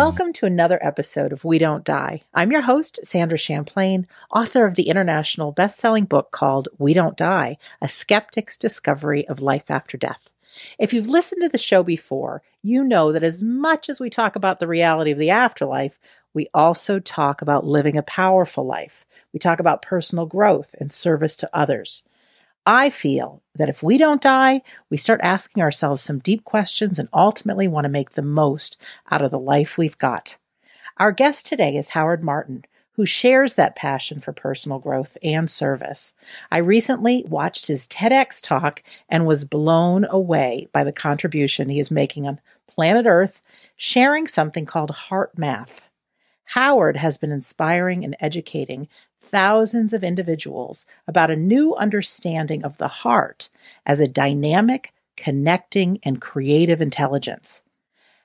Welcome 0.00 0.32
to 0.32 0.46
another 0.46 0.78
episode 0.82 1.30
of 1.30 1.44
We 1.44 1.58
Don't 1.58 1.84
Die. 1.84 2.22
I'm 2.32 2.50
your 2.50 2.62
host, 2.62 3.00
Sandra 3.04 3.36
Champlain, 3.36 4.06
author 4.30 4.64
of 4.64 4.74
the 4.74 4.88
international 4.88 5.52
best-selling 5.52 6.06
book 6.06 6.30
called 6.30 6.70
We 6.78 6.94
Don't 6.94 7.18
Die: 7.18 7.58
A 7.82 7.86
Skeptic's 7.86 8.56
Discovery 8.56 9.28
of 9.28 9.42
Life 9.42 9.70
After 9.70 9.98
Death. 9.98 10.30
If 10.78 10.94
you've 10.94 11.06
listened 11.06 11.42
to 11.42 11.50
the 11.50 11.58
show 11.58 11.82
before, 11.82 12.40
you 12.62 12.82
know 12.82 13.12
that 13.12 13.22
as 13.22 13.42
much 13.42 13.90
as 13.90 14.00
we 14.00 14.08
talk 14.08 14.36
about 14.36 14.58
the 14.58 14.66
reality 14.66 15.10
of 15.10 15.18
the 15.18 15.28
afterlife, 15.28 15.98
we 16.32 16.48
also 16.54 16.98
talk 16.98 17.42
about 17.42 17.66
living 17.66 17.98
a 17.98 18.02
powerful 18.02 18.64
life. 18.64 19.04
We 19.34 19.38
talk 19.38 19.60
about 19.60 19.82
personal 19.82 20.24
growth 20.24 20.74
and 20.80 20.90
service 20.90 21.36
to 21.36 21.50
others. 21.52 22.04
I 22.66 22.90
feel 22.90 23.42
that 23.54 23.68
if 23.68 23.82
we 23.82 23.96
don't 23.98 24.20
die, 24.20 24.62
we 24.90 24.96
start 24.96 25.20
asking 25.22 25.62
ourselves 25.62 26.02
some 26.02 26.18
deep 26.18 26.44
questions 26.44 26.98
and 26.98 27.08
ultimately 27.12 27.66
want 27.66 27.84
to 27.84 27.90
make 27.90 28.12
the 28.12 28.22
most 28.22 28.76
out 29.10 29.22
of 29.22 29.30
the 29.30 29.38
life 29.38 29.78
we've 29.78 29.98
got. 29.98 30.36
Our 30.98 31.12
guest 31.12 31.46
today 31.46 31.76
is 31.76 31.90
Howard 31.90 32.22
Martin, 32.22 32.64
who 32.92 33.06
shares 33.06 33.54
that 33.54 33.76
passion 33.76 34.20
for 34.20 34.32
personal 34.32 34.78
growth 34.78 35.16
and 35.22 35.50
service. 35.50 36.12
I 36.50 36.58
recently 36.58 37.24
watched 37.26 37.68
his 37.68 37.88
TEDx 37.88 38.42
talk 38.42 38.82
and 39.08 39.26
was 39.26 39.46
blown 39.46 40.04
away 40.04 40.68
by 40.72 40.84
the 40.84 40.92
contribution 40.92 41.70
he 41.70 41.80
is 41.80 41.90
making 41.90 42.26
on 42.26 42.40
planet 42.66 43.06
Earth, 43.06 43.40
sharing 43.76 44.26
something 44.26 44.66
called 44.66 44.90
HeartMath. 44.90 45.80
Howard 46.44 46.96
has 46.98 47.16
been 47.16 47.32
inspiring 47.32 48.04
and 48.04 48.16
educating 48.20 48.88
thousands 49.20 49.92
of 49.92 50.02
individuals 50.02 50.86
about 51.06 51.30
a 51.30 51.36
new 51.36 51.74
understanding 51.76 52.64
of 52.64 52.78
the 52.78 52.88
heart 52.88 53.48
as 53.86 54.00
a 54.00 54.08
dynamic, 54.08 54.92
connecting, 55.16 55.98
and 56.02 56.20
creative 56.20 56.80
intelligence. 56.80 57.62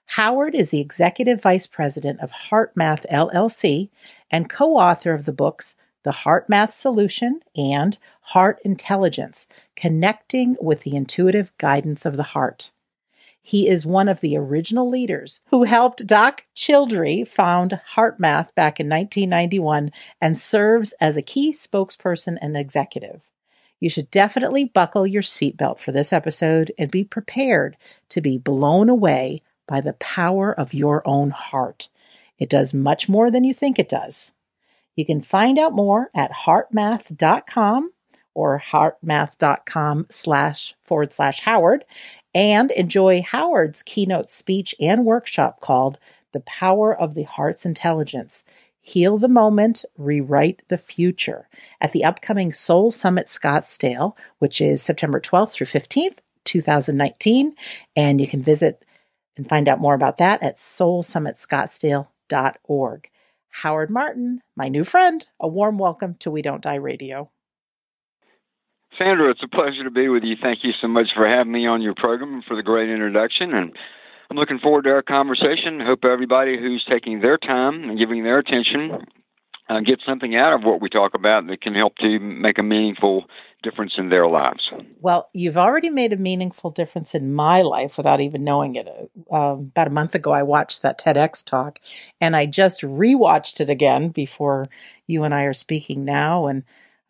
Howard 0.09 0.53
is 0.53 0.71
the 0.71 0.79
executive 0.79 1.41
vice 1.41 1.67
president 1.67 2.19
of 2.19 2.31
HeartMath 2.49 3.09
LLC 3.11 3.89
and 4.29 4.49
co 4.49 4.77
author 4.77 5.13
of 5.13 5.25
the 5.25 5.33
books 5.33 5.75
The 6.03 6.11
HeartMath 6.11 6.71
Solution 6.71 7.41
and 7.55 7.97
Heart 8.21 8.59
Intelligence 8.63 9.47
Connecting 9.75 10.57
with 10.61 10.81
the 10.81 10.95
Intuitive 10.95 11.51
Guidance 11.57 12.05
of 12.05 12.17
the 12.17 12.23
Heart. 12.23 12.71
He 13.47 13.67
is 13.67 13.85
one 13.85 14.09
of 14.09 14.21
the 14.21 14.35
original 14.35 14.89
leaders 14.89 15.41
who 15.51 15.65
helped 15.65 16.07
Doc 16.07 16.45
Childre 16.55 17.27
found 17.27 17.79
HeartMath 17.95 18.55
back 18.55 18.79
in 18.79 18.89
1991 18.89 19.91
and 20.19 20.39
serves 20.39 20.93
as 20.93 21.15
a 21.15 21.21
key 21.21 21.51
spokesperson 21.51 22.39
and 22.41 22.57
executive. 22.57 23.21
You 23.79 23.91
should 23.91 24.09
definitely 24.09 24.65
buckle 24.65 25.05
your 25.05 25.21
seatbelt 25.21 25.77
for 25.77 25.91
this 25.91 26.11
episode 26.11 26.71
and 26.79 26.89
be 26.89 27.03
prepared 27.03 27.77
to 28.09 28.19
be 28.19 28.39
blown 28.39 28.89
away 28.89 29.43
by 29.67 29.79
the 29.79 29.93
power 29.93 30.51
of 30.51 30.73
your 30.73 31.07
own 31.07 31.29
heart. 31.29 31.89
It 32.39 32.49
does 32.49 32.73
much 32.73 33.07
more 33.07 33.29
than 33.29 33.43
you 33.43 33.53
think 33.53 33.77
it 33.77 33.87
does. 33.87 34.31
You 34.95 35.05
can 35.05 35.21
find 35.21 35.59
out 35.59 35.71
more 35.71 36.09
at 36.15 36.31
heartmath.com 36.31 37.91
or 38.33 38.61
heartmath.com 38.71 40.07
slash 40.09 40.75
forward 40.83 41.13
slash 41.13 41.41
Howard 41.41 41.85
and 42.35 42.69
enjoy 42.71 43.23
Howard's 43.23 43.81
keynote 43.81 44.31
speech 44.31 44.75
and 44.79 45.03
workshop 45.05 45.59
called 45.61 45.97
The 46.33 46.41
Power 46.41 46.95
of 46.95 47.15
the 47.15 47.23
Heart's 47.23 47.65
Intelligence 47.65 48.43
Heal 48.81 49.17
the 49.17 49.27
Moment, 49.27 49.83
Rewrite 49.97 50.61
the 50.67 50.77
Future 50.77 51.49
at 51.81 51.91
the 51.91 52.03
upcoming 52.03 52.53
Soul 52.53 52.91
Summit 52.91 53.25
Scottsdale, 53.25 54.15
which 54.37 54.61
is 54.61 54.83
September 54.83 55.19
12th 55.19 55.53
through 55.53 55.65
15th, 55.65 56.19
2019. 56.43 57.55
And 57.95 58.21
you 58.21 58.27
can 58.27 58.43
visit 58.43 58.85
and 59.35 59.49
find 59.49 59.67
out 59.67 59.79
more 59.79 59.95
about 59.95 60.19
that 60.19 60.43
at 60.43 60.57
soulsummitscottsdale.org. 60.57 63.09
Howard 63.49 63.89
Martin, 63.89 64.41
my 64.55 64.67
new 64.67 64.83
friend, 64.83 65.25
a 65.39 65.47
warm 65.47 65.79
welcome 65.79 66.13
to 66.19 66.29
We 66.29 66.43
Don't 66.43 66.61
Die 66.61 66.75
Radio. 66.75 67.31
Sandra, 68.97 69.29
it's 69.29 69.43
a 69.43 69.47
pleasure 69.47 69.83
to 69.83 69.91
be 69.91 70.07
with 70.07 70.23
you. 70.23 70.35
Thank 70.41 70.63
you 70.63 70.71
so 70.81 70.87
much 70.87 71.07
for 71.15 71.27
having 71.27 71.51
me 71.51 71.67
on 71.67 71.81
your 71.81 71.95
program 71.95 72.33
and 72.35 72.43
for 72.45 72.55
the 72.55 72.63
great 72.63 72.89
introduction. 72.89 73.53
And 73.53 73.75
I'm 74.29 74.37
looking 74.37 74.59
forward 74.59 74.83
to 74.83 74.91
our 74.91 75.01
conversation. 75.01 75.79
Hope 75.79 76.05
everybody 76.05 76.57
who's 76.57 76.85
taking 76.89 77.21
their 77.21 77.37
time 77.37 77.89
and 77.89 77.97
giving 77.97 78.23
their 78.23 78.39
attention 78.39 79.05
uh, 79.67 79.79
get 79.79 79.99
something 80.05 80.35
out 80.35 80.53
of 80.53 80.63
what 80.63 80.81
we 80.81 80.89
talk 80.89 81.13
about 81.13 81.47
that 81.47 81.61
can 81.61 81.73
help 81.73 81.95
to 81.97 82.19
make 82.19 82.57
a 82.59 82.63
meaningful 82.63 83.25
difference 83.63 83.93
in 83.97 84.09
their 84.09 84.27
lives. 84.27 84.69
Well, 84.99 85.29
you've 85.33 85.57
already 85.57 85.89
made 85.89 86.13
a 86.13 86.17
meaningful 86.17 86.69
difference 86.69 87.15
in 87.15 87.33
my 87.33 87.63
life 87.63 87.97
without 87.97 88.21
even 88.21 88.43
knowing 88.43 88.75
it. 88.75 88.87
Uh, 89.31 89.55
about 89.57 89.87
a 89.87 89.91
month 89.91 90.13
ago, 90.13 90.31
I 90.31 90.43
watched 90.43 90.83
that 90.83 90.99
TEDx 90.99 91.43
talk 91.43 91.79
and 92.21 92.35
I 92.35 92.45
just 92.45 92.81
rewatched 92.81 93.59
it 93.59 93.69
again 93.69 94.09
before 94.09 94.65
you 95.07 95.23
and 95.23 95.33
I 95.33 95.43
are 95.43 95.53
speaking 95.53 96.05
now. 96.05 96.45
And 96.45 96.63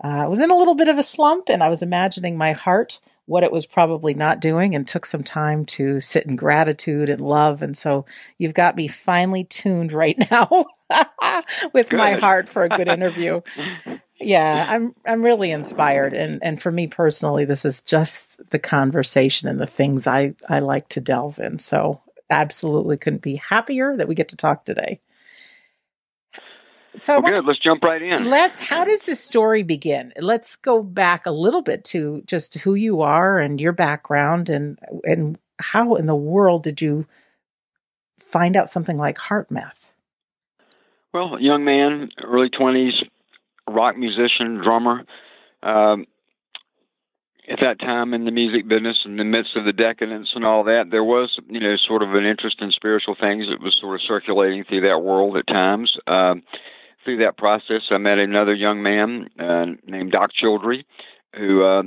uh, 0.05 0.25
I 0.25 0.27
was 0.27 0.39
in 0.39 0.51
a 0.51 0.55
little 0.55 0.75
bit 0.75 0.87
of 0.87 0.99
a 0.99 1.03
slump 1.03 1.49
and 1.49 1.63
I 1.63 1.69
was 1.69 1.81
imagining 1.81 2.37
my 2.37 2.51
heart, 2.51 2.99
what 3.25 3.43
it 3.43 3.51
was 3.51 3.65
probably 3.65 4.13
not 4.13 4.39
doing, 4.39 4.75
and 4.75 4.87
took 4.87 5.03
some 5.03 5.23
time 5.23 5.65
to 5.65 5.99
sit 5.99 6.27
in 6.27 6.35
gratitude 6.35 7.09
and 7.09 7.19
love. 7.19 7.63
And 7.63 7.75
so 7.75 8.05
you've 8.37 8.53
got 8.53 8.75
me 8.75 8.87
finely 8.87 9.45
tuned 9.45 9.91
right 9.91 10.15
now 10.31 10.67
with 11.73 11.89
good. 11.89 11.97
my 11.97 12.11
heart 12.13 12.47
for 12.47 12.63
a 12.63 12.69
good 12.69 12.87
interview. 12.87 13.41
yeah, 14.21 14.67
I'm 14.69 14.93
I'm 15.07 15.23
really 15.23 15.49
inspired 15.49 16.13
and 16.13 16.39
and 16.43 16.61
for 16.61 16.71
me 16.71 16.85
personally 16.85 17.45
this 17.45 17.65
is 17.65 17.81
just 17.81 18.51
the 18.51 18.59
conversation 18.59 19.47
and 19.47 19.59
the 19.59 19.65
things 19.65 20.05
I 20.05 20.35
I 20.47 20.59
like 20.59 20.87
to 20.89 21.01
delve 21.01 21.39
in. 21.39 21.57
So 21.57 22.01
absolutely 22.29 22.97
couldn't 22.97 23.23
be 23.23 23.37
happier 23.37 23.97
that 23.97 24.07
we 24.07 24.13
get 24.13 24.29
to 24.29 24.37
talk 24.37 24.65
today. 24.65 24.99
So 27.01 27.19
well, 27.19 27.33
good. 27.33 27.45
Let's 27.45 27.59
jump 27.59 27.83
right 27.83 28.01
in. 28.01 28.29
Let's. 28.29 28.59
How 28.59 28.85
does 28.85 29.01
this 29.01 29.19
story 29.19 29.63
begin? 29.63 30.13
Let's 30.19 30.55
go 30.55 30.81
back 30.83 31.25
a 31.25 31.31
little 31.31 31.61
bit 31.61 31.83
to 31.85 32.23
just 32.25 32.55
who 32.55 32.75
you 32.75 33.01
are 33.01 33.37
and 33.37 33.59
your 33.59 33.71
background, 33.71 34.49
and 34.49 34.79
and 35.03 35.37
how 35.59 35.95
in 35.95 36.05
the 36.05 36.15
world 36.15 36.63
did 36.63 36.81
you 36.81 37.05
find 38.19 38.55
out 38.55 38.71
something 38.71 38.97
like 38.97 39.17
HeartMath? 39.17 39.71
Well, 41.13 41.39
young 41.39 41.63
man, 41.63 42.09
early 42.23 42.49
twenties, 42.49 42.93
rock 43.69 43.97
musician, 43.97 44.55
drummer. 44.55 45.05
Um, 45.63 46.05
at 47.47 47.59
that 47.61 47.79
time 47.79 48.13
in 48.13 48.25
the 48.25 48.31
music 48.31 48.67
business, 48.67 49.01
in 49.05 49.17
the 49.17 49.23
midst 49.23 49.55
of 49.55 49.65
the 49.65 49.73
decadence 49.73 50.31
and 50.35 50.43
all 50.43 50.63
that, 50.63 50.89
there 50.89 51.03
was, 51.03 51.39
you 51.47 51.59
know, 51.59 51.75
sort 51.77 52.01
of 52.01 52.15
an 52.15 52.25
interest 52.25 52.57
in 52.59 52.71
spiritual 52.71 53.15
things 53.19 53.47
that 53.47 53.61
was 53.61 53.77
sort 53.79 53.95
of 53.95 54.01
circulating 54.01 54.63
through 54.63 54.81
that 54.81 55.01
world 55.01 55.37
at 55.37 55.47
times. 55.47 55.95
Um, 56.07 56.43
through 57.05 57.17
that 57.17 57.37
process, 57.37 57.83
I 57.91 57.97
met 57.97 58.17
another 58.17 58.53
young 58.53 58.83
man 58.83 59.29
uh, 59.39 59.65
named 59.85 60.11
Doc 60.11 60.31
Childre, 60.33 60.83
who 61.37 61.63
uh, 61.63 61.83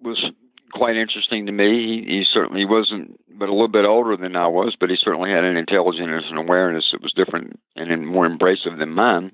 was 0.00 0.24
quite 0.72 0.96
interesting 0.96 1.46
to 1.46 1.52
me. 1.52 2.04
He, 2.06 2.18
he 2.18 2.24
certainly 2.24 2.64
wasn't, 2.64 3.20
but 3.28 3.48
a 3.48 3.52
little 3.52 3.68
bit 3.68 3.84
older 3.84 4.16
than 4.16 4.36
I 4.36 4.46
was, 4.46 4.76
but 4.78 4.88
he 4.88 4.96
certainly 4.96 5.30
had 5.30 5.44
an 5.44 5.56
intelligence 5.56 6.24
and 6.28 6.38
awareness 6.38 6.88
that 6.92 7.02
was 7.02 7.12
different 7.12 7.60
and 7.76 8.06
more 8.06 8.28
embracive 8.28 8.78
than 8.78 8.90
mine. 8.90 9.32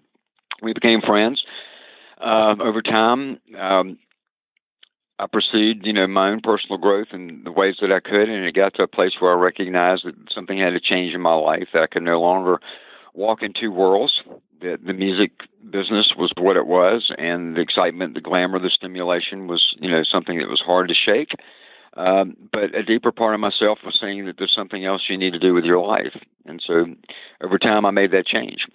We 0.63 0.73
became 0.73 1.01
friends 1.01 1.45
uh, 2.21 2.57
over 2.61 2.83
time. 2.83 3.39
Um, 3.57 3.99
I 5.21 5.27
pursued, 5.27 5.85
you 5.85 5.93
know, 5.93 6.07
my 6.07 6.31
own 6.31 6.41
personal 6.41 6.79
growth 6.79 7.09
in 7.13 7.43
the 7.45 7.53
ways 7.53 7.77
that 7.81 7.93
I 7.93 8.01
could, 8.01 8.29
and 8.29 8.45
it 8.45 8.55
got 8.55 8.75
to 8.75 8.85
a 8.85 8.89
place 8.89 9.15
where 9.19 9.33
I 9.33 9.41
recognized 9.41 10.05
that 10.05 10.15
something 10.33 10.59
had 10.59 10.71
to 10.71 10.81
change 10.81 11.13
in 11.13 11.21
my 11.21 11.35
life. 11.35 11.69
That 11.73 11.83
I 11.83 11.87
could 11.89 12.05
no 12.05 12.21
longer 12.21 12.61
walk 13.15 13.43
in 13.43 13.53
two 13.53 13.73
worlds. 13.73 14.23
That 14.61 14.85
the 14.85 14.93
music 14.93 15.33
business 15.71 16.15
was 16.19 16.33
what 16.37 16.57
it 16.57 16.67
was, 16.67 17.13
and 17.17 17.57
the 17.57 17.61
excitement, 17.61 18.15
the 18.15 18.21
glamour, 18.21 18.59
the 18.59 18.71
stimulation 18.71 19.47
was, 19.47 19.77
you 19.79 19.89
know, 19.89 20.03
something 20.03 20.39
that 20.39 20.49
was 20.49 20.61
hard 20.61 20.89
to 20.89 20.95
shake. 20.95 21.31
Um, 21.97 22.37
but 22.53 22.75
a 22.75 22.83
deeper 22.83 23.13
part 23.13 23.35
of 23.35 23.41
myself 23.41 23.79
was 23.85 23.99
saying 24.01 24.27
that 24.27 24.37
there's 24.37 24.55
something 24.55 24.85
else 24.85 25.03
you 25.09 25.17
need 25.17 25.33
to 25.33 25.39
do 25.39 25.55
with 25.55 25.65
your 25.65 25.85
life, 25.85 26.17
and 26.45 26.63
so 26.65 26.87
over 27.41 27.59
time 27.59 27.87
I 27.87 27.91
made 27.91 28.11
that 28.13 28.27
change. 28.27 28.67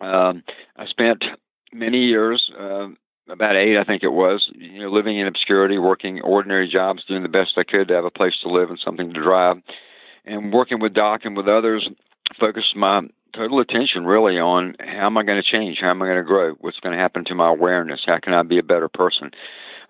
Um, 0.00 0.42
I 0.76 0.86
spent 0.86 1.24
many 1.72 2.04
years, 2.04 2.50
uh, 2.58 2.88
about 3.28 3.56
eight, 3.56 3.78
I 3.78 3.84
think 3.84 4.02
it 4.02 4.12
was, 4.12 4.48
you 4.54 4.80
know, 4.80 4.90
living 4.90 5.18
in 5.18 5.26
obscurity, 5.26 5.78
working 5.78 6.20
ordinary 6.20 6.68
jobs, 6.68 7.04
doing 7.04 7.22
the 7.22 7.28
best 7.28 7.56
I 7.56 7.64
could 7.64 7.88
to 7.88 7.94
have 7.94 8.04
a 8.04 8.10
place 8.10 8.34
to 8.42 8.48
live 8.48 8.70
and 8.70 8.78
something 8.78 9.12
to 9.12 9.22
drive, 9.22 9.56
and 10.24 10.52
working 10.52 10.80
with 10.80 10.94
Doc 10.94 11.22
and 11.24 11.36
with 11.36 11.48
others. 11.48 11.88
Focused 12.40 12.74
my 12.76 13.02
total 13.36 13.60
attention 13.60 14.06
really 14.06 14.38
on 14.38 14.74
how 14.80 15.06
am 15.06 15.18
I 15.18 15.22
going 15.22 15.42
to 15.42 15.48
change? 15.48 15.78
How 15.80 15.90
am 15.90 16.02
I 16.02 16.06
going 16.06 16.18
to 16.18 16.24
grow? 16.24 16.54
What's 16.60 16.80
going 16.80 16.96
to 16.96 17.00
happen 17.00 17.24
to 17.26 17.34
my 17.34 17.48
awareness? 17.48 18.02
How 18.06 18.18
can 18.18 18.32
I 18.32 18.42
be 18.42 18.58
a 18.58 18.62
better 18.62 18.88
person? 18.88 19.30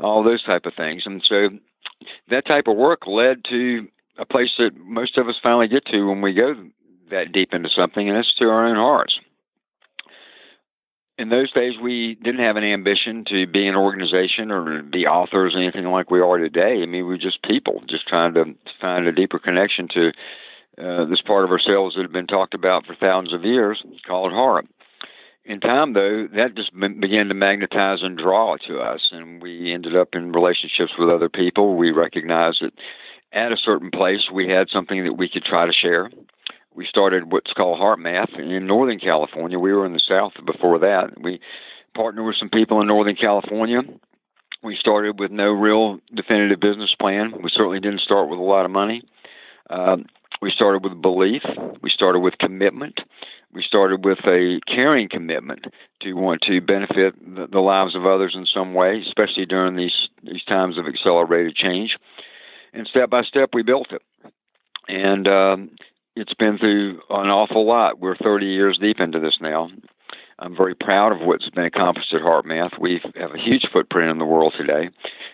All 0.01 0.23
those 0.23 0.43
type 0.43 0.67
of 0.67 0.75
things. 0.75 1.05
And 1.07 1.23
so 1.27 1.49
that 2.29 2.47
type 2.47 2.67
of 2.67 2.77
work 2.77 3.07
led 3.07 3.45
to 3.51 3.87
a 4.19 4.27
place 4.27 4.51
that 4.59 4.77
most 4.77 5.17
of 5.17 5.29
us 5.29 5.37
finally 5.43 5.69
get 5.69 5.87
to 5.87 6.09
when 6.09 6.21
we 6.23 6.35
go 6.35 6.55
that 7.11 7.33
deep 7.33 7.53
into 7.53 7.69
something, 7.69 8.09
and 8.09 8.17
that's 8.17 8.35
to 8.35 8.47
our 8.47 8.67
own 8.67 8.77
hearts. 8.77 9.19
In 11.19 11.29
those 11.31 11.53
days, 11.53 11.75
we 11.81 12.17
didn't 12.17 12.45
have 12.45 12.57
an 12.57 12.65
ambition 12.65 13.25
to 13.29 13.47
be 13.47 13.67
an 13.67 13.75
organization 13.75 14.51
or 14.51 14.83
be 14.83 15.07
authors 15.07 15.55
or 15.55 15.59
anything 15.59 15.87
like 15.87 16.11
we 16.11 16.21
are 16.21 16.37
today. 16.37 16.83
I 16.83 16.87
mean, 16.87 16.91
we 16.91 17.03
were 17.05 17.17
just 17.17 17.43
people, 17.43 17.83
just 17.89 18.07
trying 18.07 18.35
to 18.35 18.55
find 18.81 19.07
a 19.07 19.13
deeper 19.13 19.39
connection 19.39 19.89
to 19.95 20.13
uh, 20.83 21.05
this 21.07 21.23
part 21.23 21.45
of 21.45 21.51
ourselves 21.51 21.95
that 21.95 22.03
had 22.03 22.13
been 22.13 22.27
talked 22.27 22.55
about 22.55 22.87
for 22.87 22.95
thousands 22.95 23.33
of 23.33 23.45
years, 23.45 23.83
called 24.07 24.33
heart. 24.33 24.67
In 25.45 25.61
time, 25.61 25.93
though, 25.93 26.27
that 26.35 26.57
just 26.57 26.73
began 26.75 27.29
to 27.29 27.35
magnetize 27.35 28.01
and 28.03 28.19
draw 28.19 28.57
to 28.67 28.81
us, 28.81 29.11
and 29.13 29.41
we 29.41 29.73
ended 29.73 29.97
up 29.97 30.09
in 30.13 30.33
relationships 30.33 30.93
with 30.99 31.09
other 31.09 31.29
people. 31.29 31.77
We 31.77 31.93
recognized 31.93 32.63
that 32.63 32.73
at 33.33 33.53
a 33.53 33.57
certain 33.57 33.91
place 33.91 34.29
we 34.33 34.49
had 34.49 34.69
something 34.71 35.05
that 35.05 35.13
we 35.13 35.29
could 35.29 35.45
try 35.45 35.67
to 35.67 35.73
share. 35.73 36.11
We 36.75 36.85
started 36.85 37.33
what's 37.33 37.53
called 37.53 37.81
HeartMath 37.81 38.39
in 38.39 38.67
Northern 38.67 38.99
California. 38.99 39.59
We 39.59 39.73
were 39.73 39.87
in 39.87 39.93
the 39.93 40.01
South 40.01 40.33
before 40.45 40.81
that. 40.81 41.21
We 41.21 41.41
partnered 41.95 42.27
with 42.27 42.37
some 42.37 42.51
people 42.51 42.81
in 42.81 42.89
Northern 42.89 43.17
California. 43.17 43.83
We 44.63 44.77
started 44.77 45.19
with 45.19 45.31
no 45.31 45.53
real 45.53 46.01
definitive 46.13 46.61
business 46.61 46.95
plan. 46.99 47.33
We 47.41 47.51
certainly 47.51 47.81
didn't 47.81 48.01
start 48.01 48.29
with 48.29 48.39
a 48.39 48.43
lot 48.43 48.65
of 48.65 48.71
money. 48.73 49.03
Um, 49.71 50.07
we 50.43 50.51
started 50.51 50.85
with 50.85 51.01
belief. 51.01 51.43
We 51.83 51.91
started 51.91 52.21
with 52.21 52.39
commitment. 52.39 53.01
We 53.53 53.63
started 53.63 54.05
with 54.05 54.19
a 54.27 54.61
caring 54.67 55.09
commitment 55.09 55.67
to 56.01 56.13
want 56.13 56.43
to 56.43 56.61
benefit 56.61 57.15
the, 57.51 57.61
lives 57.61 57.95
of 57.95 58.05
others 58.05 58.35
in 58.35 58.45
some 58.47 58.75
way, 58.75 59.01
especially 59.01 59.47
during 59.47 59.77
these 59.77 60.09
these 60.23 60.45
times 60.45 60.77
of 60.77 60.87
accelerated 60.87 61.55
change. 61.55 61.97
And 62.75 62.87
step 62.87 63.09
by 63.09 63.23
step, 63.23 63.51
we 63.55 63.63
built 63.63 63.93
it. 63.93 64.03
And 64.89 65.27
um, 65.27 65.71
it's 66.15 66.35
been 66.35 66.59
through 66.59 67.01
an 67.09 67.31
awful 67.31 67.67
lot. 67.67 67.99
We're 67.99 68.17
30 68.17 68.47
years 68.47 68.79
deep 68.79 69.01
into 69.01 69.21
this 69.21 69.39
now. 69.41 69.71
I'm 70.39 70.55
very 70.55 70.75
proud 70.75 71.13
of 71.13 71.27
what's 71.27 71.49
been 71.49 71.65
accomplished 71.65 72.13
at 72.13 72.21
HeartMath. 72.21 72.79
We 72.79 73.01
have 73.15 73.35
a 73.35 73.39
huge 73.39 73.67
footprint 73.73 74.11
in 74.11 74.19
the 74.19 74.27
world 74.27 74.55
today. 74.57 74.91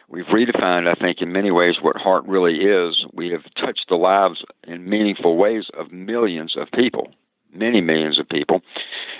We've 0.09 0.27
redefined, 0.27 0.89
I 0.89 0.95
think, 0.95 1.21
in 1.21 1.33
many 1.33 1.51
ways 1.51 1.77
what 1.83 1.97
heart 1.97 2.25
really 2.27 2.59
is. 2.61 3.05
We 3.13 3.31
have 3.31 3.43
touched 3.61 3.87
the 3.89 3.97
lives 3.97 4.45
in 4.65 4.89
meaningful 4.89 5.37
ways 5.37 5.65
of 5.77 5.91
millions 5.91 6.57
of 6.57 6.71
people, 6.71 7.13
many 7.53 7.81
millions 7.81 8.19
of 8.19 8.29
people, 8.29 8.61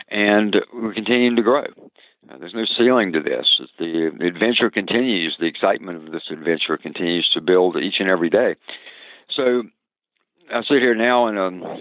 and 0.09 0.57
we're 0.73 0.95
continuing 0.95 1.35
to 1.37 1.43
grow. 1.43 1.67
There's 2.39 2.55
no 2.55 2.65
ceiling 2.65 3.13
to 3.13 3.21
this. 3.21 3.61
The, 3.79 4.11
the 4.17 4.27
adventure 4.27 4.71
continues. 4.71 5.37
The 5.39 5.47
excitement 5.47 6.07
of 6.07 6.13
this 6.13 6.31
adventure 6.31 6.77
continues 6.77 7.29
to 7.35 7.41
build 7.41 7.77
each 7.77 7.97
and 7.99 8.09
every 8.09 8.31
day. 8.31 8.55
So 9.29 9.65
I 10.53 10.63
sit 10.63 10.81
here 10.81 10.95
now 10.95 11.27
in 11.27 11.37
a 11.37 11.47
um, 11.47 11.81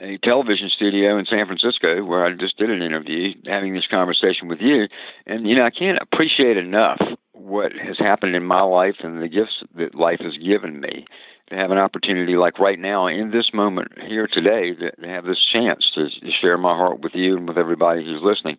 a 0.00 0.18
television 0.18 0.68
studio 0.68 1.18
in 1.18 1.26
San 1.26 1.46
Francisco 1.46 2.04
where 2.04 2.24
I 2.24 2.32
just 2.32 2.58
did 2.58 2.70
an 2.70 2.82
interview, 2.82 3.34
having 3.46 3.74
this 3.74 3.86
conversation 3.90 4.48
with 4.48 4.60
you. 4.60 4.88
And, 5.26 5.48
you 5.48 5.54
know, 5.54 5.64
I 5.64 5.70
can't 5.70 5.98
appreciate 6.00 6.56
enough 6.56 7.00
what 7.32 7.72
has 7.72 7.98
happened 7.98 8.34
in 8.34 8.44
my 8.44 8.62
life 8.62 8.96
and 9.02 9.22
the 9.22 9.28
gifts 9.28 9.62
that 9.76 9.94
life 9.94 10.20
has 10.20 10.36
given 10.36 10.80
me 10.80 11.06
to 11.48 11.54
have 11.54 11.70
an 11.70 11.78
opportunity 11.78 12.36
like 12.36 12.58
right 12.58 12.78
now 12.78 13.06
in 13.06 13.30
this 13.30 13.50
moment 13.54 13.92
here 14.06 14.26
today 14.26 14.74
to, 14.74 14.90
have 15.06 15.24
this 15.24 15.40
chance 15.52 15.90
to, 15.94 16.08
to 16.08 16.30
share 16.40 16.58
my 16.58 16.74
heart 16.76 17.00
with 17.00 17.14
you 17.14 17.36
and 17.36 17.48
with 17.48 17.56
everybody 17.56 18.04
who's 18.04 18.22
listening. 18.22 18.58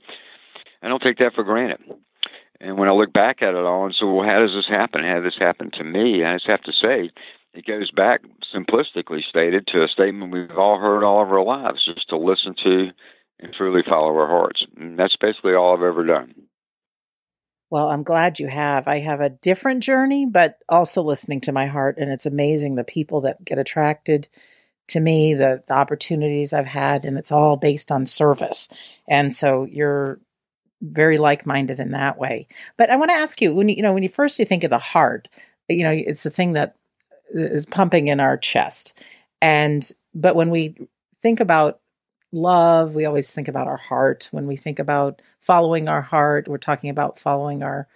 I 0.81 0.87
don't 0.87 1.01
take 1.01 1.17
that 1.17 1.33
for 1.33 1.43
granted. 1.43 1.81
And 2.59 2.77
when 2.77 2.89
I 2.89 2.93
look 2.93 3.13
back 3.13 3.41
at 3.41 3.53
it 3.53 3.65
all 3.65 3.85
and 3.85 3.93
say, 3.93 4.05
well, 4.05 4.25
how 4.25 4.39
does 4.39 4.53
this 4.53 4.67
happen? 4.67 5.03
How 5.03 5.15
did 5.15 5.25
this 5.25 5.37
happen 5.37 5.69
to 5.71 5.83
me? 5.83 6.23
I 6.23 6.35
just 6.35 6.47
have 6.47 6.63
to 6.63 6.71
say, 6.71 7.11
it 7.57 7.65
goes 7.65 7.89
back, 7.89 8.21
simplistically 8.55 9.23
stated, 9.27 9.65
to 9.67 9.83
a 9.83 9.87
statement 9.87 10.31
we've 10.31 10.57
all 10.57 10.79
heard 10.79 11.03
all 11.03 11.23
of 11.23 11.31
our 11.31 11.43
lives 11.43 11.83
just 11.85 12.07
to 12.09 12.17
listen 12.17 12.53
to 12.63 12.89
and 13.39 13.53
truly 13.53 13.81
follow 13.87 14.15
our 14.15 14.27
hearts. 14.27 14.63
And 14.77 14.97
that's 14.97 15.15
basically 15.15 15.55
all 15.55 15.75
I've 15.75 15.81
ever 15.81 16.05
done. 16.05 16.35
Well, 17.71 17.89
I'm 17.89 18.03
glad 18.03 18.39
you 18.39 18.47
have. 18.47 18.87
I 18.87 18.99
have 18.99 19.21
a 19.21 19.29
different 19.29 19.83
journey, 19.83 20.25
but 20.25 20.59
also 20.69 21.01
listening 21.01 21.41
to 21.41 21.51
my 21.51 21.65
heart. 21.65 21.97
And 21.97 22.11
it's 22.11 22.27
amazing 22.27 22.75
the 22.75 22.83
people 22.83 23.21
that 23.21 23.43
get 23.43 23.57
attracted 23.57 24.27
to 24.89 24.99
me, 24.99 25.33
the, 25.33 25.63
the 25.67 25.73
opportunities 25.73 26.53
I've 26.53 26.67
had, 26.67 27.05
and 27.05 27.17
it's 27.17 27.31
all 27.31 27.57
based 27.57 27.91
on 27.91 28.05
service. 28.05 28.69
And 29.09 29.33
so 29.33 29.65
you're 29.65 30.21
very 30.81 31.17
like-minded 31.17 31.79
in 31.79 31.91
that 31.91 32.19
way. 32.19 32.47
But 32.77 32.91
I 32.91 32.95
want 32.97 33.09
to 33.09 33.17
ask 33.17 33.41
you, 33.41 33.53
when 33.55 33.67
you, 33.67 33.77
you 33.77 33.81
know, 33.81 33.93
when 33.93 34.03
you 34.03 34.09
first 34.09 34.37
you 34.37 34.45
think 34.45 34.63
of 34.63 34.69
the 34.69 34.77
heart, 34.77 35.27
you 35.67 35.83
know, 35.83 35.91
it's 35.91 36.23
the 36.23 36.29
thing 36.29 36.53
that 36.53 36.76
is 37.29 37.65
pumping 37.65 38.07
in 38.07 38.19
our 38.19 38.37
chest. 38.37 38.97
And 39.41 39.89
but 40.13 40.35
when 40.35 40.49
we 40.49 40.75
think 41.21 41.39
about 41.39 41.79
love, 42.31 42.93
we 42.93 43.05
always 43.05 43.33
think 43.33 43.47
about 43.47 43.67
our 43.67 43.77
heart. 43.77 44.29
When 44.31 44.47
we 44.47 44.55
think 44.55 44.79
about 44.79 45.21
following 45.39 45.87
our 45.87 46.01
heart, 46.01 46.47
we're 46.47 46.57
talking 46.57 46.89
about 46.89 47.19
following 47.19 47.63
our 47.63 47.87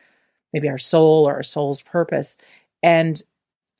maybe 0.53 0.69
our 0.69 0.77
soul 0.77 1.27
or 1.27 1.35
our 1.35 1.43
soul's 1.43 1.81
purpose. 1.81 2.37
And 2.83 3.21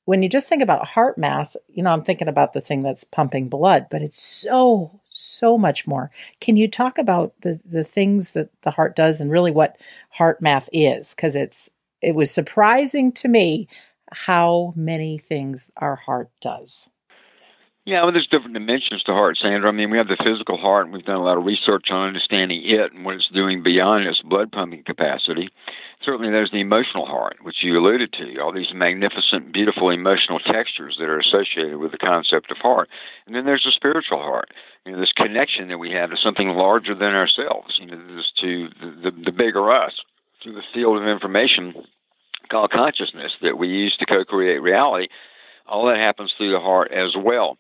when 0.06 0.24
you 0.24 0.30
just 0.30 0.50
think 0.50 0.62
about 0.62 0.88
HeartMath, 0.88 1.56
you 1.70 1.84
know, 1.84 1.92
I'm 1.92 2.04
thinking 2.04 2.28
about 2.28 2.54
the 2.54 2.62
thing 2.62 2.82
that's 2.82 3.04
pumping 3.04 3.50
blood, 3.50 3.88
but 3.92 4.02
it's 4.02 4.22
so, 4.22 5.00
so 5.10 5.58
much 5.58 5.86
more. 5.86 6.12
Can 6.40 6.58
you 6.58 6.68
talk 6.68 6.98
about 6.98 7.34
the 7.42 7.60
the 7.66 7.84
things 7.84 8.32
that 8.34 8.50
the 8.62 8.72
heart 8.72 8.96
does 8.96 9.22
and 9.22 9.32
really 9.32 9.52
what 9.52 9.78
heart 10.10 10.42
math 10.42 10.70
is? 10.74 11.14
Because 11.14 11.36
it's 11.36 11.70
it 12.02 12.16
was 12.16 12.32
surprising 12.32 13.12
to 13.14 13.28
me 13.28 13.68
how 14.12 14.74
many 14.76 15.18
things 15.18 15.72
our 15.78 15.96
heart 15.96 16.30
does. 16.42 16.90
Yeah, 17.84 18.04
well, 18.04 18.12
there's 18.12 18.28
different 18.28 18.54
dimensions 18.54 19.02
to 19.04 19.12
heart, 19.12 19.38
Sandra. 19.42 19.68
I 19.68 19.72
mean, 19.72 19.90
we 19.90 19.98
have 19.98 20.08
the 20.08 20.24
physical 20.24 20.56
heart, 20.56 20.86
and 20.86 20.94
we've 20.94 21.04
done 21.04 21.16
a 21.16 21.24
lot 21.24 21.40
of 21.40 21.46
research 21.46 21.88
on 21.90 22.10
understanding 22.10 22.62
it 22.64 22.94
and 22.94 23.04
what 23.04 23.16
it's 23.16 23.28
doing 23.34 23.64
beyond 23.64 24.06
its 24.06 24.22
blood 24.22 24.52
pumping 24.52 24.84
capacity. 24.84 25.50
Certainly, 26.06 26.30
there's 26.30 26.52
the 26.52 26.62
emotional 26.62 27.08
heart, 27.08 27.38
which 27.42 27.64
you 27.64 27.76
alluded 27.80 28.14
to, 28.14 28.40
all 28.40 28.54
these 28.54 28.72
magnificent, 28.72 29.52
beautiful 29.52 29.90
emotional 29.90 30.38
textures 30.38 30.98
that 31.00 31.10
are 31.10 31.20
associated 31.20 31.78
with 31.78 31.92
the 31.92 31.98
concept 31.98 32.52
of 32.52 32.58
heart. 32.58 32.88
And 33.26 33.36
then 33.36 33.46
there's 33.46 33.64
the 33.66 33.72
spiritual 33.72 34.20
heart, 34.20 34.52
you 34.86 34.92
know, 34.92 35.00
this 35.00 35.14
connection 35.14 35.68
that 35.70 35.80
we 35.80 35.90
have 35.92 36.12
to 36.12 36.18
something 36.18 36.50
larger 36.50 36.94
than 36.94 37.16
ourselves, 37.16 37.80
you 37.80 37.88
know, 37.88 38.16
this 38.16 38.32
to 38.42 38.70
the, 38.80 39.10
the, 39.10 39.22
the 39.26 39.32
bigger 39.32 39.72
us, 39.72 39.94
to 40.44 40.52
the 40.52 40.62
field 40.72 41.02
of 41.02 41.08
information 41.08 41.74
called 42.52 42.72
consciousness 42.72 43.32
that 43.42 43.58
we 43.58 43.68
use 43.68 43.96
to 43.98 44.06
co-create 44.06 44.62
reality, 44.62 45.08
all 45.68 45.88
that 45.88 45.98
happens 45.98 46.34
through 46.38 46.52
the 46.52 46.60
heart 46.60 46.92
as 46.92 47.16
well. 47.18 47.58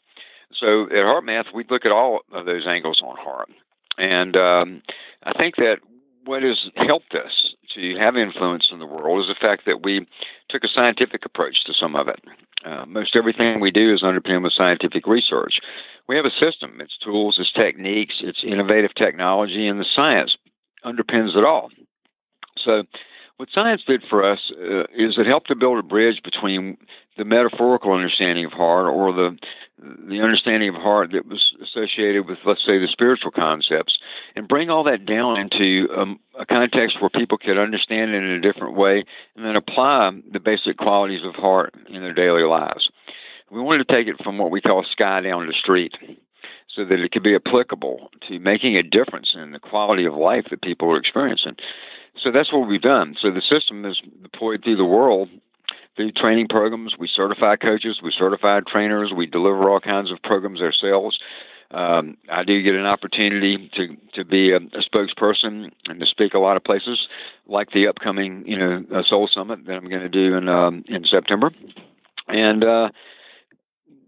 So 0.53 0.83
at 0.85 0.91
HeartMath, 0.91 1.53
we 1.53 1.65
look 1.69 1.85
at 1.85 1.91
all 1.91 2.19
of 2.33 2.45
those 2.45 2.67
angles 2.67 3.01
on 3.03 3.15
heart, 3.17 3.49
and 3.97 4.35
um, 4.35 4.81
I 5.23 5.33
think 5.33 5.55
that 5.55 5.77
what 6.25 6.43
has 6.43 6.59
helped 6.75 7.15
us 7.15 7.55
to 7.75 7.95
have 7.97 8.15
influence 8.15 8.69
in 8.71 8.79
the 8.79 8.85
world 8.85 9.21
is 9.21 9.27
the 9.27 9.47
fact 9.47 9.63
that 9.65 9.83
we 9.83 10.05
took 10.49 10.63
a 10.63 10.67
scientific 10.67 11.25
approach 11.25 11.63
to 11.65 11.73
some 11.73 11.95
of 11.95 12.07
it. 12.07 12.19
Uh, 12.65 12.85
most 12.85 13.15
everything 13.15 13.59
we 13.59 13.71
do 13.71 13.93
is 13.93 14.03
underpinned 14.03 14.43
with 14.43 14.53
scientific 14.53 15.07
research. 15.07 15.59
We 16.07 16.15
have 16.15 16.25
a 16.25 16.31
system, 16.31 16.79
its 16.79 16.97
tools, 17.03 17.37
its 17.39 17.51
techniques, 17.51 18.15
its 18.21 18.43
innovative 18.43 18.93
technology, 18.95 19.67
and 19.67 19.79
the 19.79 19.85
science 19.95 20.35
underpins 20.85 21.35
it 21.35 21.43
all. 21.43 21.69
So 22.57 22.83
what 23.41 23.49
science 23.51 23.81
did 23.87 24.03
for 24.07 24.23
us 24.23 24.51
uh, 24.51 24.81
is 24.95 25.17
it 25.17 25.25
helped 25.25 25.47
to 25.47 25.55
build 25.55 25.79
a 25.79 25.81
bridge 25.81 26.21
between 26.23 26.77
the 27.17 27.25
metaphorical 27.25 27.91
understanding 27.91 28.45
of 28.45 28.51
heart 28.51 28.85
or 28.85 29.11
the 29.11 29.35
the 30.07 30.21
understanding 30.21 30.69
of 30.69 30.75
heart 30.75 31.11
that 31.11 31.25
was 31.25 31.55
associated 31.59 32.27
with, 32.27 32.37
let's 32.45 32.63
say, 32.63 32.77
the 32.77 32.87
spiritual 32.87 33.31
concepts, 33.31 33.97
and 34.35 34.47
bring 34.47 34.69
all 34.69 34.83
that 34.83 35.07
down 35.07 35.39
into 35.39 35.87
um, 35.97 36.19
a 36.39 36.45
context 36.45 37.01
where 37.01 37.09
people 37.09 37.39
could 37.39 37.57
understand 37.57 38.11
it 38.11 38.23
in 38.23 38.29
a 38.29 38.39
different 38.39 38.75
way 38.75 39.03
and 39.35 39.43
then 39.43 39.55
apply 39.55 40.11
the 40.31 40.39
basic 40.39 40.77
qualities 40.77 41.25
of 41.25 41.33
heart 41.33 41.73
in 41.89 42.01
their 42.01 42.13
daily 42.13 42.43
lives. 42.43 42.89
We 43.49 43.59
wanted 43.59 43.87
to 43.87 43.91
take 43.91 44.07
it 44.07 44.23
from 44.23 44.37
what 44.37 44.51
we 44.51 44.61
call 44.61 44.85
sky 44.91 45.19
down 45.21 45.47
the 45.47 45.53
street 45.53 45.93
so 46.75 46.85
that 46.85 46.99
it 46.99 47.11
could 47.11 47.23
be 47.23 47.35
applicable 47.35 48.11
to 48.27 48.37
making 48.37 48.77
a 48.77 48.83
difference 48.83 49.33
in 49.33 49.51
the 49.51 49.59
quality 49.59 50.05
of 50.05 50.13
life 50.13 50.45
that 50.51 50.61
people 50.61 50.91
are 50.91 50.99
experiencing. 50.99 51.55
So 52.17 52.31
that's 52.31 52.51
what 52.51 52.67
we've 52.67 52.81
done. 52.81 53.15
So 53.19 53.31
the 53.31 53.41
system 53.41 53.85
is 53.85 53.99
deployed 54.21 54.63
through 54.63 54.77
the 54.77 54.85
world 54.85 55.29
through 55.95 56.11
training 56.13 56.47
programs. 56.47 56.95
We 56.97 57.09
certify 57.13 57.55
coaches, 57.55 57.99
we 58.03 58.13
certify 58.17 58.61
trainers, 58.61 59.11
we 59.15 59.25
deliver 59.25 59.69
all 59.69 59.79
kinds 59.79 60.11
of 60.11 60.21
programs 60.23 60.61
ourselves. 60.61 61.19
Um, 61.71 62.17
I 62.29 62.43
do 62.43 62.61
get 62.61 62.75
an 62.75 62.85
opportunity 62.85 63.69
to 63.75 63.95
to 64.15 64.25
be 64.25 64.51
a, 64.51 64.57
a, 64.57 64.83
spokesperson 64.83 65.71
and 65.85 65.99
to 66.01 66.05
speak 66.05 66.33
a 66.33 66.39
lot 66.39 66.57
of 66.57 66.65
places, 66.65 67.07
like 67.47 67.71
the 67.71 67.87
upcoming 67.87 68.43
you 68.45 68.57
know 68.57 68.83
Soul 69.07 69.29
Summit 69.31 69.65
that 69.65 69.73
I'm 69.73 69.87
going 69.87 70.01
to 70.01 70.09
do 70.09 70.35
in 70.35 70.49
um, 70.49 70.83
in 70.87 71.05
September, 71.05 71.49
and 72.27 72.63
uh, 72.65 72.89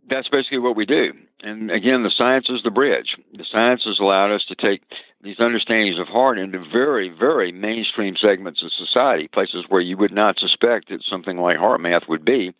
that's 0.09 0.27
basically 0.27 0.59
what 0.59 0.75
we 0.75 0.85
do. 0.85 1.13
And 1.41 1.71
again, 1.71 2.03
the 2.03 2.11
science 2.11 2.49
is 2.49 2.63
the 2.63 2.71
bridge. 2.71 3.15
The 3.31 3.45
science 3.49 3.83
has 3.85 3.99
allowed 3.99 4.33
us 4.35 4.43
to 4.49 4.55
take 4.55 4.81
these 5.23 5.39
understandings 5.39 5.99
of 5.99 6.07
heart 6.07 6.37
into 6.37 6.59
very, 6.59 7.09
very 7.09 7.51
mainstream 7.51 8.15
segments 8.19 8.61
of 8.61 8.71
society, 8.71 9.27
places 9.27 9.65
where 9.69 9.81
you 9.81 9.97
would 9.97 10.11
not 10.11 10.37
suspect 10.37 10.89
that 10.89 11.03
something 11.09 11.37
like 11.37 11.57
HeartMath 11.57 12.09
would 12.09 12.25
be, 12.25 12.53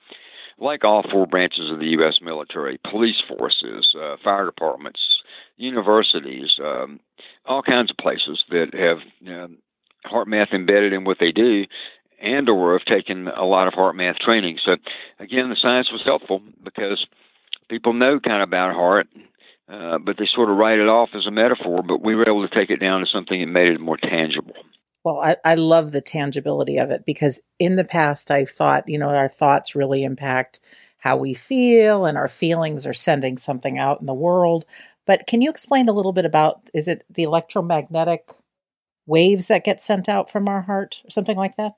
like 0.58 0.86
all 0.86 1.04
four 1.12 1.28
branches 1.28 1.70
of 1.70 1.80
the 1.80 1.88
U.S. 1.88 2.20
military, 2.22 2.80
police 2.90 3.22
forces, 3.28 3.94
uh, 4.02 4.16
fire 4.24 4.46
departments, 4.46 5.02
universities, 5.58 6.58
um, 6.64 7.00
all 7.46 7.62
kinds 7.62 7.92
of 7.92 7.98
places 7.98 8.44
that 8.50 8.74
have 8.74 9.00
HeartMath 10.06 10.54
embedded 10.54 10.94
in 10.94 11.04
what 11.04 11.18
they 11.20 11.32
do 11.32 11.66
and 12.22 12.48
or 12.48 12.78
have 12.78 12.86
taken 12.86 13.28
a 13.28 13.44
lot 13.44 13.68
of 13.68 13.74
HeartMath 13.74 14.20
training. 14.20 14.58
So 14.64 14.78
again, 15.20 15.50
the 15.50 15.58
science 15.58 15.92
was 15.92 16.02
helpful 16.06 16.42
because 16.64 17.06
people 17.70 17.92
know 17.92 18.20
kind 18.20 18.42
of 18.42 18.48
about 18.48 18.74
heart, 18.74 19.08
uh, 19.74 19.98
but 19.98 20.18
they 20.18 20.26
sort 20.28 20.50
of 20.50 20.58
write 20.58 20.78
it 20.78 20.88
off 20.88 21.10
as 21.16 21.26
a 21.26 21.32
metaphor. 21.32 21.82
But 21.82 22.04
we 22.04 22.16
were 22.16 22.28
able 22.28 22.48
to 22.48 22.54
take 22.54 22.70
it 22.70 22.78
down 22.78 23.00
to 23.00 23.08
something 23.08 23.40
that 23.40 23.48
made 23.48 23.70
it 23.70 23.80
more 23.80 23.98
tangible. 23.98 24.54
Well, 25.04 25.20
I, 25.20 25.36
I 25.44 25.56
love 25.56 25.92
the 25.92 26.02
tangibility 26.02 26.78
of 26.78 26.92
it 26.92 27.06
because 27.06 27.42
in 27.60 27.76
the 27.76 27.84
past 27.84 28.32
I've 28.32 28.52
thought, 28.52 28.88
you 28.88 28.98
know, 28.98 29.10
our 29.10 29.28
thoughts 29.28 29.76
really 29.76 30.04
impact 30.04 30.60
how 31.00 31.18
we 31.18 31.34
feel 31.34 32.06
and 32.06 32.18
our 32.18 32.30
feelings 32.30 32.86
are 32.86 32.94
sending 32.94 33.38
something 33.38 33.78
out 33.78 34.00
in 34.00 34.06
the 34.06 34.14
world. 34.14 34.66
But 35.06 35.28
can 35.28 35.42
you 35.42 35.50
explain 35.50 35.90
a 35.90 35.94
little 35.94 36.14
bit 36.14 36.24
about 36.24 36.70
is 36.74 36.88
it 36.88 37.04
the 37.10 37.24
electromagnetic 37.24 38.30
waves 39.06 39.48
that 39.48 39.66
get 39.66 39.82
sent 39.82 40.08
out 40.08 40.32
from 40.32 40.48
our 40.48 40.62
heart 40.62 41.02
or 41.04 41.10
something 41.10 41.36
like 41.36 41.58
that? 41.58 41.74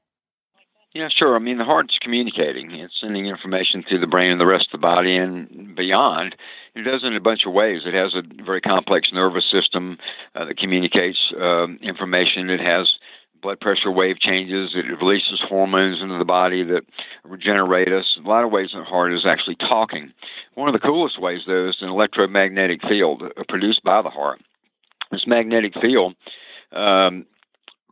Yeah, 0.95 1.09
sure. 1.13 1.35
I 1.35 1.39
mean, 1.39 1.57
the 1.57 1.65
heart's 1.65 1.97
communicating. 1.99 2.71
It's 2.71 3.01
sending 3.01 3.25
information 3.25 3.83
through 3.83 3.99
the 3.99 4.07
brain 4.07 4.31
and 4.31 4.39
the 4.39 4.45
rest 4.45 4.67
of 4.73 4.79
the 4.79 4.87
body 4.87 5.17
and 5.17 5.75
beyond. 5.75 6.37
It 6.73 6.83
does 6.83 7.03
it 7.03 7.07
in 7.07 7.17
a 7.17 7.19
bunch 7.19 7.41
of 7.45 7.51
ways. 7.51 7.81
It 7.85 7.93
has 7.93 8.15
a 8.15 8.21
very 8.45 8.61
complex 8.61 9.09
nervous 9.11 9.43
system 9.51 9.97
uh, 10.35 10.45
that 10.45 10.57
communicates 10.57 11.33
uh, 11.37 11.67
information. 11.81 12.49
It 12.49 12.61
has 12.61 12.93
blood 13.41 13.59
pressure 13.59 13.91
wave 13.91 14.19
changes. 14.19 14.71
It 14.73 14.85
releases 15.01 15.41
hormones 15.45 16.01
into 16.01 16.17
the 16.17 16.23
body 16.23 16.63
that 16.63 16.83
regenerate 17.25 17.91
us. 17.91 18.17
A 18.17 18.25
lot 18.25 18.45
of 18.45 18.51
ways 18.51 18.69
the 18.73 18.85
heart 18.85 19.11
is 19.11 19.25
actually 19.25 19.57
talking. 19.57 20.13
One 20.53 20.69
of 20.69 20.73
the 20.73 20.79
coolest 20.79 21.21
ways, 21.21 21.41
though, 21.45 21.67
is 21.67 21.75
an 21.81 21.89
electromagnetic 21.89 22.81
field 22.87 23.21
uh, 23.21 23.43
produced 23.49 23.83
by 23.83 24.01
the 24.01 24.09
heart. 24.09 24.39
This 25.11 25.27
magnetic 25.27 25.73
field 25.81 26.15
um, 26.71 27.25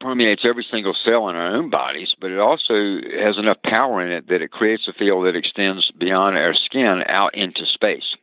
permeates 0.04 0.44
every 0.44 0.66
single 0.70 0.96
cell 1.06 1.30
in 1.30 1.36
our 1.36 1.56
own 1.56 1.70
bodies, 1.70 2.14
but 2.20 2.30
it 2.30 2.38
also 2.38 3.00
has 3.18 3.38
enough 3.38 3.58
power 3.64 4.06
in 4.06 4.12
it 4.12 4.28
that 4.28 4.42
it 4.42 4.52
creates 4.52 4.88
a 4.88 4.94
field 4.94 5.26
that 5.26 5.36
extends 5.36 5.92
beyond 5.98 6.38
our 6.38 6.54
skin 6.54 7.04
out 7.08 7.34
into 7.34 7.66
space. 7.66 8.16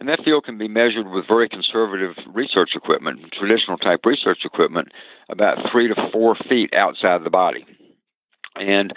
And 0.00 0.08
that 0.08 0.22
field 0.22 0.44
can 0.44 0.58
be 0.58 0.68
measured 0.68 1.08
with 1.08 1.26
very 1.26 1.48
conservative 1.48 2.14
research 2.32 2.70
equipment, 2.76 3.32
traditional 3.32 3.78
type 3.78 4.04
research 4.04 4.40
equipment, 4.44 4.88
about 5.30 5.58
three 5.72 5.88
to 5.88 5.94
four 6.12 6.36
feet 6.48 6.72
outside 6.74 7.24
the 7.24 7.30
body. 7.30 7.64
And 8.58 8.92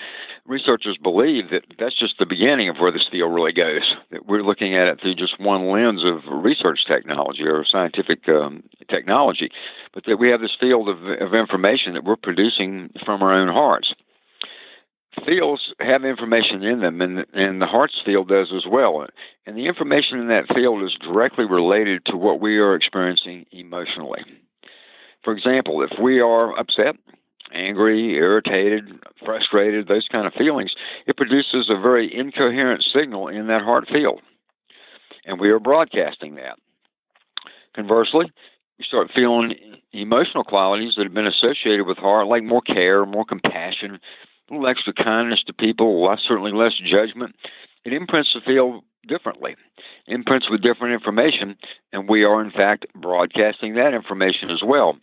researchers 0.45 0.97
believe 0.97 1.49
that 1.51 1.63
that's 1.79 1.97
just 1.97 2.17
the 2.19 2.25
beginning 2.25 2.69
of 2.69 2.77
where 2.77 2.91
this 2.91 3.07
field 3.11 3.33
really 3.33 3.53
goes. 3.53 3.95
That 4.11 4.25
we're 4.25 4.43
looking 4.43 4.75
at 4.75 4.87
it 4.87 4.99
through 5.01 5.15
just 5.15 5.39
one 5.39 5.69
lens 5.69 6.03
of 6.03 6.21
research 6.31 6.85
technology 6.87 7.43
or 7.43 7.65
scientific 7.65 8.27
um, 8.27 8.63
technology, 8.89 9.49
but 9.93 10.05
that 10.05 10.17
we 10.17 10.29
have 10.29 10.41
this 10.41 10.57
field 10.59 10.89
of, 10.89 11.03
of 11.03 11.33
information 11.33 11.93
that 11.93 12.03
we're 12.03 12.15
producing 12.15 12.89
from 13.05 13.21
our 13.21 13.33
own 13.33 13.47
hearts. 13.47 13.93
Fields 15.25 15.73
have 15.79 16.05
information 16.05 16.63
in 16.63 16.79
them, 16.79 17.01
and, 17.01 17.25
and 17.33 17.61
the 17.61 17.65
heart's 17.65 18.01
field 18.05 18.29
does 18.29 18.53
as 18.55 18.63
well. 18.65 19.05
And 19.45 19.57
the 19.57 19.67
information 19.67 20.19
in 20.19 20.29
that 20.29 20.47
field 20.55 20.83
is 20.83 20.95
directly 21.01 21.45
related 21.45 22.05
to 22.05 22.15
what 22.15 22.39
we 22.39 22.57
are 22.57 22.75
experiencing 22.75 23.45
emotionally. 23.51 24.21
For 25.23 25.33
example, 25.35 25.83
if 25.83 25.91
we 26.01 26.21
are 26.21 26.57
upset, 26.57 26.95
angry, 27.53 28.13
irritated, 28.15 28.99
frustrated, 29.23 29.87
those 29.87 30.07
kind 30.11 30.27
of 30.27 30.33
feelings, 30.33 30.73
it 31.07 31.17
produces 31.17 31.69
a 31.69 31.79
very 31.79 32.13
incoherent 32.13 32.83
signal 32.83 33.27
in 33.27 33.47
that 33.47 33.61
heart 33.61 33.87
field. 33.91 34.21
And 35.25 35.39
we 35.39 35.49
are 35.49 35.59
broadcasting 35.59 36.35
that. 36.35 36.57
Conversely, 37.75 38.31
you 38.77 38.85
start 38.85 39.11
feeling 39.13 39.53
emotional 39.93 40.43
qualities 40.43 40.95
that 40.95 41.03
have 41.03 41.13
been 41.13 41.27
associated 41.27 41.85
with 41.85 41.97
heart, 41.97 42.27
like 42.27 42.43
more 42.43 42.61
care, 42.61 43.05
more 43.05 43.25
compassion, 43.25 43.99
a 44.49 44.53
little 44.53 44.67
extra 44.67 44.93
kindness 44.93 45.43
to 45.47 45.53
people, 45.53 46.05
less, 46.05 46.19
certainly 46.27 46.51
less 46.51 46.73
judgment. 46.83 47.35
It 47.85 47.93
imprints 47.93 48.31
the 48.33 48.41
field 48.41 48.83
differently, 49.07 49.55
imprints 50.07 50.49
with 50.49 50.61
different 50.61 50.93
information, 50.93 51.55
and 51.93 52.09
we 52.09 52.23
are 52.23 52.41
in 52.43 52.51
fact 52.51 52.85
broadcasting 52.95 53.75
that 53.75 53.93
information 53.93 54.49
as 54.49 54.61
well. 54.63 54.97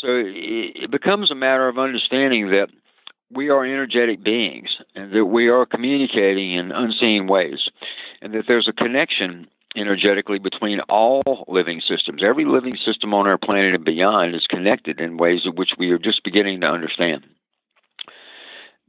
So 0.00 0.08
it 0.08 0.90
becomes 0.90 1.30
a 1.30 1.34
matter 1.34 1.68
of 1.68 1.78
understanding 1.78 2.50
that 2.50 2.68
we 3.30 3.48
are 3.48 3.64
energetic 3.64 4.22
beings 4.22 4.76
and 4.94 5.12
that 5.12 5.26
we 5.26 5.48
are 5.48 5.66
communicating 5.66 6.52
in 6.52 6.70
unseen 6.70 7.26
ways, 7.26 7.68
and 8.20 8.34
that 8.34 8.44
there's 8.46 8.68
a 8.68 8.72
connection 8.72 9.46
energetically 9.74 10.38
between 10.38 10.80
all 10.80 11.44
living 11.48 11.80
systems. 11.80 12.22
Every 12.22 12.44
living 12.44 12.76
system 12.76 13.12
on 13.12 13.26
our 13.26 13.38
planet 13.38 13.74
and 13.74 13.84
beyond 13.84 14.34
is 14.34 14.46
connected 14.46 15.00
in 15.00 15.18
ways 15.18 15.44
of 15.44 15.56
which 15.56 15.72
we 15.78 15.90
are 15.90 15.98
just 15.98 16.24
beginning 16.24 16.60
to 16.60 16.66
understand. 16.66 17.24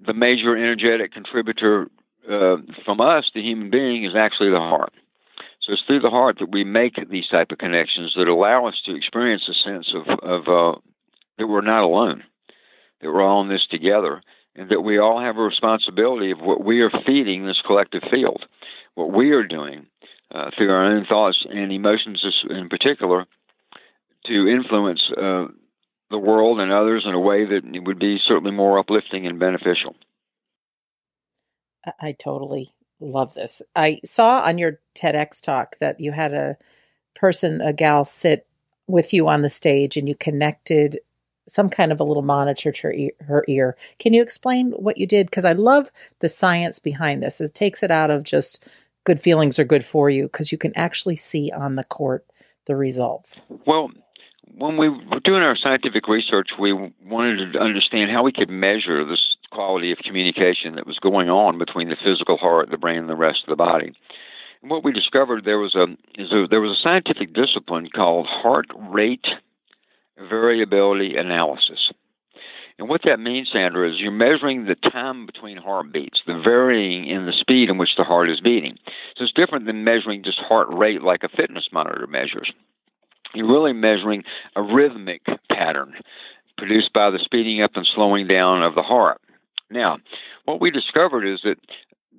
The 0.06 0.14
major 0.14 0.56
energetic 0.56 1.12
contributor 1.12 1.88
uh, 2.30 2.58
from 2.86 3.02
us, 3.02 3.32
the 3.34 3.42
human 3.42 3.70
being, 3.70 4.06
is 4.06 4.16
actually 4.16 4.52
the 4.52 4.60
heart. 4.60 4.94
So 5.62 5.74
it's 5.74 5.82
through 5.88 6.02
the 6.02 6.10
heart 6.10 6.38
that 6.40 6.52
we 6.52 6.64
make 6.64 6.96
these 7.10 7.28
type 7.28 7.52
of 7.52 7.58
connections 7.58 8.14
that 8.16 8.28
allow 8.28 8.68
us 8.68 8.80
to 8.86 8.96
experience 8.96 9.50
a 9.50 9.54
sense 9.54 9.94
of, 9.94 10.20
of 10.20 10.48
uh, 10.48 10.80
that 11.38 11.48
we're 11.48 11.62
not 11.62 11.82
alone, 11.82 12.24
that 13.01 13.08
we're 13.08 13.22
all 13.22 13.41
in 13.41 13.50
this 13.50 13.65
together, 13.67 14.22
and 14.56 14.70
that 14.70 14.82
we 14.82 14.98
all 14.98 15.20
have 15.22 15.38
a 15.38 15.41
responsibility 15.41 16.32
of 16.32 16.39
what 16.39 16.63
we 16.63 16.82
are 16.82 16.91
feeding 17.06 17.46
this 17.46 17.62
collective 17.65 18.03
field, 18.10 18.46
what 18.96 19.12
we 19.12 19.32
are 19.32 19.46
doing 19.46 19.86
uh, 20.34 20.50
through 20.58 20.72
our 20.72 20.86
own 20.86 21.06
thoughts 21.06 21.46
and 21.50 21.72
emotions 21.72 22.25
in 22.50 22.70
particular 22.70 23.25
to 24.25 24.48
influence 24.48 25.03
uh, 25.12 25.46
the 26.10 26.17
world 26.17 26.60
and 26.60 26.72
others 26.72 27.03
in 27.06 27.13
a 27.13 27.20
way 27.20 27.46
that 27.46 27.63
would 27.86 28.00
be 28.00 28.20
certainly 28.25 28.51
more 28.51 28.79
uplifting 28.79 29.27
and 29.27 29.39
beneficial. 29.39 29.96
I 32.00 32.13
totally 32.13 32.74
love 33.00 33.34
this. 33.34 33.62
I 33.75 34.00
saw 34.03 34.41
on 34.41 34.58
your 34.58 34.79
TEDx 34.96 35.41
talk 35.41 35.77
that 35.79 36.00
you 36.00 36.12
had 36.12 36.34
a 36.34 36.58
person, 37.15 37.62
a 37.62 37.74
gal, 37.74 38.06
sit 38.06 38.48
with 38.88 39.13
you 39.13 39.27
on 39.27 39.41
the 39.41 39.50
stage 39.50 39.98
and 39.98 40.08
you 40.08 40.15
connected 40.15 41.00
some 41.48 41.70
kind 41.70 41.92
of 41.92 42.00
a 42.00 42.04
little 42.04 42.24
monitor 42.24 42.72
to 42.72 42.82
her 42.84 42.94
ear. 42.94 43.12
Her 43.25 43.46
ear. 43.48 43.77
Can 44.00 44.13
you 44.13 44.22
explain 44.22 44.72
what 44.72 44.98
you 44.98 45.08
did? 45.08 45.27
Because 45.27 45.46
I 45.46 45.54
love 45.54 45.92
the 46.20 46.30
science 46.30 46.80
behind 46.80 47.24
this. 47.24 47.42
It 47.42 47.54
takes 47.54 47.84
it 47.84 47.92
out 47.92 48.12
of 48.12 48.24
just 48.24 48.68
good 49.06 49.20
feelings 49.22 49.58
are 49.58 49.63
good 49.63 49.86
for 49.86 50.10
you 50.10 50.24
because 50.24 50.51
you 50.51 50.58
can 50.58 50.75
actually 50.75 51.16
see 51.16 51.50
on 51.51 51.75
the 51.75 51.84
court 51.86 52.25
the 52.66 52.75
results. 52.75 53.46
Well, 53.66 53.89
when 54.58 54.77
we 54.77 54.89
were 54.89 55.22
doing 55.24 55.44
our 55.44 55.56
scientific 55.56 56.08
research, 56.08 56.50
we 56.60 56.74
wanted 56.74 57.54
to 57.54 57.60
understand 57.60 58.12
how 58.12 58.24
we 58.24 58.32
could 58.32 58.50
measure 58.50 59.06
this 59.06 59.38
quality 59.51 59.92
of 59.92 60.00
communication 60.00 60.75
that 60.75 60.88
was 60.88 61.00
going 61.00 61.30
on 61.30 61.58
between 61.58 61.89
the 61.89 61.96
physical 62.04 62.38
heart, 62.38 62.70
the 62.70 62.77
brain, 62.77 63.00
and 63.00 63.10
the 63.10 63.16
rest 63.16 63.44
of 63.44 63.50
the 63.50 63.56
body. 63.56 63.94
And 64.62 64.72
what 64.72 64.84
we 64.84 64.92
discovered 64.92 65.46
there 65.46 65.60
was 65.60 65.75
a, 65.75 65.84
a 66.20 66.48
there 66.50 66.62
was 66.62 66.72
a 66.72 66.82
scientific 66.82 67.34
discipline 67.34 67.89
called 67.94 68.25
heart 68.25 68.68
rate 68.89 69.27
variability 70.18 71.16
analysis. 71.16 71.92
And 72.80 72.90
what 72.90 73.02
that 73.06 73.20
means, 73.20 73.50
Sandra, 73.52 73.90
is 73.90 74.00
you're 74.00 74.12
measuring 74.12 74.66
the 74.66 74.76
time 74.76 75.26
between 75.26 75.58
heartbeats, 75.58 76.22
the 76.28 76.40
varying 76.40 77.08
in 77.08 77.26
the 77.26 77.34
speed 77.34 77.70
in 77.70 77.78
which 77.78 77.96
the 77.98 78.04
heart 78.04 78.30
is 78.30 78.40
beating. 78.40 78.78
So 79.16 79.24
it's 79.24 79.34
different 79.34 79.66
than 79.66 79.84
measuring 79.84 80.24
just 80.24 80.38
heart 80.40 80.68
rate 80.70 81.02
like 81.02 81.24
a 81.24 81.30
fitness 81.30 81.70
monitor 81.72 82.06
measures. 82.06 82.52
You're 83.34 83.52
really 83.52 83.74
measuring 83.74 84.24
a 84.56 84.62
rhythmic 84.62 85.24
pattern 85.50 85.94
produced 86.58 86.94
by 86.94 87.10
the 87.10 87.20
speeding 87.20 87.62
up 87.62 87.72
and 87.76 87.88
slowing 87.96 88.28
down 88.28 88.62
of 88.62 88.76
the 88.76 88.84
heart. 88.84 89.22
Now, 89.70 89.98
what 90.46 90.62
we 90.62 90.72
discovered 90.72 91.26
is 91.26 91.42
that 91.44 91.58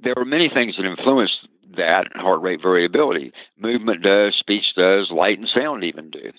there 0.03 0.15
are 0.17 0.25
many 0.25 0.49
things 0.49 0.77
that 0.77 0.85
influence 0.87 1.33
that 1.77 2.09
heart 2.15 2.41
rate 2.41 2.61
variability. 2.63 3.33
Movement 3.59 4.03
does, 4.03 4.35
speech 4.39 4.75
does, 4.77 5.11
light 5.11 5.39
and 5.39 5.49
sound 5.49 5.85
even 5.85 6.11
do. 6.11 6.33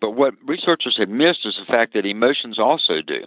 But 0.00 0.12
what 0.12 0.34
researchers 0.46 0.96
have 0.98 1.08
missed 1.08 1.40
is 1.44 1.56
the 1.58 1.70
fact 1.70 1.94
that 1.94 2.06
emotions 2.06 2.58
also 2.58 3.02
do. 3.06 3.24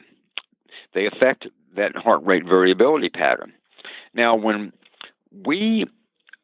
They 0.94 1.06
affect 1.06 1.48
that 1.76 1.96
heart 1.96 2.24
rate 2.26 2.44
variability 2.46 3.10
pattern. 3.10 3.54
Now, 4.14 4.36
when 4.36 4.74
we 5.46 5.86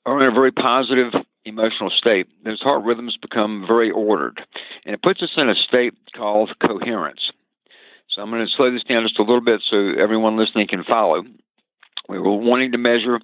are 0.06 0.22
in 0.22 0.32
a 0.32 0.34
very 0.34 0.52
positive 0.52 1.14
emotional 1.46 1.90
state, 1.90 2.28
those 2.44 2.62
heart 2.62 2.84
rhythms 2.84 3.18
become 3.22 3.66
very 3.68 3.92
ordered. 3.92 4.42
And 4.86 4.94
it 4.94 5.02
puts 5.02 5.22
us 5.22 5.30
in 5.38 5.50
a 5.50 5.56
state 5.56 5.94
called 6.16 6.52
coherence. 6.66 7.32
So 8.10 8.22
I'm 8.22 8.32
going 8.32 8.46
to 8.46 8.52
slow 8.56 8.72
this 8.72 8.84
down 8.84 9.04
just 9.04 9.20
a 9.20 9.24
little 9.24 9.42
bit 9.42 9.62
so 9.70 9.94
everyone 10.00 10.38
listening 10.38 10.68
can 10.68 10.84
follow. 10.84 11.24
We 12.10 12.18
were 12.20 12.36
wanting 12.36 12.72
to 12.72 12.78
measure 12.80 13.20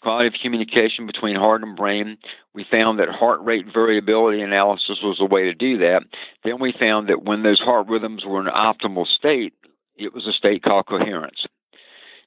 quality 0.00 0.28
of 0.28 0.34
communication 0.42 1.06
between 1.06 1.36
heart 1.36 1.62
and 1.62 1.76
brain. 1.76 2.16
We 2.54 2.64
found 2.70 2.98
that 2.98 3.10
heart 3.10 3.40
rate 3.42 3.66
variability 3.72 4.40
analysis 4.40 4.98
was 5.02 5.20
a 5.20 5.26
way 5.26 5.44
to 5.44 5.54
do 5.54 5.76
that. 5.78 6.04
Then 6.42 6.58
we 6.58 6.72
found 6.72 7.10
that 7.10 7.22
when 7.24 7.42
those 7.42 7.60
heart 7.60 7.86
rhythms 7.88 8.24
were 8.24 8.40
in 8.40 8.46
an 8.46 8.54
optimal 8.54 9.06
state, 9.06 9.52
it 9.96 10.14
was 10.14 10.26
a 10.26 10.32
state 10.32 10.62
called 10.62 10.86
coherence. 10.86 11.44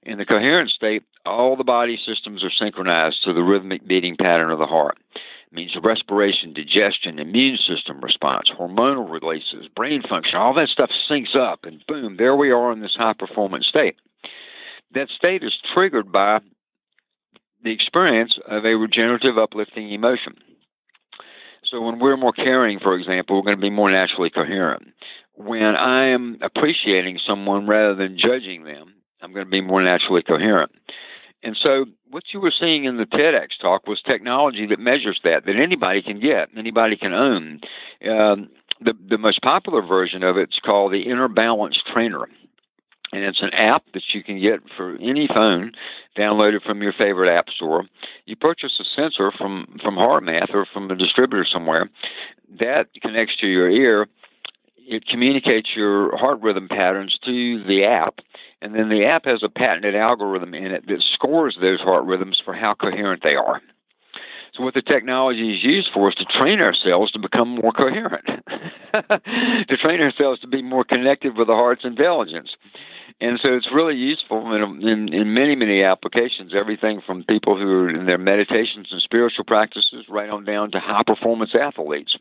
In 0.03 0.19
the 0.19 0.25
coherent 0.25 0.69
state, 0.69 1.01
all 1.25 1.55
the 1.55 1.63
body 1.63 1.99
systems 2.05 2.43
are 2.43 2.51
synchronized 2.51 3.23
to 3.23 3.33
the 3.33 3.41
rhythmic 3.41 3.87
beating 3.87 4.15
pattern 4.15 4.51
of 4.51 4.59
the 4.59 4.67
heart. 4.67 4.99
It 5.15 5.55
means 5.55 5.75
respiration, 5.81 6.53
digestion, 6.53 7.17
immune 7.17 7.57
system 7.57 8.01
response, 8.01 8.51
hormonal 8.51 9.09
releases, 9.09 9.67
brain 9.75 10.03
function, 10.07 10.35
all 10.35 10.53
that 10.55 10.69
stuff 10.69 10.91
syncs 11.09 11.35
up, 11.35 11.63
and 11.63 11.83
boom, 11.87 12.17
there 12.17 12.35
we 12.35 12.51
are 12.51 12.71
in 12.71 12.81
this 12.81 12.95
high 12.95 13.13
performance 13.13 13.65
state. 13.65 13.95
That 14.93 15.09
state 15.09 15.43
is 15.43 15.53
triggered 15.73 16.11
by 16.11 16.39
the 17.63 17.71
experience 17.71 18.37
of 18.47 18.65
a 18.65 18.75
regenerative, 18.75 19.37
uplifting 19.37 19.91
emotion. 19.91 20.35
So 21.65 21.81
when 21.81 21.99
we're 21.99 22.17
more 22.17 22.33
caring, 22.33 22.79
for 22.79 22.95
example, 22.95 23.35
we're 23.35 23.43
going 23.43 23.57
to 23.57 23.61
be 23.61 23.69
more 23.69 23.89
naturally 23.89 24.29
coherent. 24.29 24.83
When 25.35 25.75
I 25.75 26.07
am 26.07 26.37
appreciating 26.41 27.19
someone 27.25 27.65
rather 27.65 27.95
than 27.95 28.17
judging 28.17 28.65
them, 28.65 28.93
I'm 29.21 29.33
going 29.33 29.45
to 29.45 29.49
be 29.49 29.61
more 29.61 29.81
naturally 29.81 30.21
coherent. 30.21 30.71
And 31.41 31.57
so 31.59 31.85
what 32.09 32.23
you 32.33 32.39
were 32.39 32.53
seeing 32.57 32.85
in 32.85 32.97
the 32.97 33.05
TEDx 33.05 33.59
talk 33.59 33.87
was 33.87 34.01
technology 34.01 34.67
that 34.67 34.79
measures 34.79 35.19
that, 35.23 35.45
that 35.45 35.55
anybody 35.55 36.01
can 36.01 36.19
get, 36.19 36.49
anybody 36.55 36.95
can 36.95 37.13
own. 37.13 37.61
Um, 38.07 38.49
the, 38.79 38.93
the 39.09 39.17
most 39.17 39.41
popular 39.41 39.81
version 39.81 40.23
of 40.23 40.37
it's 40.37 40.59
called 40.63 40.93
the 40.93 41.01
Inner 41.01 41.27
Balance 41.27 41.79
Trainer. 41.91 42.27
And 43.13 43.23
it's 43.23 43.41
an 43.41 43.53
app 43.53 43.83
that 43.93 44.03
you 44.13 44.23
can 44.23 44.41
get 44.41 44.59
for 44.75 44.95
any 44.95 45.27
phone, 45.27 45.71
downloaded 46.17 46.63
from 46.63 46.81
your 46.81 46.93
favorite 46.93 47.33
app 47.33 47.49
store. 47.49 47.83
You 48.25 48.35
purchase 48.35 48.79
a 48.79 48.83
sensor 48.95 49.31
from, 49.31 49.77
from 49.81 49.95
HeartMath 49.95 50.53
or 50.53 50.65
from 50.71 50.89
a 50.89 50.95
distributor 50.95 51.45
somewhere. 51.45 51.89
That 52.59 52.87
connects 53.01 53.37
to 53.37 53.47
your 53.47 53.69
ear. 53.69 54.07
It 54.77 55.07
communicates 55.07 55.69
your 55.75 56.17
heart 56.17 56.41
rhythm 56.41 56.67
patterns 56.67 57.17
to 57.25 57.63
the 57.63 57.85
app 57.85 58.19
and 58.63 58.73
then 58.73 58.87
the 58.87 59.03
app 59.03 59.25
has 59.25 59.43
a 59.43 59.49
patented 59.49 59.93
algorithm 59.93 60.53
in 60.53 60.71
it 60.71 60.87
that 60.87 61.03
scores 61.13 61.57
those 61.59 61.81
heart 61.81 62.05
rhythms 62.05 62.41
for 62.43 62.53
how 62.53 62.73
coherent 62.73 63.21
they 63.21 63.35
are. 63.35 63.61
So 64.53 64.63
what 64.63 64.73
the 64.73 64.81
technology 64.81 65.53
is 65.53 65.63
used 65.63 65.89
for 65.93 66.07
is 66.09 66.15
to 66.15 66.25
train 66.25 66.61
ourselves 66.61 67.11
to 67.11 67.19
become 67.19 67.59
more 67.61 67.73
coherent, 67.73 68.25
to 68.93 69.77
train 69.77 69.99
ourselves 69.99 70.39
to 70.41 70.47
be 70.47 70.61
more 70.61 70.85
connected 70.85 71.35
with 71.35 71.47
the 71.47 71.53
heart's 71.53 71.83
intelligence. 71.83 72.51
And 73.21 73.39
so 73.41 73.53
it's 73.53 73.69
really 73.73 73.95
useful 73.95 74.53
in, 74.53 74.87
in, 74.87 75.13
in 75.13 75.33
many, 75.33 75.55
many 75.55 75.83
applications, 75.83 76.53
everything 76.55 77.01
from 77.05 77.23
people 77.23 77.57
who 77.57 77.69
are 77.69 77.89
in 77.89 78.05
their 78.05 78.17
meditations 78.17 78.87
and 78.91 79.01
spiritual 79.01 79.45
practices 79.45 80.05
right 80.09 80.29
on 80.29 80.43
down 80.43 80.71
to 80.71 80.79
high 80.79 81.03
performance 81.05 81.51
athletes 81.59 82.17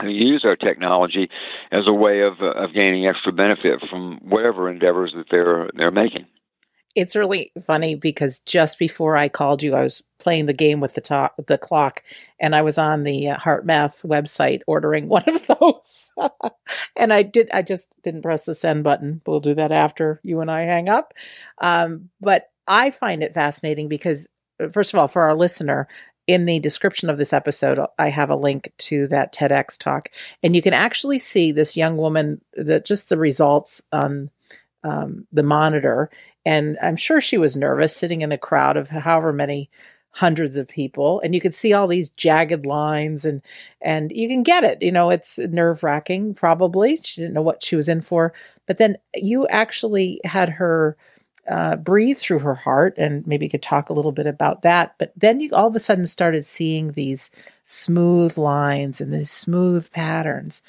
who 0.00 0.08
use 0.08 0.44
our 0.44 0.56
technology 0.56 1.30
as 1.70 1.86
a 1.86 1.92
way 1.92 2.20
of 2.20 2.40
of 2.40 2.72
gaining 2.74 3.06
extra 3.06 3.32
benefit 3.32 3.80
from 3.88 4.18
whatever 4.22 4.68
endeavors 4.68 5.12
that 5.14 5.26
they're 5.30 5.70
they're 5.74 5.90
making. 5.90 6.26
It's 6.94 7.16
really 7.16 7.52
funny 7.66 7.94
because 7.94 8.38
just 8.40 8.78
before 8.78 9.16
I 9.16 9.28
called 9.28 9.62
you, 9.62 9.74
I 9.74 9.82
was 9.82 10.02
playing 10.18 10.46
the 10.46 10.52
game 10.52 10.80
with 10.80 10.94
the 10.94 11.00
talk, 11.00 11.34
the 11.46 11.58
clock, 11.58 12.02
and 12.38 12.54
I 12.54 12.62
was 12.62 12.78
on 12.78 13.02
the 13.02 13.30
uh, 13.30 13.36
HeartMath 13.36 14.04
website 14.04 14.60
ordering 14.66 15.08
one 15.08 15.28
of 15.28 15.46
those. 15.46 16.12
and 16.96 17.12
I 17.12 17.22
did, 17.22 17.50
I 17.52 17.62
just 17.62 17.88
didn't 18.02 18.22
press 18.22 18.44
the 18.44 18.54
send 18.54 18.84
button. 18.84 19.20
We'll 19.26 19.40
do 19.40 19.54
that 19.54 19.72
after 19.72 20.20
you 20.22 20.40
and 20.40 20.50
I 20.50 20.62
hang 20.62 20.88
up. 20.88 21.14
Um, 21.58 22.10
but 22.20 22.50
I 22.66 22.90
find 22.90 23.22
it 23.22 23.34
fascinating 23.34 23.88
because, 23.88 24.28
uh, 24.60 24.68
first 24.68 24.92
of 24.92 24.98
all, 24.98 25.08
for 25.08 25.22
our 25.22 25.34
listener, 25.34 25.88
in 26.26 26.46
the 26.46 26.58
description 26.58 27.10
of 27.10 27.18
this 27.18 27.32
episode, 27.32 27.78
I 27.98 28.08
have 28.08 28.30
a 28.30 28.36
link 28.36 28.72
to 28.78 29.06
that 29.08 29.34
TEDx 29.34 29.78
talk, 29.78 30.08
and 30.42 30.56
you 30.56 30.62
can 30.62 30.72
actually 30.72 31.18
see 31.18 31.52
this 31.52 31.76
young 31.76 31.96
woman, 31.96 32.40
that 32.54 32.86
just 32.86 33.08
the 33.08 33.18
results 33.18 33.82
on 33.92 34.30
um, 34.82 35.26
the 35.32 35.42
monitor. 35.42 36.10
And 36.46 36.78
I'm 36.82 36.96
sure 36.96 37.20
she 37.20 37.38
was 37.38 37.56
nervous 37.56 37.96
sitting 37.96 38.22
in 38.22 38.32
a 38.32 38.38
crowd 38.38 38.76
of 38.76 38.88
however 38.90 39.32
many 39.32 39.70
hundreds 40.10 40.56
of 40.56 40.68
people, 40.68 41.20
and 41.24 41.34
you 41.34 41.40
can 41.40 41.50
see 41.50 41.72
all 41.72 41.88
these 41.88 42.10
jagged 42.10 42.64
lines, 42.66 43.24
and 43.24 43.42
and 43.80 44.12
you 44.12 44.28
can 44.28 44.42
get 44.44 44.62
it. 44.64 44.80
You 44.80 44.92
know, 44.92 45.10
it's 45.10 45.38
nerve 45.38 45.82
wracking. 45.82 46.34
Probably 46.34 47.00
she 47.02 47.20
didn't 47.22 47.34
know 47.34 47.42
what 47.42 47.62
she 47.64 47.76
was 47.76 47.88
in 47.88 48.00
for, 48.00 48.32
but 48.66 48.78
then 48.78 48.96
you 49.14 49.46
actually 49.48 50.20
had 50.24 50.50
her 50.50 50.96
uh, 51.50 51.76
breathe 51.76 52.18
through 52.18 52.38
her 52.40 52.54
heart, 52.54 52.94
and 52.96 53.26
maybe 53.26 53.46
you 53.46 53.50
could 53.50 53.62
talk 53.62 53.90
a 53.90 53.92
little 53.92 54.12
bit 54.12 54.26
about 54.26 54.62
that. 54.62 54.94
But 54.98 55.12
then 55.16 55.40
you 55.40 55.50
all 55.52 55.66
of 55.66 55.74
a 55.74 55.80
sudden 55.80 56.06
started 56.06 56.44
seeing 56.44 56.92
these 56.92 57.30
smooth 57.66 58.38
lines 58.38 59.00
and 59.00 59.12
these 59.12 59.30
smooth 59.30 59.90
patterns. 59.90 60.62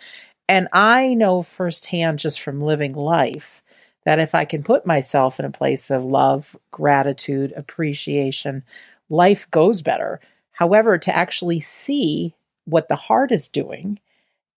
And 0.47 0.67
I 0.73 1.13
know 1.13 1.43
firsthand 1.43 2.19
just 2.19 2.39
from 2.41 2.61
living 2.61 2.93
life 2.93 3.61
that 4.05 4.19
if 4.19 4.33
I 4.33 4.45
can 4.45 4.63
put 4.63 4.85
myself 4.85 5.39
in 5.39 5.45
a 5.45 5.51
place 5.51 5.89
of 5.89 6.03
love, 6.03 6.55
gratitude, 6.71 7.53
appreciation, 7.55 8.63
life 9.09 9.49
goes 9.51 9.81
better. 9.81 10.21
However, 10.51 10.97
to 10.97 11.15
actually 11.15 11.59
see 11.59 12.33
what 12.65 12.87
the 12.87 12.95
heart 12.95 13.31
is 13.31 13.49
doing 13.49 13.99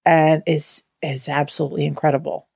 and 0.05 0.43
is 0.47 0.85
is 1.03 1.29
absolutely 1.29 1.85
incredible. 1.85 2.47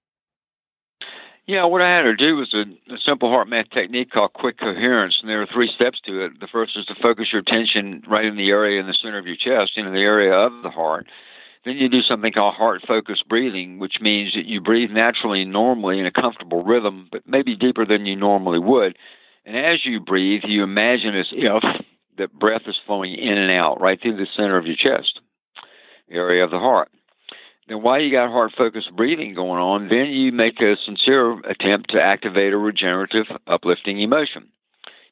Yeah, 1.47 1.65
what 1.65 1.83
I 1.83 1.95
had 1.95 2.05
her 2.05 2.15
do 2.15 2.37
was 2.37 2.55
a, 2.55 2.63
a 2.93 2.99
simple 3.05 3.35
HeartMath 3.35 3.71
technique 3.73 4.11
called 4.11 4.33
quick 4.33 4.59
coherence, 4.59 5.19
and 5.21 5.29
there 5.29 5.43
are 5.43 5.49
three 5.53 5.71
steps 5.75 6.01
to 6.07 6.25
it. 6.25 6.41
The 6.41 6.47
first 6.47 6.77
is 6.77 6.87
to 6.87 6.95
focus 7.03 7.33
your 7.33 7.41
attention 7.41 8.05
right 8.09 8.25
in 8.25 8.37
the 8.37 8.51
area 8.51 8.81
in 8.81 8.87
the 8.87 8.95
center 8.95 9.19
of 9.19 9.27
your 9.27 9.37
chest, 9.37 9.73
in 9.77 9.93
the 9.93 10.01
area 10.01 10.33
of 10.33 10.63
the 10.63 10.71
heart. 10.71 11.07
Then 11.65 11.77
you 11.77 11.89
do 11.89 12.03
something 12.03 12.33
called 12.33 12.55
heart 12.55 12.83
focused 12.87 13.29
breathing, 13.29 13.79
which 13.79 14.01
means 14.01 14.35
that 14.35 14.47
you 14.47 14.61
breathe 14.61 14.91
naturally, 14.91 15.43
and 15.43 15.53
normally, 15.53 16.01
in 16.01 16.07
a 16.07 16.11
comfortable 16.11 16.65
rhythm, 16.65 17.09
but 17.13 17.23
maybe 17.27 17.55
deeper 17.55 17.87
than 17.87 18.05
you 18.07 18.17
normally 18.17 18.59
would. 18.59 18.97
And 19.45 19.57
as 19.57 19.85
you 19.85 20.01
breathe, 20.01 20.43
you 20.45 20.65
imagine 20.65 21.17
as 21.17 21.29
if 21.31 21.63
that 22.19 22.33
breath 22.33 22.63
is 22.67 22.77
flowing 22.87 23.15
in 23.15 23.39
and 23.39 23.51
out 23.51 23.81
right 23.81 24.01
through 24.01 24.17
the 24.17 24.27
center 24.37 24.57
of 24.57 24.67
your 24.67 24.77
chest, 24.77 25.21
area 26.11 26.45
of 26.45 26.51
the 26.51 26.59
heart. 26.59 26.91
Then 27.69 27.83
while 27.83 28.01
you 28.01 28.11
got 28.11 28.31
heart 28.31 28.53
focused 28.57 28.95
breathing 28.97 29.35
going 29.35 29.61
on, 29.61 29.89
then 29.89 30.07
you 30.07 30.33
make 30.33 30.61
a 30.61 30.77
sincere 30.85 31.39
attempt 31.49 31.91
to 31.91 32.03
activate 32.03 32.53
a 32.53 32.59
regenerative, 32.59 33.27
uplifting 33.47 34.01
emotion. 34.01 34.49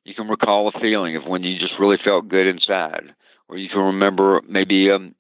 You 0.04 0.14
can 0.14 0.28
recall 0.28 0.68
a 0.68 0.80
feeling 0.80 1.14
of 1.16 1.26
when 1.26 1.44
you 1.44 1.58
just 1.58 1.78
really 1.78 1.98
felt 2.02 2.28
good 2.28 2.46
inside, 2.46 3.14
or 3.48 3.56
you 3.56 3.68
can 3.68 3.80
remember 3.80 4.40
maybe 4.48 4.90
um, 4.90 5.14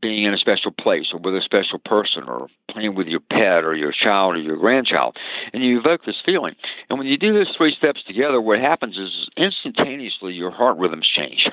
being 0.00 0.24
in 0.24 0.34
a 0.34 0.38
special 0.38 0.70
place 0.70 1.06
or 1.12 1.18
with 1.18 1.34
a 1.34 1.42
special 1.42 1.78
person 1.78 2.24
or 2.24 2.48
playing 2.70 2.94
with 2.94 3.06
your 3.06 3.20
pet 3.20 3.64
or 3.64 3.74
your 3.74 3.92
child 3.92 4.34
or 4.34 4.38
your 4.38 4.56
grandchild. 4.56 5.16
And 5.52 5.64
you 5.64 5.78
evoke 5.78 6.04
this 6.04 6.20
feeling. 6.24 6.54
And 6.88 6.98
when 6.98 7.08
you 7.08 7.16
do 7.16 7.32
those 7.32 7.54
three 7.56 7.74
steps 7.74 8.02
together, 8.04 8.40
what 8.40 8.60
happens 8.60 8.98
is 8.98 9.28
instantaneously 9.36 10.34
your 10.34 10.50
heart 10.50 10.76
rhythms 10.76 11.08
change. 11.08 11.48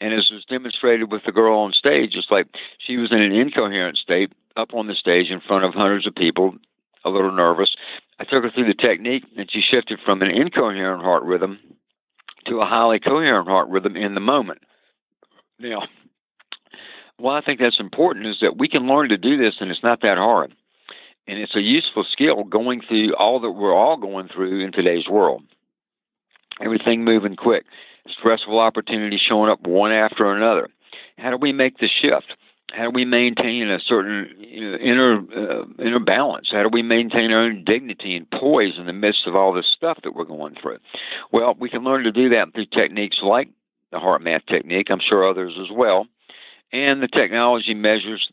And 0.00 0.14
as 0.14 0.30
was 0.30 0.44
demonstrated 0.48 1.12
with 1.12 1.22
the 1.26 1.32
girl 1.32 1.58
on 1.58 1.72
stage, 1.72 2.14
it's 2.14 2.30
like 2.30 2.46
she 2.78 2.96
was 2.96 3.12
in 3.12 3.20
an 3.20 3.32
incoherent 3.32 3.98
state 3.98 4.32
up 4.56 4.72
on 4.72 4.86
the 4.86 4.94
stage 4.94 5.28
in 5.28 5.40
front 5.40 5.64
of 5.64 5.74
hundreds 5.74 6.06
of 6.06 6.14
people, 6.14 6.54
a 7.04 7.10
little 7.10 7.32
nervous. 7.32 7.74
I 8.18 8.24
took 8.24 8.42
her 8.44 8.50
through 8.50 8.66
the 8.66 8.74
technique, 8.74 9.24
and 9.36 9.50
she 9.50 9.60
shifted 9.60 9.98
from 10.04 10.22
an 10.22 10.30
incoherent 10.30 11.02
heart 11.02 11.22
rhythm 11.22 11.58
to 12.46 12.60
a 12.60 12.66
highly 12.66 12.98
coherent 12.98 13.46
heart 13.46 13.68
rhythm 13.68 13.96
in 13.96 14.14
the 14.14 14.20
moment. 14.20 14.62
Now, 15.58 15.82
why 17.20 17.38
I 17.38 17.40
think 17.42 17.60
that's 17.60 17.80
important 17.80 18.26
is 18.26 18.38
that 18.40 18.58
we 18.58 18.68
can 18.68 18.86
learn 18.86 19.08
to 19.10 19.16
do 19.16 19.36
this, 19.36 19.56
and 19.60 19.70
it's 19.70 19.82
not 19.82 20.02
that 20.02 20.18
hard. 20.18 20.54
And 21.26 21.38
it's 21.38 21.54
a 21.54 21.60
useful 21.60 22.04
skill 22.10 22.44
going 22.44 22.80
through 22.80 23.14
all 23.14 23.40
that 23.40 23.52
we're 23.52 23.74
all 23.74 23.96
going 23.96 24.28
through 24.28 24.64
in 24.64 24.72
today's 24.72 25.08
world. 25.08 25.42
Everything 26.60 27.04
moving 27.04 27.36
quick 27.36 27.64
stressful 28.18 28.58
opportunities 28.58 29.20
showing 29.20 29.50
up 29.50 29.66
one 29.66 29.92
after 29.92 30.32
another. 30.32 30.68
How 31.18 31.30
do 31.30 31.36
we 31.36 31.52
make 31.52 31.78
the 31.78 31.88
shift? 31.88 32.34
How 32.72 32.84
do 32.84 32.90
we 32.90 33.04
maintain 33.04 33.68
a 33.68 33.80
certain 33.80 34.32
you 34.38 34.70
know, 34.70 34.76
inner 34.78 35.18
uh, 35.18 35.64
inner 35.80 35.98
balance? 35.98 36.48
How 36.52 36.62
do 36.62 36.68
we 36.72 36.82
maintain 36.82 37.32
our 37.32 37.42
own 37.42 37.64
dignity 37.64 38.14
and 38.14 38.30
poise 38.30 38.74
in 38.78 38.86
the 38.86 38.92
midst 38.92 39.26
of 39.26 39.34
all 39.34 39.52
this 39.52 39.66
stuff 39.66 39.98
that 40.04 40.14
we're 40.14 40.24
going 40.24 40.54
through? 40.60 40.78
Well, 41.32 41.56
we 41.58 41.68
can 41.68 41.82
learn 41.82 42.04
to 42.04 42.12
do 42.12 42.28
that 42.30 42.54
through 42.54 42.66
techniques 42.66 43.18
like 43.22 43.48
the 43.90 43.98
HeartMath 43.98 44.46
technique. 44.46 44.86
I'm 44.88 45.00
sure 45.00 45.28
others 45.28 45.54
as 45.60 45.68
well, 45.74 46.06
and 46.72 47.02
the 47.02 47.08
technology 47.08 47.74
measures 47.74 48.30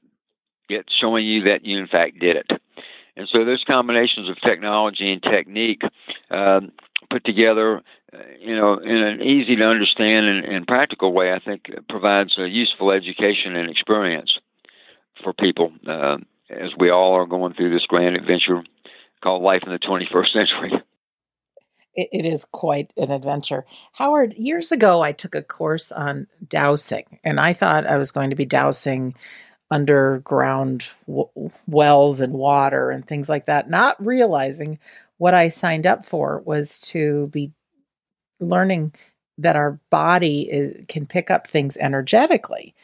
it 0.70 0.86
showing 1.00 1.26
you 1.26 1.44
that 1.44 1.66
you 1.66 1.78
in 1.80 1.88
fact 1.88 2.20
did 2.20 2.36
it. 2.36 2.52
And 3.16 3.28
so 3.32 3.46
those 3.46 3.64
combinations 3.66 4.30
of 4.30 4.40
technology 4.42 5.12
and 5.12 5.24
technique 5.24 5.82
um, 6.30 6.72
put 7.10 7.24
together 7.24 7.82
you 8.40 8.56
know, 8.56 8.78
in 8.78 8.98
an 8.98 9.22
easy 9.22 9.56
to 9.56 9.64
understand 9.64 10.28
and, 10.28 10.46
and 10.46 10.68
practical 10.68 11.14
way, 11.14 11.34
I 11.34 11.40
think 11.40 11.70
provides 11.90 12.38
a 12.38 12.48
useful 12.48 12.92
education 12.92 13.56
and 13.56 13.70
experience 13.70 14.38
for 15.24 15.34
people 15.34 15.72
uh, 15.88 16.18
as 16.50 16.72
we 16.78 16.90
all 16.90 17.14
are 17.14 17.26
going 17.26 17.54
through 17.54 17.74
this 17.74 17.86
grand 17.86 18.16
adventure 18.16 18.64
called 19.22 19.44
life 19.44 19.64
in 19.66 19.72
the 19.72 19.80
21st 19.80 20.34
century. 20.34 20.72
It, 21.98 22.10
it 22.14 22.26
is 22.26 22.46
quite 22.46 22.94
an 22.96 23.12
adventure. 23.12 23.66
Howard, 23.94 24.36
years 24.36 24.72
ago, 24.72 25.02
I 25.02 25.12
took 25.12 25.36
a 25.36 25.42
course 25.42 25.92
on 25.92 26.28
dowsing, 26.48 27.20
and 27.26 27.40
I 27.40 27.52
thought 27.52 27.86
I 27.86 27.98
was 27.98 28.12
going 28.12 28.30
to 28.30 28.36
be 28.38 28.46
dowsing 28.46 29.16
underground 29.70 30.88
w- 31.08 31.52
wells 31.68 32.22
and 32.22 32.34
water 32.34 32.90
and 32.90 33.06
things 33.06 33.28
like 33.28 33.48
that, 33.48 33.70
not 33.70 34.04
realizing 34.06 34.80
what 35.18 35.34
I 35.34 35.50
signed 35.50 35.86
up 35.86 36.06
for 36.06 36.42
was 36.46 36.80
to 36.80 37.28
be 37.28 37.52
learning 38.40 38.94
that 39.40 39.56
our 39.56 39.80
body 39.90 40.44
is, 40.50 40.86
can 40.88 41.06
pick 41.06 41.30
up 41.30 41.48
things 41.48 41.76
energetically. 41.78 42.76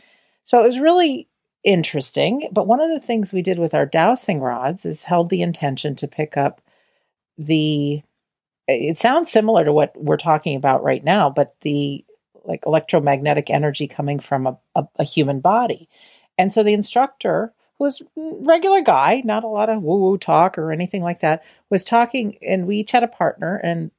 So 0.43 0.59
it 0.61 0.65
was 0.65 0.79
really 0.79 1.29
interesting. 1.63 2.49
But 2.51 2.67
one 2.67 2.81
of 2.81 2.89
the 2.89 2.99
things 2.99 3.31
we 3.31 3.41
did 3.41 3.59
with 3.59 3.73
our 3.73 3.85
dowsing 3.85 4.39
rods 4.39 4.85
is 4.85 5.05
held 5.05 5.29
the 5.29 5.41
intention 5.41 5.95
to 5.95 6.07
pick 6.07 6.35
up 6.35 6.59
the, 7.37 8.03
it 8.67 8.97
sounds 8.97 9.31
similar 9.31 9.65
to 9.65 9.73
what 9.73 9.95
we're 10.01 10.17
talking 10.17 10.55
about 10.55 10.83
right 10.83 11.03
now, 11.03 11.29
but 11.29 11.55
the 11.61 12.05
like 12.45 12.65
electromagnetic 12.65 13.49
energy 13.49 13.87
coming 13.87 14.19
from 14.19 14.47
a, 14.47 14.57
a, 14.75 14.87
a 14.97 15.03
human 15.03 15.39
body. 15.39 15.87
And 16.37 16.51
so 16.51 16.63
the 16.63 16.73
instructor, 16.73 17.53
who 17.77 17.85
was 17.85 18.01
regular 18.15 18.81
guy, 18.81 19.21
not 19.23 19.43
a 19.43 19.47
lot 19.47 19.69
of 19.69 19.81
woo 19.81 19.97
woo 19.97 20.17
talk 20.17 20.57
or 20.57 20.71
anything 20.71 21.03
like 21.03 21.21
that, 21.21 21.43
was 21.69 21.83
talking, 21.83 22.37
and 22.41 22.67
we 22.67 22.77
each 22.77 22.91
had 22.91 23.03
a 23.03 23.07
partner, 23.07 23.55
and 23.57 23.91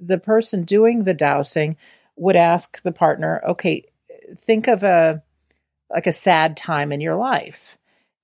the 0.00 0.18
person 0.18 0.64
doing 0.64 1.04
the 1.04 1.14
dowsing 1.14 1.76
would 2.16 2.36
ask 2.36 2.82
the 2.82 2.92
partner, 2.92 3.40
okay, 3.48 3.84
think 4.36 4.68
of 4.68 4.82
a 4.82 5.22
like 5.90 6.06
a 6.06 6.12
sad 6.12 6.56
time 6.56 6.92
in 6.92 7.00
your 7.00 7.16
life. 7.16 7.76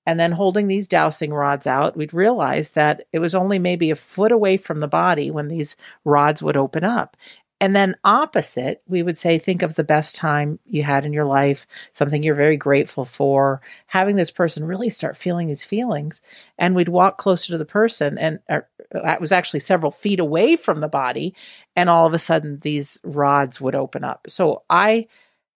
And 0.07 0.17
then 0.17 0.31
holding 0.31 0.67
these 0.67 0.87
dowsing 0.87 1.33
rods 1.33 1.67
out, 1.67 1.97
we'd 1.97 2.13
realize 2.13 2.71
that 2.71 3.05
it 3.11 3.19
was 3.19 3.35
only 3.35 3.59
maybe 3.59 3.91
a 3.91 3.95
foot 3.97 4.31
away 4.31 4.55
from 4.55 4.79
the 4.79 4.87
body 4.87 5.29
when 5.29 5.49
these 5.49 5.75
rods 6.05 6.41
would 6.41 6.55
open 6.55 6.85
up. 6.85 7.17
And 7.59 7.75
then 7.75 7.97
opposite, 8.05 8.81
we 8.87 9.03
would 9.03 9.17
say, 9.17 9.37
think 9.37 9.63
of 9.63 9.73
the 9.73 9.83
best 9.83 10.15
time 10.15 10.59
you 10.65 10.83
had 10.83 11.03
in 11.03 11.11
your 11.11 11.25
life, 11.25 11.67
something 11.91 12.23
you're 12.23 12.35
very 12.35 12.55
grateful 12.55 13.03
for, 13.03 13.61
having 13.87 14.15
this 14.15 14.31
person 14.31 14.63
really 14.63 14.89
start 14.89 15.17
feeling 15.17 15.47
these 15.47 15.65
feelings. 15.65 16.21
And 16.57 16.73
we'd 16.73 16.87
walk 16.87 17.17
closer 17.17 17.51
to 17.51 17.57
the 17.57 17.65
person 17.65 18.17
and 18.17 18.39
uh, 18.47 18.59
that 18.91 19.19
was 19.19 19.33
actually 19.33 19.59
several 19.59 19.91
feet 19.91 20.21
away 20.21 20.55
from 20.55 20.79
the 20.79 20.87
body. 20.87 21.35
And 21.75 21.89
all 21.89 22.07
of 22.07 22.13
a 22.13 22.19
sudden 22.19 22.59
these 22.59 22.97
rods 23.03 23.59
would 23.59 23.75
open 23.75 24.05
up. 24.05 24.27
So 24.29 24.63
I 24.69 25.07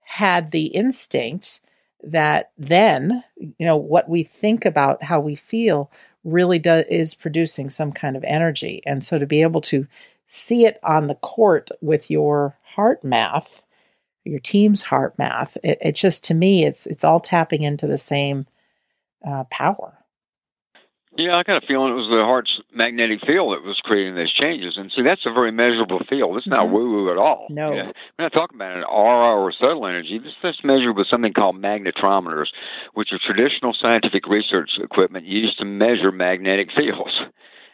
had 0.02 0.52
the 0.52 0.66
instinct 0.66 1.62
that 2.04 2.52
then, 2.58 3.24
you 3.38 3.66
know, 3.66 3.78
what 3.78 4.10
we 4.10 4.24
think 4.24 4.66
about 4.66 5.04
how 5.04 5.20
we 5.20 5.36
feel 5.36 5.92
really 6.24 6.60
does 6.60 6.86
is 6.90 7.16
producing 7.16 7.70
some 7.70 7.92
kind 7.92 8.16
of 8.16 8.24
energy. 8.24 8.82
And 8.86 9.04
so 9.04 9.18
to 9.18 9.26
be 9.26 9.42
able 9.42 9.62
to 9.62 9.88
see 10.28 10.66
it 10.66 10.80
on 10.84 11.08
the 11.08 11.16
court 11.16 11.70
with 11.82 12.10
your 12.10 12.58
HeartMath, 12.76 13.62
your 14.24 14.40
team's 14.40 14.84
HeartMath. 14.86 15.58
It, 15.64 15.78
it 15.82 15.96
just 15.96 16.24
to 16.26 16.34
me, 16.34 16.64
it's 16.64 16.86
it's 16.86 17.04
all 17.04 17.20
tapping 17.20 17.64
into 17.64 17.88
the 17.88 17.98
same 17.98 18.48
uh, 19.26 19.46
power. 19.46 19.98
Yeah, 21.22 21.38
I 21.38 21.44
got 21.44 21.64
a 21.64 21.68
feeling 21.68 21.92
it 21.92 21.96
was 21.96 22.10
the 22.10 22.26
heart's 22.26 22.60
magnetic 22.74 23.22
field 23.22 23.54
that 23.54 23.64
was 23.64 23.80
creating 23.84 24.16
those 24.16 24.34
changes. 24.34 24.76
And 24.76 24.92
see, 24.96 25.04
that's 25.04 25.26
a 25.26 25.32
very 25.32 25.52
measurable 25.52 26.00
field. 26.10 26.36
It's 26.38 26.48
not 26.48 26.66
mm-hmm. 26.66 26.74
woo 26.74 26.92
woo 26.92 27.12
at 27.12 27.18
all. 27.18 27.46
No. 27.50 27.74
Yeah. 27.74 27.92
We're 28.18 28.26
not 28.26 28.34
talking 28.34 28.58
about 28.58 28.78
an 28.78 28.84
aura 28.86 29.40
or 29.40 29.52
subtle 29.52 29.86
energy. 29.86 30.18
This 30.18 30.34
is 30.44 30.58
measured 30.64 30.98
with 30.98 31.08
something 31.08 31.34
called 31.34 31.58
magnetometers, 31.58 32.48
which 32.96 33.14
are 33.14 33.20
traditional 33.24 33.76
scientific 33.80 34.28
research 34.28 34.72
equipment 34.82 35.26
used 35.26 35.60
to 35.60 35.66
measure 35.66 36.12
magnetic 36.12 36.70
fields. 36.76 37.22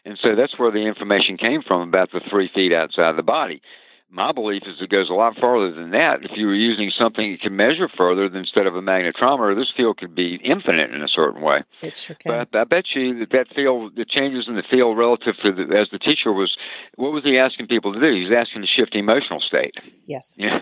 And 0.03 0.19
so 0.21 0.35
that's 0.35 0.59
where 0.59 0.71
the 0.71 0.85
information 0.85 1.37
came 1.37 1.61
from 1.61 1.87
about 1.87 2.11
the 2.11 2.21
three 2.29 2.49
feet 2.53 2.73
outside 2.73 3.15
the 3.15 3.23
body. 3.23 3.61
My 4.09 4.31
belief 4.31 4.63
is 4.65 4.81
it 4.81 4.89
goes 4.89 5.09
a 5.09 5.13
lot 5.13 5.35
farther 5.37 5.71
than 5.71 5.91
that. 5.91 6.23
If 6.23 6.31
you 6.35 6.47
were 6.47 6.55
using 6.55 6.91
something 6.97 7.25
you 7.29 7.37
can 7.37 7.55
measure 7.55 7.89
further 7.89 8.29
than 8.29 8.39
instead 8.39 8.65
of 8.65 8.75
a 8.75 8.81
magnetometer, 8.81 9.55
this 9.55 9.71
field 9.75 9.97
could 9.97 10.15
be 10.15 10.39
infinite 10.43 10.91
in 10.91 11.01
a 11.01 11.07
certain 11.09 11.41
way. 11.41 11.63
It 11.81 11.97
sure 11.97 12.15
can. 12.15 12.45
But 12.49 12.57
I 12.57 12.63
bet 12.63 12.85
you 12.95 13.19
that 13.19 13.31
that 13.31 13.47
field, 13.53 13.95
the 13.97 14.05
changes 14.05 14.47
in 14.47 14.55
the 14.55 14.63
field 14.63 14.97
relative 14.97 15.35
to 15.43 15.51
the, 15.51 15.77
as 15.77 15.89
the 15.91 15.99
teacher 15.99 16.31
was, 16.31 16.55
what 16.95 17.11
was 17.11 17.25
he 17.25 17.37
asking 17.37 17.67
people 17.67 17.93
to 17.93 17.99
do? 17.99 18.13
He 18.13 18.23
was 18.23 18.33
asking 18.33 18.61
to 18.61 18.67
shift 18.67 18.95
emotional 18.95 19.41
state. 19.41 19.75
Yes. 20.05 20.35
Yeah. 20.39 20.61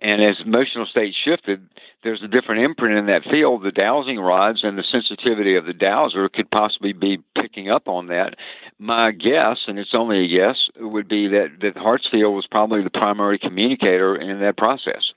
And 0.00 0.22
as 0.22 0.36
emotional 0.44 0.86
state 0.86 1.14
shifted, 1.24 1.68
there's 2.04 2.22
a 2.22 2.28
different 2.28 2.62
imprint 2.62 2.96
in 2.96 3.06
that 3.06 3.24
field. 3.24 3.64
The 3.64 3.72
dowsing 3.72 4.18
rods 4.18 4.60
and 4.62 4.78
the 4.78 4.84
sensitivity 4.84 5.56
of 5.56 5.66
the 5.66 5.72
dowser 5.72 6.28
could 6.28 6.50
possibly 6.50 6.92
be 6.92 7.18
picking 7.34 7.68
up 7.68 7.88
on 7.88 8.06
that. 8.06 8.36
My 8.78 9.10
guess, 9.10 9.58
and 9.66 9.78
it's 9.78 9.94
only 9.94 10.24
a 10.24 10.28
guess, 10.28 10.68
would 10.78 11.08
be 11.08 11.26
that, 11.28 11.58
that 11.62 11.76
heart's 11.76 12.08
field 12.08 12.36
was 12.36 12.46
probably 12.46 12.82
the 12.82 12.90
primary 12.90 13.38
communicator 13.38 14.14
in 14.14 14.38
that 14.40 14.56
process. 14.56 15.12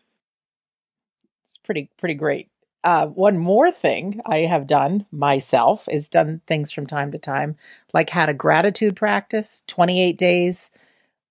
It's 1.45 1.57
pretty 1.57 1.89
pretty 1.99 2.15
great. 2.15 2.49
Uh, 2.83 3.05
one 3.05 3.37
more 3.37 3.71
thing 3.71 4.19
I 4.25 4.39
have 4.39 4.65
done 4.65 5.05
myself 5.11 5.87
is 5.91 6.07
done 6.07 6.41
things 6.47 6.71
from 6.71 6.87
time 6.87 7.11
to 7.11 7.19
time, 7.19 7.55
like 7.93 8.09
had 8.09 8.29
a 8.29 8.33
gratitude 8.33 8.95
practice, 8.95 9.63
28 9.67 10.17
days 10.17 10.71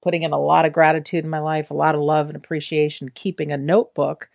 putting 0.02 0.22
in 0.22 0.32
a 0.32 0.40
lot 0.40 0.64
of 0.64 0.72
gratitude 0.72 1.24
in 1.24 1.30
my 1.30 1.38
life, 1.38 1.70
a 1.70 1.74
lot 1.74 1.94
of 1.94 2.00
love 2.00 2.28
and 2.28 2.36
appreciation, 2.36 3.10
keeping 3.14 3.52
a 3.52 3.56
notebook, 3.56 4.28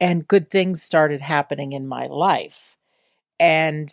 and 0.00 0.26
good 0.26 0.50
things 0.50 0.82
started 0.82 1.20
happening 1.20 1.72
in 1.72 1.86
my 1.86 2.06
life. 2.06 2.76
And 3.38 3.92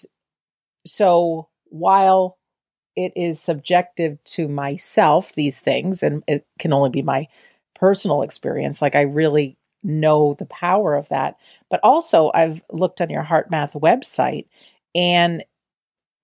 so 0.86 1.50
while 1.66 2.38
it 2.96 3.14
is 3.16 3.40
subjective 3.40 4.24
to 4.24 4.48
myself, 4.48 5.34
these 5.36 5.62
things, 5.62 6.04
and 6.04 6.24
it 6.28 6.46
can 6.58 6.74
only 6.74 6.90
be 6.90 7.02
my 7.02 7.28
personal 7.76 8.24
experience, 8.24 8.82
like 8.82 8.96
I 8.96 9.02
really 9.02 9.58
know 9.84 10.36
the 10.38 10.46
power 10.46 10.96
of 10.96 11.08
that. 11.10 11.38
But 11.70 11.80
also, 11.84 12.32
I've 12.34 12.62
looked 12.72 13.00
on 13.02 13.10
your 13.10 13.24
HeartMath 13.24 13.80
website 13.80 14.48
and 14.94 15.44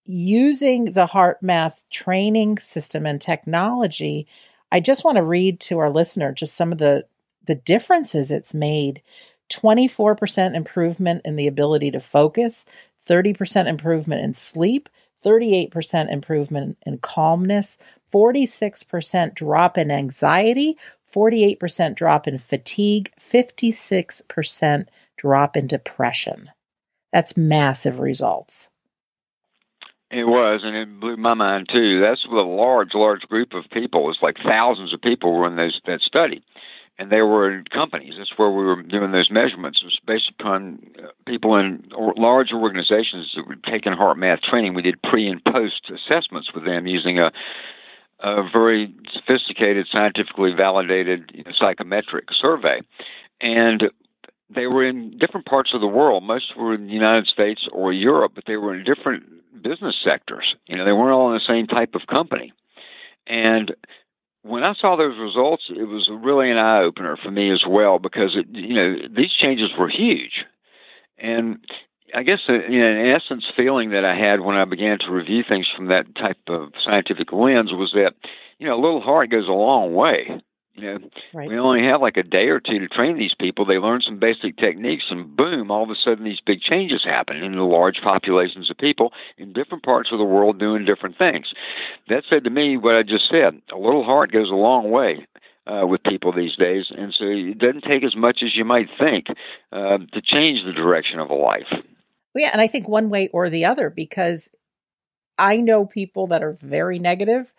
using 0.05 0.93
the 0.93 1.07
HeartMath 1.07 1.81
training 1.89 2.57
system 2.57 3.05
and 3.05 3.21
technology 3.21 4.27
I 4.75 4.81
just 4.81 5.05
want 5.05 5.15
to 5.15 5.23
read 5.23 5.61
to 5.61 5.79
our 5.79 5.89
listener 5.89 6.33
just 6.33 6.53
some 6.53 6.73
of 6.73 6.79
the 6.79 7.05
the 7.45 7.55
differences 7.55 8.29
it's 8.29 8.53
made. 8.53 9.01
24% 9.49 10.53
improvement 10.53 11.21
in 11.23 11.37
the 11.37 11.47
ability 11.47 11.91
to 11.91 12.01
focus, 12.01 12.65
30% 13.07 13.67
improvement 13.67 14.21
in 14.21 14.33
sleep, 14.33 14.89
38% 15.23 16.11
improvement 16.11 16.77
in 16.85 16.97
calmness, 16.97 17.77
46% 18.13 19.33
drop 19.33 19.77
in 19.77 19.91
anxiety, 19.91 20.77
48% 21.15 21.95
drop 21.95 22.27
in 22.27 22.37
fatigue, 22.37 23.13
56% 23.17 24.87
drop 25.15 25.55
in 25.55 25.67
depression. 25.67 26.49
That's 27.13 27.37
massive 27.37 27.99
results. 27.99 28.67
It 30.11 30.25
was, 30.25 30.61
and 30.63 30.75
it 30.75 30.99
blew 30.99 31.17
my 31.17 31.33
mind 31.33 31.67
too. 31.71 31.99
That's 31.99 32.25
with 32.27 32.39
a 32.39 32.47
large, 32.47 32.93
large 32.93 33.21
group 33.21 33.53
of 33.53 33.63
people. 33.71 34.09
It's 34.09 34.21
like 34.21 34.37
thousands 34.45 34.93
of 34.93 35.01
people 35.01 35.33
were 35.33 35.47
in 35.47 35.55
those, 35.55 35.81
that 35.87 36.01
study, 36.01 36.43
and 36.99 37.11
they 37.11 37.21
were 37.21 37.51
in 37.51 37.63
companies. 37.65 38.13
That's 38.17 38.37
where 38.37 38.51
we 38.51 38.63
were 38.63 38.83
doing 38.83 39.11
those 39.11 39.31
measurements. 39.31 39.79
It 39.81 39.85
was 39.85 39.99
based 40.05 40.31
upon 40.39 40.79
uh, 41.03 41.07
people 41.25 41.55
in 41.55 41.83
large 42.17 42.51
organizations 42.53 43.33
that 43.35 43.47
were 43.47 43.55
taking 43.55 43.93
HeartMath 43.93 44.41
training. 44.41 44.75
We 44.75 44.83
did 44.83 45.01
pre 45.01 45.27
and 45.27 45.43
post 45.43 45.89
assessments 45.89 46.51
with 46.53 46.65
them 46.65 46.85
using 46.87 47.19
a 47.19 47.31
a 48.21 48.47
very 48.49 48.93
sophisticated, 49.11 49.87
scientifically 49.91 50.53
validated 50.53 51.31
you 51.33 51.43
know, 51.43 51.51
psychometric 51.51 52.25
survey, 52.31 52.81
and 53.41 53.89
they 54.53 54.67
were 54.67 54.85
in 54.85 55.17
different 55.17 55.45
parts 55.45 55.73
of 55.73 55.81
the 55.81 55.87
world. 55.87 56.23
Most 56.23 56.55
were 56.55 56.73
in 56.73 56.87
the 56.87 56.93
United 56.93 57.27
States 57.27 57.67
or 57.71 57.91
Europe, 57.91 58.33
but 58.35 58.45
they 58.45 58.57
were 58.57 58.75
in 58.75 58.83
different 58.83 59.23
business 59.63 59.95
sectors. 60.03 60.55
You 60.67 60.77
know, 60.77 60.85
they 60.85 60.91
weren't 60.91 61.13
all 61.13 61.29
in 61.29 61.35
the 61.35 61.53
same 61.53 61.67
type 61.67 61.95
of 61.95 62.07
company. 62.07 62.53
And 63.27 63.73
when 64.43 64.63
I 64.63 64.75
saw 64.75 64.95
those 64.95 65.17
results, 65.17 65.63
it 65.69 65.87
was 65.87 66.09
really 66.11 66.51
an 66.51 66.57
eye 66.57 66.81
opener 66.81 67.17
for 67.17 67.31
me 67.31 67.51
as 67.51 67.63
well 67.67 67.97
because 67.97 68.35
it, 68.35 68.45
you 68.51 68.75
know 68.75 68.95
these 69.09 69.31
changes 69.31 69.71
were 69.77 69.89
huge, 69.89 70.45
and 71.17 71.57
I 72.13 72.21
guess 72.21 72.41
uh, 72.47 72.53
in 72.53 73.15
essence, 73.15 73.45
feeling 73.57 73.89
that 73.89 74.05
I 74.05 74.15
had 74.15 74.41
when 74.41 74.55
I 74.55 74.65
began 74.65 74.99
to 74.99 75.11
review 75.11 75.43
things 75.47 75.67
from 75.75 75.87
that 75.87 76.13
type 76.15 76.37
of 76.47 76.69
scientific 76.83 77.33
lens 77.33 77.73
was 77.73 77.91
that 77.93 78.13
you 78.59 78.67
know 78.67 78.79
a 78.79 78.81
little 78.81 79.01
heart 79.01 79.31
goes 79.31 79.47
a 79.47 79.51
long 79.51 79.95
way. 79.95 80.39
You 80.75 80.83
know, 80.83 81.09
right. 81.33 81.47
we 81.47 81.57
only 81.57 81.83
have 81.83 82.01
like 82.01 82.17
a 82.17 82.23
day 82.23 82.47
or 82.49 82.59
two 82.59 82.79
to 82.79 82.87
train 82.89 83.17
these 83.17 83.33
people. 83.39 83.65
They 83.65 83.77
learn 83.77 84.01
some 84.01 84.19
basic 84.19 84.57
techniques, 84.57 85.05
and 85.09 85.35
boom, 85.35 85.71
all 85.71 85.83
of 85.83 85.89
a 85.89 85.95
sudden 85.95 86.25
these 86.25 86.41
big 86.45 86.59
changes 86.61 87.03
happen 87.03 87.37
in 87.37 87.55
the 87.55 87.63
large 87.63 88.01
populations 88.03 88.69
of 88.69 88.77
people 88.77 89.13
in 89.37 89.53
different 89.53 89.83
parts 89.83 90.09
of 90.11 90.19
the 90.19 90.25
world 90.25 90.59
doing 90.59 90.83
different 90.83 91.17
things. 91.17 91.53
That 92.09 92.23
said 92.29 92.43
to 92.43 92.49
me 92.49 92.75
what 92.75 92.95
I 92.95 93.03
just 93.03 93.29
said. 93.29 93.61
A 93.71 93.77
little 93.77 94.03
heart 94.03 94.31
goes 94.31 94.49
a 94.49 94.55
long 94.55 94.91
way. 94.91 95.27
Uh, 95.67 95.83
with 95.83 96.03
people 96.03 96.31
these 96.31 96.55
days, 96.57 96.91
and 96.95 97.11
so 97.11 97.25
it 97.25 97.57
doesn't 97.57 97.85
take 97.85 98.03
as 98.03 98.15
much 98.15 98.43
as 98.43 98.55
you 98.55 98.63
might 98.63 98.87
think 98.99 99.25
uh, 99.71 99.97
to 100.13 100.21
change 100.23 100.63
the 100.63 100.71
direction 100.71 101.19
of 101.19 101.31
a 101.31 101.33
life. 101.33 101.65
Yeah, 102.35 102.51
and 102.53 102.61
I 102.61 102.67
think 102.67 102.87
one 102.87 103.09
way 103.09 103.29
or 103.29 103.49
the 103.49 103.65
other, 103.65 103.89
because 103.89 104.51
I 105.39 105.57
know 105.57 105.87
people 105.87 106.27
that 106.27 106.43
are 106.43 106.53
very 106.61 106.99
negative, 106.99 107.51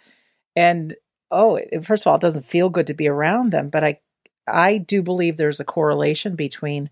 and 0.54 0.94
oh, 1.30 1.60
first 1.82 2.04
of 2.04 2.10
all, 2.10 2.16
it 2.16 2.20
doesn't 2.20 2.46
feel 2.46 2.68
good 2.70 2.86
to 2.88 2.94
be 2.94 3.08
around 3.08 3.52
them, 3.52 3.68
but 3.70 3.84
I 3.84 4.00
I 4.48 4.78
do 4.78 5.02
believe 5.02 5.36
there's 5.36 5.60
a 5.60 5.64
correlation 5.64 6.36
between 6.36 6.90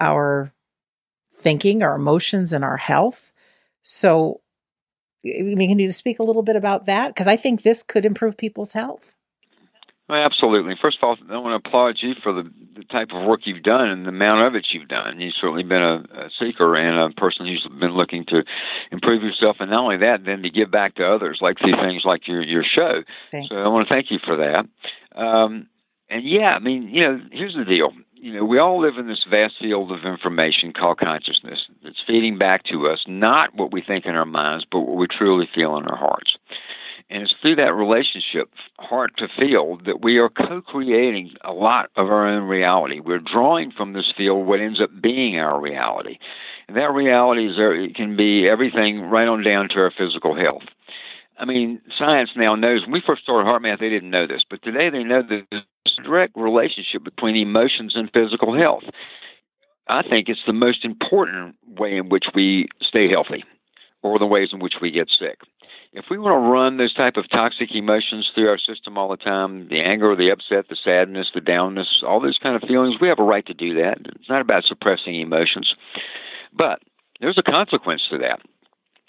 our 0.00 0.52
thinking, 1.36 1.82
our 1.82 1.96
emotions, 1.96 2.52
and 2.52 2.64
our 2.64 2.78
health. 2.78 3.30
So, 3.82 4.40
I 5.26 5.42
mean, 5.42 5.70
can 5.70 5.78
you 5.78 5.90
speak 5.90 6.18
a 6.18 6.22
little 6.24 6.42
bit 6.42 6.56
about 6.56 6.86
that? 6.86 7.08
Because 7.08 7.26
I 7.26 7.36
think 7.36 7.62
this 7.62 7.82
could 7.82 8.06
improve 8.06 8.36
people's 8.36 8.72
health. 8.72 9.16
Absolutely. 10.14 10.74
First 10.80 10.98
of 11.02 11.04
all, 11.04 11.16
I 11.30 11.38
want 11.38 11.62
to 11.62 11.68
applaud 11.68 11.96
you 12.00 12.14
for 12.22 12.32
the, 12.32 12.50
the 12.76 12.84
type 12.84 13.08
of 13.12 13.26
work 13.26 13.40
you've 13.44 13.62
done 13.62 13.88
and 13.88 14.04
the 14.04 14.10
amount 14.10 14.46
of 14.46 14.54
it 14.54 14.66
you've 14.70 14.88
done. 14.88 15.20
You've 15.20 15.34
certainly 15.40 15.62
been 15.62 15.82
a, 15.82 16.04
a 16.14 16.30
seeker 16.38 16.74
and 16.76 17.12
a 17.12 17.14
person 17.14 17.46
who's 17.46 17.66
been 17.80 17.92
looking 17.94 18.24
to 18.26 18.44
improve 18.90 19.22
yourself, 19.22 19.56
and 19.60 19.70
not 19.70 19.82
only 19.82 19.98
that, 19.98 20.24
then 20.24 20.42
to 20.42 20.50
give 20.50 20.70
back 20.70 20.94
to 20.96 21.06
others, 21.06 21.38
like 21.40 21.58
through 21.58 21.76
things 21.82 22.04
like 22.04 22.26
your 22.28 22.42
your 22.42 22.64
show. 22.64 23.02
Thanks. 23.30 23.54
So 23.54 23.64
I 23.64 23.68
want 23.68 23.88
to 23.88 23.94
thank 23.94 24.10
you 24.10 24.18
for 24.24 24.36
that. 24.36 24.66
Um, 25.18 25.68
and 26.08 26.24
yeah, 26.24 26.54
I 26.54 26.58
mean, 26.58 26.88
you 26.88 27.00
know, 27.02 27.20
here's 27.32 27.54
the 27.54 27.64
deal. 27.64 27.92
you 28.14 28.32
know, 28.32 28.44
we 28.44 28.58
all 28.58 28.80
live 28.80 28.96
in 28.96 29.06
this 29.06 29.24
vast 29.28 29.54
field 29.60 29.92
of 29.92 30.04
information 30.04 30.72
called 30.72 30.98
consciousness 30.98 31.66
that's 31.82 32.02
feeding 32.06 32.38
back 32.38 32.64
to 32.64 32.88
us 32.88 33.04
not 33.06 33.54
what 33.54 33.70
we 33.72 33.82
think 33.82 34.06
in 34.06 34.14
our 34.14 34.24
minds, 34.24 34.64
but 34.70 34.80
what 34.80 34.96
we 34.96 35.06
truly 35.06 35.48
feel 35.54 35.76
in 35.76 35.84
our 35.84 35.96
hearts. 35.96 36.36
And 37.14 37.22
it's 37.22 37.34
through 37.40 37.54
that 37.56 37.72
relationship, 37.76 38.50
heart 38.80 39.12
to 39.18 39.28
field, 39.38 39.84
that 39.86 40.02
we 40.02 40.18
are 40.18 40.28
co 40.28 40.60
creating 40.62 41.30
a 41.44 41.52
lot 41.52 41.90
of 41.94 42.08
our 42.08 42.26
own 42.26 42.48
reality. 42.48 42.98
We're 42.98 43.20
drawing 43.20 43.70
from 43.70 43.92
this 43.92 44.12
field 44.16 44.48
what 44.48 44.58
ends 44.58 44.80
up 44.80 44.90
being 45.00 45.38
our 45.38 45.60
reality. 45.60 46.18
And 46.66 46.76
that 46.76 46.92
reality 46.92 47.48
is 47.48 47.56
there, 47.56 47.72
it 47.72 47.94
can 47.94 48.16
be 48.16 48.48
everything 48.48 49.02
right 49.02 49.28
on 49.28 49.44
down 49.44 49.68
to 49.68 49.76
our 49.76 49.92
physical 49.96 50.34
health. 50.34 50.64
I 51.38 51.44
mean, 51.44 51.80
science 51.96 52.30
now 52.34 52.56
knows. 52.56 52.82
When 52.82 52.90
we 52.90 53.02
first 53.06 53.22
started 53.22 53.46
HeartMath, 53.46 53.78
they 53.78 53.90
didn't 53.90 54.10
know 54.10 54.26
this, 54.26 54.42
but 54.50 54.60
today 54.64 54.90
they 54.90 55.04
know 55.04 55.22
that 55.22 55.46
there's 55.52 55.62
a 56.00 56.02
direct 56.02 56.34
relationship 56.34 57.04
between 57.04 57.36
emotions 57.36 57.92
and 57.94 58.10
physical 58.12 58.58
health. 58.58 58.82
I 59.86 60.02
think 60.02 60.28
it's 60.28 60.42
the 60.48 60.52
most 60.52 60.84
important 60.84 61.54
way 61.78 61.96
in 61.96 62.08
which 62.08 62.24
we 62.34 62.66
stay 62.80 63.08
healthy, 63.08 63.44
or 64.02 64.18
the 64.18 64.26
ways 64.26 64.48
in 64.52 64.58
which 64.58 64.74
we 64.82 64.90
get 64.90 65.10
sick. 65.16 65.38
If 65.96 66.06
we 66.10 66.18
want 66.18 66.34
to 66.34 66.50
run 66.50 66.76
those 66.76 66.92
type 66.92 67.16
of 67.16 67.30
toxic 67.30 67.72
emotions 67.72 68.28
through 68.34 68.48
our 68.48 68.58
system 68.58 68.98
all 68.98 69.08
the 69.08 69.16
time, 69.16 69.68
the 69.68 69.80
anger, 69.80 70.16
the 70.16 70.30
upset, 70.30 70.68
the 70.68 70.74
sadness, 70.74 71.30
the 71.32 71.40
downness, 71.40 72.02
all 72.02 72.20
those 72.20 72.38
kind 72.38 72.56
of 72.56 72.68
feelings, 72.68 72.96
we 73.00 73.06
have 73.06 73.20
a 73.20 73.24
right 73.24 73.46
to 73.46 73.54
do 73.54 73.74
that. 73.76 73.98
It's 74.16 74.28
not 74.28 74.40
about 74.40 74.64
suppressing 74.64 75.14
emotions. 75.14 75.76
But 76.52 76.80
there's 77.20 77.38
a 77.38 77.44
consequence 77.44 78.02
to 78.10 78.18
that. 78.18 78.40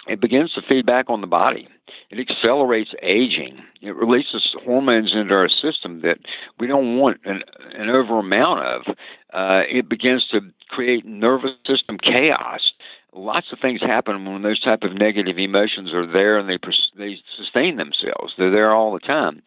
It 0.08 0.22
begins 0.22 0.54
to 0.54 0.62
feed 0.62 0.86
back 0.86 1.10
on 1.10 1.22
the 1.22 1.28
body. 1.28 1.68
It 2.12 2.20
accelerates 2.20 2.94
aging. 3.02 3.58
It 3.82 3.96
releases 3.96 4.56
hormones 4.64 5.14
into 5.16 5.34
our 5.34 5.50
system 5.50 6.02
that 6.02 6.20
we 6.60 6.68
don't 6.68 6.98
want 7.00 7.18
an, 7.26 7.42
an 7.74 7.90
over 7.90 8.20
amount 8.20 8.60
of. 8.60 8.82
Uh, 9.34 9.64
it 9.68 9.90
begins 9.90 10.28
to 10.32 10.42
create 10.70 11.04
nervous 11.04 11.52
system 11.66 11.98
chaos. 11.98 12.74
Lots 13.18 13.48
of 13.54 13.60
things 13.60 13.80
happen 13.82 14.26
when 14.26 14.42
those 14.42 14.60
type 14.60 14.84
of 14.84 14.94
negative 14.94 15.38
emotions 15.38 15.94
are 15.94 16.06
there 16.06 16.38
and 16.38 16.50
they 16.50 16.60
they 16.98 17.18
sustain 17.38 17.78
themselves. 17.78 18.34
They're 18.38 18.52
there 18.52 18.74
all 18.74 18.92
the 18.92 19.00
time. 19.00 19.42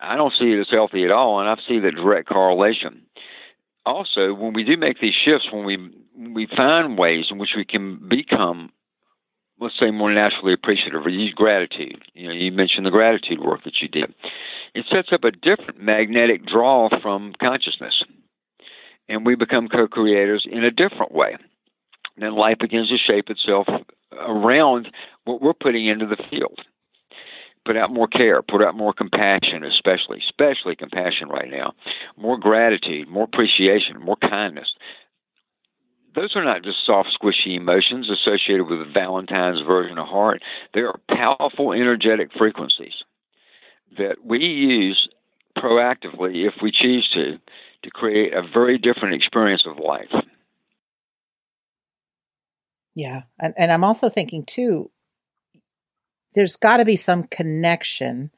I 0.00 0.16
don't 0.16 0.32
see 0.38 0.52
it 0.52 0.60
as 0.60 0.68
healthy 0.70 1.04
at 1.04 1.10
all, 1.10 1.40
and 1.40 1.48
I 1.48 1.56
see 1.68 1.80
the 1.80 1.90
direct 1.90 2.28
correlation. 2.28 3.02
Also, 3.84 4.32
when 4.32 4.52
we 4.52 4.62
do 4.62 4.76
make 4.76 5.00
these 5.00 5.14
shifts, 5.14 5.48
when 5.50 5.64
we 5.64 5.90
we 6.32 6.46
find 6.46 6.96
ways 6.96 7.26
in 7.30 7.38
which 7.38 7.54
we 7.56 7.64
can 7.64 8.08
become 8.08 8.70
let's 9.60 9.78
say 9.78 9.90
more 9.90 10.12
naturally 10.12 10.54
appreciative 10.54 11.04
or 11.04 11.10
use 11.10 11.34
gratitude. 11.34 12.02
You 12.14 12.28
know, 12.28 12.34
you 12.34 12.50
mentioned 12.50 12.86
the 12.86 12.90
gratitude 12.90 13.40
work 13.40 13.64
that 13.64 13.82
you 13.82 13.88
did. 13.88 14.14
It 14.74 14.86
sets 14.90 15.12
up 15.12 15.24
a 15.24 15.30
different 15.30 15.80
magnetic 15.80 16.46
draw 16.46 16.88
from 17.02 17.34
consciousness. 17.40 18.02
And 19.08 19.26
we 19.26 19.34
become 19.34 19.68
co 19.68 19.86
creators 19.86 20.46
in 20.50 20.64
a 20.64 20.70
different 20.70 21.12
way. 21.12 21.36
Then 22.16 22.34
life 22.34 22.58
begins 22.58 22.88
to 22.88 22.98
shape 22.98 23.30
itself 23.30 23.66
around 24.12 24.88
what 25.24 25.40
we're 25.40 25.54
putting 25.54 25.86
into 25.86 26.06
the 26.06 26.22
field. 26.30 26.60
Put 27.64 27.76
out 27.76 27.92
more 27.92 28.08
care, 28.08 28.42
put 28.42 28.62
out 28.62 28.74
more 28.74 28.92
compassion, 28.92 29.64
especially, 29.64 30.18
especially 30.26 30.76
compassion 30.76 31.28
right 31.28 31.50
now. 31.50 31.72
More 32.16 32.38
gratitude, 32.38 33.08
more 33.08 33.24
appreciation, 33.24 34.00
more 34.00 34.16
kindness 34.16 34.74
those 36.14 36.34
are 36.34 36.44
not 36.44 36.62
just 36.62 36.84
soft, 36.84 37.16
squishy 37.20 37.56
emotions 37.56 38.10
associated 38.10 38.68
with 38.68 38.92
Valentine's 38.92 39.60
version 39.60 39.98
of 39.98 40.08
heart. 40.08 40.42
They 40.74 40.80
are 40.80 40.98
powerful, 41.08 41.72
energetic 41.72 42.30
frequencies 42.36 43.04
that 43.98 44.24
we 44.24 44.38
use 44.38 45.08
proactively, 45.56 46.46
if 46.46 46.54
we 46.62 46.70
choose 46.70 47.08
to, 47.14 47.38
to 47.82 47.90
create 47.90 48.32
a 48.32 48.42
very 48.42 48.78
different 48.78 49.14
experience 49.14 49.64
of 49.66 49.78
life. 49.78 50.12
Yeah. 52.94 53.22
And, 53.38 53.54
and 53.56 53.72
I'm 53.72 53.84
also 53.84 54.08
thinking, 54.08 54.44
too, 54.44 54.90
there's 56.34 56.56
got 56.56 56.78
to 56.78 56.84
be 56.84 56.96
some 56.96 57.24
connection 57.24 58.30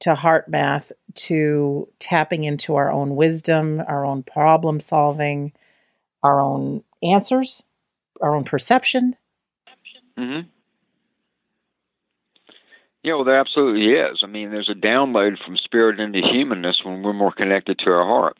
to 0.00 0.14
HeartMath, 0.14 0.92
to 1.14 1.88
tapping 1.98 2.44
into 2.44 2.76
our 2.76 2.90
own 2.90 3.16
wisdom, 3.16 3.82
our 3.86 4.04
own 4.04 4.22
problem 4.22 4.78
solving, 4.78 5.52
our 6.22 6.40
own 6.40 6.84
answers, 7.02 7.64
our 8.20 8.34
own 8.34 8.44
perception. 8.44 9.16
Mm-hmm. 10.16 10.48
Yeah, 13.02 13.14
well, 13.14 13.24
there 13.24 13.38
absolutely 13.40 13.92
is. 13.92 14.20
I 14.22 14.26
mean, 14.26 14.50
there's 14.50 14.68
a 14.68 14.74
download 14.74 15.38
from 15.44 15.56
spirit 15.56 16.00
into 16.00 16.20
humanness 16.20 16.80
when 16.84 17.02
we're 17.02 17.12
more 17.12 17.32
connected 17.32 17.78
to 17.80 17.90
our 17.90 18.04
heart. 18.04 18.36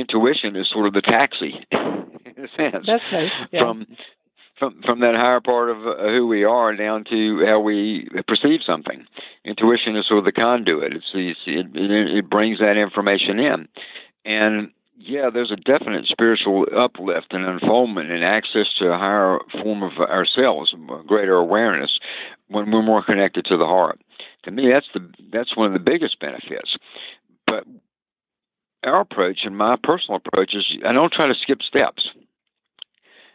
Intuition 0.00 0.56
is 0.56 0.68
sort 0.70 0.86
of 0.86 0.92
the 0.94 1.02
taxi, 1.02 1.54
in 1.72 2.44
a 2.44 2.48
sense. 2.56 2.86
That's 2.86 3.10
nice. 3.12 3.32
Yeah. 3.52 3.60
From 3.60 3.86
from 4.58 4.82
from 4.82 5.00
that 5.00 5.14
higher 5.14 5.40
part 5.40 5.70
of 5.70 5.86
uh, 5.86 6.08
who 6.08 6.26
we 6.26 6.44
are 6.44 6.74
down 6.74 7.04
to 7.10 7.44
how 7.46 7.60
we 7.60 8.08
perceive 8.26 8.60
something. 8.64 9.06
Intuition 9.44 9.96
is 9.96 10.06
sort 10.06 10.18
of 10.18 10.24
the 10.24 10.32
conduit. 10.32 10.92
It's, 10.92 11.06
it's 11.14 11.40
it, 11.46 11.66
it, 11.74 12.18
it 12.18 12.30
brings 12.30 12.58
that 12.58 12.76
information 12.76 13.38
in, 13.38 13.68
and 14.24 14.70
yeah, 14.98 15.30
there's 15.32 15.52
a 15.52 15.56
definite 15.56 16.06
spiritual 16.06 16.66
uplift 16.76 17.28
and 17.32 17.44
unfoldment 17.44 18.10
and 18.10 18.24
access 18.24 18.66
to 18.78 18.86
a 18.86 18.98
higher 18.98 19.38
form 19.62 19.82
of 19.82 19.92
ourselves, 19.98 20.74
greater 21.06 21.36
awareness 21.36 21.98
when 22.48 22.70
we're 22.70 22.82
more 22.82 23.04
connected 23.04 23.44
to 23.46 23.56
the 23.56 23.64
heart. 23.64 24.00
To 24.44 24.50
me, 24.50 24.68
that's 24.72 24.88
the 24.94 25.08
that's 25.32 25.56
one 25.56 25.68
of 25.68 25.72
the 25.72 25.78
biggest 25.78 26.18
benefits. 26.18 26.76
But 27.46 27.64
our 28.88 29.00
approach 29.00 29.40
and 29.44 29.56
my 29.56 29.76
personal 29.82 30.20
approach 30.24 30.54
is 30.54 30.64
I 30.84 30.92
don't 30.92 31.12
try 31.12 31.26
to 31.26 31.34
skip 31.34 31.62
steps. 31.62 32.10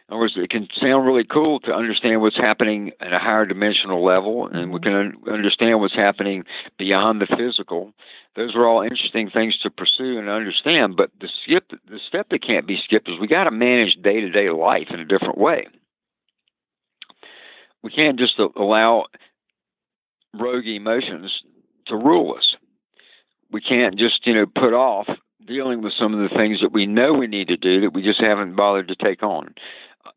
In 0.08 0.12
other 0.12 0.20
words, 0.20 0.34
it 0.36 0.50
can 0.50 0.68
sound 0.78 1.06
really 1.06 1.24
cool 1.24 1.60
to 1.60 1.72
understand 1.72 2.20
what's 2.20 2.36
happening 2.36 2.92
at 3.00 3.14
a 3.14 3.18
higher 3.18 3.46
dimensional 3.46 4.04
level, 4.04 4.46
and 4.46 4.70
we 4.70 4.78
mm-hmm. 4.78 5.22
can 5.24 5.32
understand 5.32 5.80
what's 5.80 5.94
happening 5.94 6.44
beyond 6.78 7.22
the 7.22 7.36
physical. 7.38 7.92
Those 8.36 8.54
are 8.54 8.66
all 8.66 8.82
interesting 8.82 9.30
things 9.30 9.56
to 9.62 9.70
pursue 9.70 10.18
and 10.18 10.28
understand. 10.28 10.96
But 10.96 11.10
the 11.22 11.30
skip, 11.42 11.70
the 11.88 11.98
step 12.06 12.28
that 12.30 12.46
can't 12.46 12.66
be 12.66 12.78
skipped 12.84 13.08
is 13.08 13.18
we 13.18 13.26
got 13.26 13.44
to 13.44 13.50
manage 13.50 13.96
day 14.02 14.20
to 14.20 14.28
day 14.28 14.50
life 14.50 14.88
in 14.90 15.00
a 15.00 15.06
different 15.06 15.38
way. 15.38 15.68
We 17.82 17.90
can't 17.90 18.18
just 18.18 18.38
allow 18.38 19.06
rogue 20.34 20.66
emotions 20.66 21.32
to 21.86 21.96
rule 21.96 22.34
us. 22.36 22.56
We 23.50 23.62
can't 23.62 23.96
just 23.96 24.26
you 24.26 24.34
know 24.34 24.46
put 24.46 24.74
off 24.74 25.08
dealing 25.46 25.82
with 25.82 25.92
some 25.98 26.14
of 26.14 26.20
the 26.20 26.36
things 26.36 26.60
that 26.60 26.72
we 26.72 26.86
know 26.86 27.12
we 27.12 27.26
need 27.26 27.48
to 27.48 27.56
do 27.56 27.80
that 27.80 27.92
we 27.92 28.02
just 28.02 28.20
haven't 28.20 28.56
bothered 28.56 28.88
to 28.88 28.96
take 28.96 29.22
on 29.22 29.54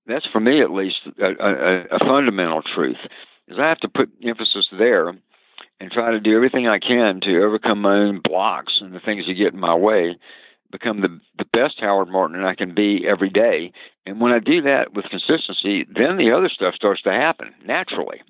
that's 0.08 0.28
for 0.28 0.40
me 0.40 0.62
at 0.62 0.72
least 0.72 0.98
a, 1.20 1.26
a, 1.26 1.82
a 1.96 2.00
fundamental 2.00 2.62
truth 2.62 2.98
is 3.48 3.58
I 3.60 3.70
have 3.70 3.80
to 3.80 3.90
put 3.90 4.10
emphasis 4.24 4.68
there 4.78 5.14
and 5.80 5.92
try 5.92 6.14
to 6.14 6.20
do 6.20 6.36
everything 6.36 6.68
I 6.68 6.80
can 6.80 7.22
to 7.22 7.44
overcome 7.44 7.82
my 7.82 7.96
own 7.96 8.22
blocks 8.24 8.80
and 8.82 8.94
the 8.94 9.00
things 9.00 9.26
that 9.26 9.34
get 9.36 9.54
in 9.54 9.60
my 9.60 9.76
way, 9.76 10.18
become 10.72 11.02
the 11.02 11.20
the 11.38 11.46
best 11.46 11.80
Howard 11.80 12.10
Martin 12.10 12.44
I 12.44 12.56
can 12.56 12.74
be 12.74 13.06
every 13.08 13.30
day. 13.30 13.72
And 14.06 14.20
when 14.20 14.32
I 14.32 14.40
do 14.40 14.62
that 14.64 14.94
with 14.94 15.06
consistency, 15.06 15.86
then 15.94 16.18
the 16.18 16.32
other 16.32 16.50
stuff 16.50 16.76
starts 16.76 17.02
to 17.04 17.12
happen 17.12 17.54
naturally. 17.66 18.22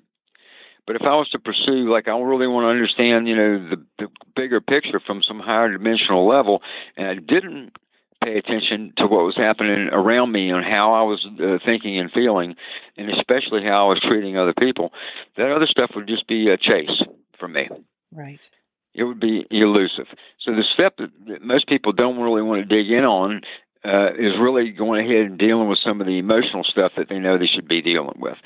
But 0.88 0.96
if 0.96 1.02
I 1.02 1.14
was 1.16 1.28
to 1.32 1.38
pursue, 1.38 1.92
like, 1.92 2.08
I 2.08 2.18
really 2.18 2.46
want 2.46 2.64
to 2.64 2.70
understand, 2.70 3.28
you 3.28 3.36
know, 3.36 3.68
the, 3.68 3.76
the 3.98 4.08
bigger 4.34 4.58
picture 4.62 4.98
from 4.98 5.22
some 5.22 5.38
higher 5.38 5.70
dimensional 5.70 6.26
level, 6.26 6.62
and 6.96 7.06
I 7.06 7.14
didn't 7.16 7.76
pay 8.24 8.38
attention 8.38 8.94
to 8.96 9.06
what 9.06 9.26
was 9.26 9.36
happening 9.36 9.90
around 9.92 10.32
me 10.32 10.48
and 10.48 10.64
how 10.64 10.94
I 10.94 11.02
was 11.02 11.26
uh, 11.26 11.58
thinking 11.62 11.98
and 11.98 12.10
feeling, 12.10 12.56
and 12.96 13.10
especially 13.10 13.62
how 13.62 13.84
I 13.84 13.88
was 13.90 14.00
treating 14.00 14.38
other 14.38 14.54
people. 14.58 14.94
That 15.36 15.52
other 15.52 15.66
stuff 15.66 15.90
would 15.94 16.08
just 16.08 16.26
be 16.26 16.48
a 16.48 16.56
chase 16.56 17.02
for 17.38 17.48
me. 17.48 17.68
Right. 18.10 18.48
It 18.94 19.04
would 19.04 19.20
be 19.20 19.46
elusive. 19.50 20.06
So 20.40 20.52
the 20.52 20.64
step 20.72 20.96
that, 20.96 21.42
most 21.42 21.68
people 21.68 21.92
don't 21.92 22.18
really 22.18 22.40
want 22.40 22.66
to 22.66 22.76
dig 22.76 22.90
in 22.90 23.04
on 23.04 23.42
uh, 23.84 24.14
is 24.14 24.40
really 24.40 24.70
going 24.70 25.04
ahead 25.04 25.26
and 25.26 25.38
dealing 25.38 25.68
with 25.68 25.80
some 25.84 26.00
of 26.00 26.06
the 26.06 26.18
emotional 26.18 26.64
stuff 26.64 26.92
that 26.96 27.10
they 27.10 27.18
know 27.18 27.36
they 27.36 27.46
should 27.46 27.68
be 27.68 27.82
dealing 27.82 28.18
with. 28.18 28.38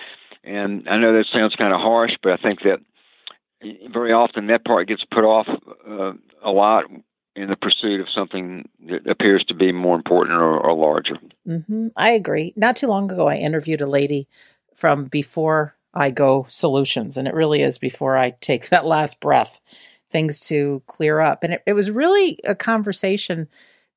And 0.44 0.88
I 0.88 0.96
know 0.98 1.12
that 1.12 1.26
sounds 1.32 1.54
kind 1.54 1.72
of 1.72 1.80
harsh, 1.80 2.12
but 2.22 2.32
I 2.32 2.36
think 2.36 2.60
that 2.62 2.80
very 3.92 4.12
often 4.12 4.48
that 4.48 4.64
part 4.64 4.88
gets 4.88 5.04
put 5.04 5.24
off 5.24 5.46
uh, 5.88 6.12
a 6.42 6.50
lot 6.50 6.84
in 7.34 7.48
the 7.48 7.56
pursuit 7.56 8.00
of 8.00 8.08
something 8.10 8.68
that 8.88 9.06
appears 9.06 9.44
to 9.44 9.54
be 9.54 9.72
more 9.72 9.96
important 9.96 10.36
or, 10.36 10.58
or 10.58 10.74
larger. 10.74 11.16
Mm-hmm. 11.48 11.88
I 11.96 12.10
agree. 12.10 12.52
Not 12.56 12.76
too 12.76 12.88
long 12.88 13.10
ago, 13.10 13.28
I 13.28 13.36
interviewed 13.36 13.80
a 13.80 13.86
lady 13.86 14.28
from 14.74 15.04
Before 15.04 15.76
I 15.94 16.10
Go 16.10 16.46
Solutions, 16.48 17.16
and 17.16 17.26
it 17.26 17.34
really 17.34 17.62
is 17.62 17.78
before 17.78 18.16
I 18.16 18.30
take 18.40 18.68
that 18.70 18.84
last 18.84 19.20
breath, 19.20 19.60
things 20.10 20.40
to 20.48 20.82
clear 20.86 21.20
up. 21.20 21.42
And 21.42 21.54
it, 21.54 21.62
it 21.66 21.72
was 21.72 21.90
really 21.90 22.38
a 22.44 22.54
conversation 22.54 23.48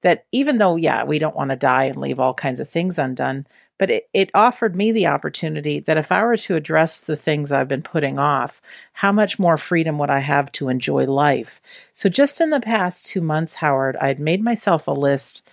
that, 0.01 0.25
even 0.31 0.57
though, 0.57 0.75
yeah, 0.75 1.03
we 1.03 1.19
don't 1.19 1.35
want 1.35 1.49
to 1.49 1.55
die 1.55 1.85
and 1.85 1.97
leave 1.97 2.19
all 2.19 2.33
kinds 2.33 2.59
of 2.59 2.69
things 2.69 2.99
undone, 2.99 3.47
but 3.77 3.89
it, 3.89 4.09
it 4.13 4.31
offered 4.33 4.75
me 4.75 4.91
the 4.91 5.07
opportunity 5.07 5.79
that 5.81 5.97
if 5.97 6.11
I 6.11 6.23
were 6.23 6.37
to 6.37 6.55
address 6.55 6.99
the 7.01 7.15
things 7.15 7.51
I've 7.51 7.67
been 7.67 7.81
putting 7.81 8.17
off, 8.17 8.61
how 8.93 9.11
much 9.11 9.37
more 9.37 9.57
freedom 9.57 9.97
would 9.99 10.09
I 10.09 10.19
have 10.19 10.51
to 10.53 10.69
enjoy 10.69 11.05
life? 11.05 11.61
So, 11.93 12.09
just 12.09 12.39
in 12.39 12.49
the 12.49 12.59
past 12.59 13.05
two 13.05 13.21
months, 13.21 13.55
Howard, 13.55 13.97
I'd 13.97 14.19
made 14.19 14.43
myself 14.43 14.87
a 14.87 14.91
list 14.91 15.47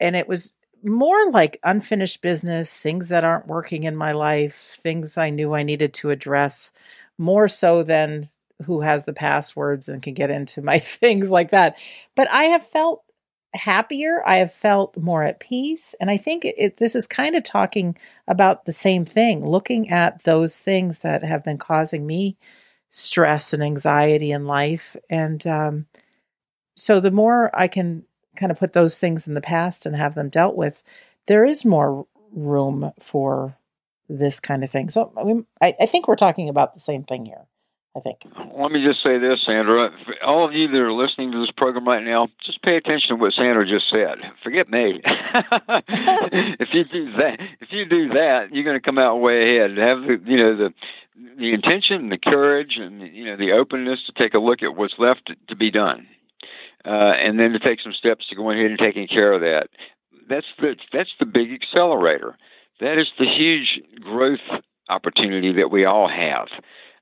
and 0.00 0.14
it 0.14 0.28
was 0.28 0.52
more 0.82 1.30
like 1.30 1.58
unfinished 1.64 2.22
business, 2.22 2.72
things 2.72 3.08
that 3.08 3.24
aren't 3.24 3.46
working 3.46 3.84
in 3.84 3.96
my 3.96 4.12
life, 4.12 4.78
things 4.82 5.18
I 5.18 5.30
knew 5.30 5.54
I 5.54 5.62
needed 5.62 5.94
to 5.94 6.10
address 6.10 6.72
more 7.18 7.48
so 7.48 7.82
than 7.82 8.28
who 8.64 8.80
has 8.80 9.04
the 9.04 9.12
passwords 9.12 9.88
and 9.88 10.02
can 10.02 10.14
get 10.14 10.30
into 10.30 10.62
my 10.62 10.78
things 10.78 11.30
like 11.30 11.50
that. 11.50 11.76
But 12.14 12.30
I 12.30 12.44
have 12.44 12.66
felt 12.66 13.02
happier. 13.54 14.22
I 14.26 14.36
have 14.36 14.52
felt 14.52 14.96
more 14.96 15.22
at 15.22 15.40
peace. 15.40 15.94
And 16.00 16.10
I 16.10 16.16
think 16.16 16.44
it, 16.44 16.76
this 16.76 16.94
is 16.94 17.06
kind 17.06 17.34
of 17.34 17.42
talking 17.42 17.96
about 18.28 18.64
the 18.64 18.72
same 18.72 19.04
thing, 19.04 19.46
looking 19.46 19.90
at 19.90 20.24
those 20.24 20.58
things 20.58 21.00
that 21.00 21.22
have 21.22 21.44
been 21.44 21.58
causing 21.58 22.06
me 22.06 22.36
stress 22.90 23.52
and 23.52 23.62
anxiety 23.62 24.30
in 24.30 24.46
life. 24.46 24.96
And 25.10 25.46
um, 25.46 25.86
so 26.74 27.00
the 27.00 27.10
more 27.10 27.50
I 27.54 27.68
can 27.68 28.04
kind 28.36 28.52
of 28.52 28.58
put 28.58 28.72
those 28.72 28.96
things 28.98 29.26
in 29.26 29.34
the 29.34 29.40
past 29.40 29.86
and 29.86 29.96
have 29.96 30.14
them 30.14 30.28
dealt 30.28 30.56
with, 30.56 30.82
there 31.26 31.44
is 31.44 31.64
more 31.64 32.06
room 32.32 32.92
for 33.00 33.56
this 34.08 34.40
kind 34.40 34.62
of 34.62 34.70
thing. 34.70 34.90
So 34.90 35.12
I, 35.16 35.24
mean, 35.24 35.46
I, 35.60 35.74
I 35.80 35.86
think 35.86 36.06
we're 36.06 36.16
talking 36.16 36.48
about 36.48 36.74
the 36.74 36.80
same 36.80 37.02
thing 37.02 37.26
here. 37.26 37.46
I 37.96 38.00
think. 38.00 38.18
Let 38.54 38.72
me 38.72 38.84
just 38.84 39.02
say 39.02 39.18
this, 39.18 39.42
Sandra. 39.46 39.90
For 40.04 40.22
all 40.22 40.46
of 40.46 40.52
you 40.52 40.68
that 40.68 40.76
are 40.76 40.92
listening 40.92 41.32
to 41.32 41.40
this 41.40 41.50
program 41.56 41.88
right 41.88 42.04
now, 42.04 42.28
just 42.44 42.60
pay 42.62 42.76
attention 42.76 43.08
to 43.08 43.16
what 43.16 43.32
Sandra 43.32 43.66
just 43.66 43.88
said. 43.88 44.18
Forget 44.42 44.68
me. 44.68 45.00
if 45.04 46.68
you 46.74 46.84
do 46.84 47.12
that, 47.12 47.38
if 47.60 47.72
you 47.72 47.86
do 47.86 48.08
that, 48.10 48.48
you're 48.52 48.64
going 48.64 48.76
to 48.76 48.84
come 48.84 48.98
out 48.98 49.16
way 49.16 49.56
ahead. 49.56 49.78
Have 49.78 50.02
the, 50.02 50.20
you 50.26 50.36
know, 50.36 50.56
the 50.56 50.74
the 51.38 51.54
intention, 51.54 52.10
the 52.10 52.18
courage, 52.18 52.76
and 52.76 53.00
you 53.14 53.24
know, 53.24 53.36
the 53.36 53.52
openness 53.52 54.00
to 54.06 54.12
take 54.12 54.34
a 54.34 54.38
look 54.38 54.62
at 54.62 54.76
what's 54.76 54.98
left 54.98 55.26
to, 55.26 55.36
to 55.48 55.56
be 55.56 55.70
done, 55.70 56.06
uh, 56.84 57.14
and 57.18 57.40
then 57.40 57.52
to 57.52 57.58
take 57.58 57.80
some 57.80 57.94
steps 57.94 58.26
to 58.28 58.36
go 58.36 58.50
ahead 58.50 58.66
and 58.66 58.78
taking 58.78 59.08
care 59.08 59.32
of 59.32 59.40
that. 59.40 59.68
That's 60.28 60.46
the 60.58 60.76
that's 60.92 61.14
the 61.18 61.26
big 61.26 61.50
accelerator. 61.50 62.36
That 62.80 62.98
is 62.98 63.06
the 63.18 63.24
huge 63.24 63.80
growth 64.02 64.40
opportunity 64.90 65.52
that 65.54 65.70
we 65.70 65.86
all 65.86 66.08
have. 66.08 66.48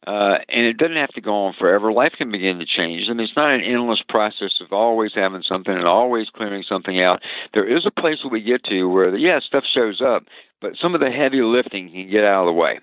Uh, 0.07 0.37
and 0.51 0.67
it 0.67 0.77
doesn't 0.77 0.97
have 0.97 1.13
to 1.15 1.21
go 1.21 1.47
on 1.47 1.55
forever. 1.59 1.91
Life 1.91 2.13
can 2.19 2.31
begin 2.31 2.59
to 2.59 2.67
change. 2.67 3.09
I 3.09 3.15
mean, 3.15 3.21
it's 3.21 3.37
not 3.37 3.55
an 3.55 3.63
endless 3.63 4.03
process 4.07 4.61
of 4.61 4.73
always 4.73 5.13
having 5.15 5.43
something 5.43 5.75
and 5.75 5.87
always 5.87 6.29
clearing 6.29 6.63
something 6.69 7.01
out. 7.01 7.23
There 7.55 7.65
is 7.65 7.87
a 7.87 7.91
place 7.91 8.19
where 8.23 8.31
we 8.31 8.43
get 8.43 8.65
to 8.65 8.85
where, 8.85 9.17
yeah, 9.17 9.41
stuff 9.41 9.65
shows 9.73 10.03
up, 10.03 10.25
but 10.61 10.77
some 10.77 10.95
of 10.95 11.01
the 11.01 11.11
heavy 11.11 11.41
lifting 11.41 11.91
can 11.91 12.11
get 12.11 12.25
out 12.25 12.43
of 12.43 12.49
the 12.49 12.53
way. 12.53 12.81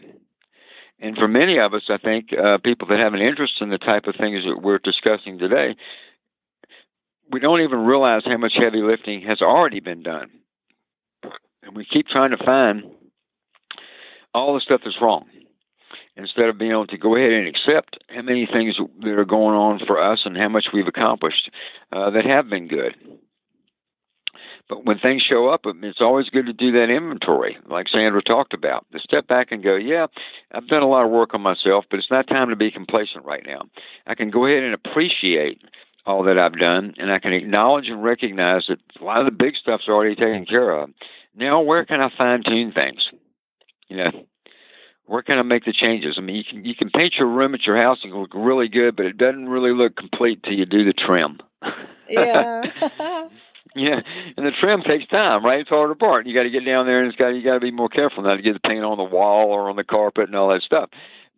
And 0.99 1.15
for 1.15 1.27
many 1.27 1.59
of 1.59 1.73
us, 1.75 1.83
I 1.89 1.97
think 1.97 2.29
uh, 2.33 2.57
people 2.57 2.87
that 2.87 2.99
have 2.99 3.13
an 3.13 3.21
interest 3.21 3.61
in 3.61 3.69
the 3.69 3.77
type 3.77 4.07
of 4.07 4.15
things 4.15 4.43
that 4.45 4.61
we're 4.61 4.79
discussing 4.79 5.37
today, 5.37 5.75
we 7.31 7.39
don't 7.39 7.61
even 7.61 7.85
realize 7.85 8.23
how 8.25 8.37
much 8.37 8.53
heavy 8.55 8.81
lifting 8.81 9.21
has 9.21 9.41
already 9.41 9.79
been 9.79 10.01
done. 10.01 10.29
And 11.63 11.75
we 11.75 11.85
keep 11.85 12.07
trying 12.07 12.31
to 12.31 12.43
find 12.43 12.83
all 14.33 14.55
the 14.55 14.61
stuff 14.61 14.81
that's 14.83 15.01
wrong 15.01 15.25
instead 16.15 16.49
of 16.49 16.57
being 16.57 16.71
able 16.71 16.87
to 16.87 16.97
go 16.97 17.15
ahead 17.15 17.31
and 17.31 17.47
accept 17.47 17.97
how 18.09 18.21
many 18.21 18.47
things 18.51 18.75
that 18.99 19.09
are 19.09 19.25
going 19.25 19.55
on 19.55 19.79
for 19.85 20.01
us 20.01 20.21
and 20.25 20.37
how 20.37 20.49
much 20.49 20.67
we've 20.73 20.87
accomplished 20.87 21.49
uh, 21.91 22.09
that 22.09 22.25
have 22.25 22.49
been 22.49 22.67
good. 22.67 22.95
But 24.69 24.85
when 24.85 24.99
things 24.99 25.21
show 25.21 25.49
up, 25.49 25.61
it's 25.65 25.99
always 25.99 26.29
good 26.29 26.45
to 26.45 26.53
do 26.53 26.71
that 26.71 26.89
inventory, 26.89 27.57
like 27.69 27.89
Sandra 27.89 28.21
talked 28.21 28.53
about. 28.53 28.85
To 28.93 28.99
step 28.99 29.27
back 29.27 29.51
and 29.51 29.61
go, 29.61 29.75
yeah, 29.75 30.07
I've 30.53 30.67
done 30.67 30.83
a 30.83 30.87
lot 30.87 31.03
of 31.03 31.11
work 31.11 31.33
on 31.33 31.41
myself, 31.41 31.85
but 31.89 31.99
it's 31.99 32.11
not 32.11 32.27
time 32.27 32.49
to 32.49 32.55
be 32.55 32.71
complacent 32.71 33.25
right 33.25 33.43
now. 33.45 33.63
I 34.07 34.15
can 34.15 34.29
go 34.29 34.45
ahead 34.45 34.63
and 34.63 34.73
appreciate 34.73 35.61
all 36.05 36.23
that 36.23 36.37
I've 36.37 36.57
done, 36.57 36.93
and 36.97 37.11
I 37.11 37.19
can 37.19 37.33
acknowledge 37.33 37.89
and 37.89 38.01
recognize 38.01 38.65
that 38.69 38.79
a 38.99 39.03
lot 39.03 39.19
of 39.19 39.25
the 39.25 39.31
big 39.31 39.55
stuff's 39.55 39.87
already 39.87 40.15
taken 40.15 40.45
care 40.45 40.71
of. 40.71 40.89
Now, 41.35 41.61
where 41.61 41.85
can 41.85 42.01
I 42.01 42.09
fine 42.17 42.43
tune 42.43 42.71
things? 42.71 43.07
You 43.87 43.97
know, 43.97 44.11
where 45.11 45.21
can 45.21 45.37
I 45.37 45.41
make 45.41 45.65
the 45.65 45.73
changes? 45.73 46.15
I 46.17 46.21
mean, 46.21 46.37
you 46.37 46.43
can 46.45 46.63
you 46.63 46.73
can 46.73 46.89
paint 46.89 47.15
your 47.19 47.27
room 47.27 47.53
at 47.53 47.65
your 47.65 47.75
house 47.75 47.99
and 48.01 48.13
look 48.13 48.31
really 48.33 48.69
good, 48.69 48.95
but 48.95 49.05
it 49.05 49.17
doesn't 49.17 49.49
really 49.49 49.73
look 49.73 49.97
complete 49.97 50.41
till 50.41 50.53
you 50.53 50.65
do 50.65 50.85
the 50.85 50.93
trim. 50.93 51.39
Yeah. 52.09 52.63
yeah, 53.75 54.01
and 54.35 54.45
the 54.45 54.51
trim 54.51 54.81
takes 54.81 55.07
time, 55.07 55.45
right? 55.45 55.61
It's 55.61 55.69
hard 55.69 55.91
apart. 55.91 56.27
You 56.27 56.33
got 56.33 56.43
to 56.43 56.49
get 56.49 56.65
down 56.65 56.85
there, 56.85 56.99
and 56.99 57.07
it's 57.07 57.15
got 57.15 57.29
you 57.29 57.41
got 57.41 57.53
to 57.53 57.61
be 57.61 57.71
more 57.71 57.87
careful 57.87 58.21
now 58.21 58.35
to 58.35 58.41
get 58.41 58.51
the 58.51 58.67
paint 58.67 58.83
on 58.83 58.97
the 58.97 59.03
wall 59.05 59.47
or 59.47 59.69
on 59.69 59.77
the 59.77 59.85
carpet 59.85 60.27
and 60.27 60.35
all 60.35 60.49
that 60.49 60.63
stuff. 60.63 60.89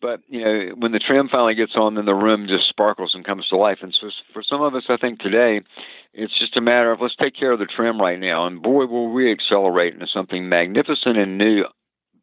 But 0.02 0.22
you 0.30 0.44
know, 0.44 0.72
when 0.76 0.94
the 0.94 1.00
trim 1.00 1.30
finally 1.30 1.54
gets 1.54 1.76
on, 1.76 1.94
then 1.94 2.06
the 2.06 2.16
room 2.16 2.48
just 2.48 2.70
sparkles 2.70 3.14
and 3.14 3.24
comes 3.24 3.48
to 3.50 3.58
life. 3.58 3.80
And 3.84 3.94
so, 3.94 4.10
for 4.34 4.42
some 4.42 4.64
of 4.64 4.74
us, 4.74 4.86
I 4.90 4.98
think 4.98 5.20
today, 5.20 5.62
it's 6.16 6.40
just 6.40 6.58
a 6.58 6.62
matter 6.62 6.92
of 6.92 7.02
let's 7.02 7.16
take 7.16 7.36
care 7.36 7.52
of 7.52 7.60
the 7.60 7.68
trim 7.68 8.02
right 8.02 8.20
now, 8.20 8.48
and 8.48 8.64
boy, 8.64 8.88
will 8.88 9.12
we 9.12 9.32
accelerate 9.32 9.94
into 9.94 10.08
something 10.08 10.50
magnificent 10.50 11.18
and 11.18 11.38
new 11.38 11.66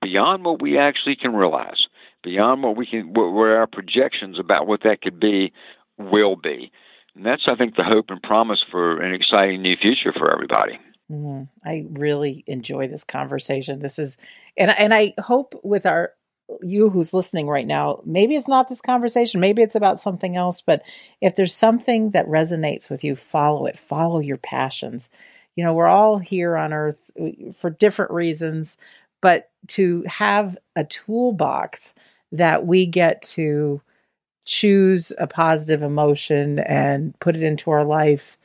beyond 0.00 0.44
what 0.44 0.62
we 0.62 0.78
actually 0.78 1.16
can 1.16 1.34
realize, 1.34 1.86
beyond 2.22 2.62
what 2.62 2.76
we 2.76 2.86
can, 2.86 3.12
what, 3.12 3.32
what 3.32 3.48
our 3.48 3.66
projections 3.66 4.38
about 4.38 4.66
what 4.66 4.82
that 4.82 5.02
could 5.02 5.20
be 5.20 5.52
will 5.98 6.36
be. 6.36 6.70
And 7.14 7.26
that's, 7.26 7.46
I 7.46 7.56
think, 7.56 7.76
the 7.76 7.84
hope 7.84 8.06
and 8.08 8.22
promise 8.22 8.64
for 8.70 9.00
an 9.00 9.14
exciting 9.14 9.62
new 9.62 9.76
future 9.76 10.12
for 10.12 10.32
everybody. 10.32 10.78
Mm, 11.10 11.48
I 11.64 11.86
really 11.90 12.44
enjoy 12.46 12.86
this 12.88 13.04
conversation. 13.04 13.80
This 13.80 13.98
is, 13.98 14.16
and 14.56 14.70
and 14.70 14.94
I 14.94 15.14
hope 15.18 15.58
with 15.64 15.84
our 15.84 16.12
you 16.62 16.90
who's 16.90 17.14
listening 17.14 17.48
right 17.48 17.66
now, 17.66 18.00
maybe 18.04 18.36
it's 18.36 18.48
not 18.48 18.68
this 18.68 18.80
conversation, 18.80 19.40
maybe 19.40 19.62
it's 19.62 19.74
about 19.74 20.00
something 20.00 20.36
else. 20.36 20.60
But 20.60 20.82
if 21.20 21.34
there's 21.34 21.54
something 21.54 22.10
that 22.10 22.26
resonates 22.26 22.90
with 22.90 23.04
you, 23.04 23.16
follow 23.16 23.66
it. 23.66 23.78
Follow 23.78 24.20
your 24.20 24.36
passions. 24.36 25.10
You 25.56 25.64
know, 25.64 25.74
we're 25.74 25.86
all 25.86 26.18
here 26.18 26.56
on 26.56 26.72
Earth 26.72 27.10
for 27.56 27.70
different 27.70 28.12
reasons 28.12 28.78
but 29.20 29.50
to 29.68 30.04
have 30.06 30.56
a 30.76 30.84
toolbox 30.84 31.94
that 32.32 32.66
we 32.66 32.86
get 32.86 33.22
to 33.22 33.80
choose 34.44 35.12
a 35.18 35.26
positive 35.26 35.82
emotion 35.82 36.58
and 36.60 37.18
put 37.20 37.36
it 37.36 37.42
into 37.42 37.70
our 37.70 37.84
life 37.84 38.38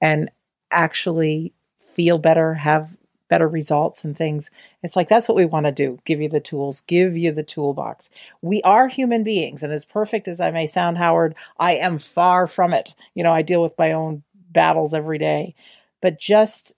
and 0.00 0.30
actually 0.70 1.52
feel 1.94 2.18
better, 2.18 2.54
have 2.54 2.96
better 3.28 3.48
results 3.48 4.04
and 4.04 4.16
things. 4.16 4.50
It's 4.82 4.96
like 4.96 5.08
that's 5.08 5.28
what 5.28 5.36
we 5.36 5.46
want 5.46 5.66
to 5.66 5.72
do. 5.72 5.98
Give 6.04 6.20
you 6.20 6.28
the 6.28 6.40
tools, 6.40 6.80
give 6.86 7.16
you 7.16 7.32
the 7.32 7.42
toolbox. 7.42 8.10
We 8.42 8.62
are 8.62 8.88
human 8.88 9.24
beings, 9.24 9.62
and 9.62 9.72
as 9.72 9.84
perfect 9.84 10.28
as 10.28 10.40
I 10.40 10.50
may 10.50 10.66
sound, 10.66 10.98
Howard, 10.98 11.34
I 11.58 11.74
am 11.76 11.98
far 11.98 12.46
from 12.46 12.72
it. 12.72 12.94
You 13.14 13.22
know, 13.22 13.32
I 13.32 13.42
deal 13.42 13.62
with 13.62 13.78
my 13.78 13.92
own 13.92 14.22
battles 14.50 14.94
every 14.94 15.18
day. 15.18 15.54
But 16.00 16.20
just 16.20 16.74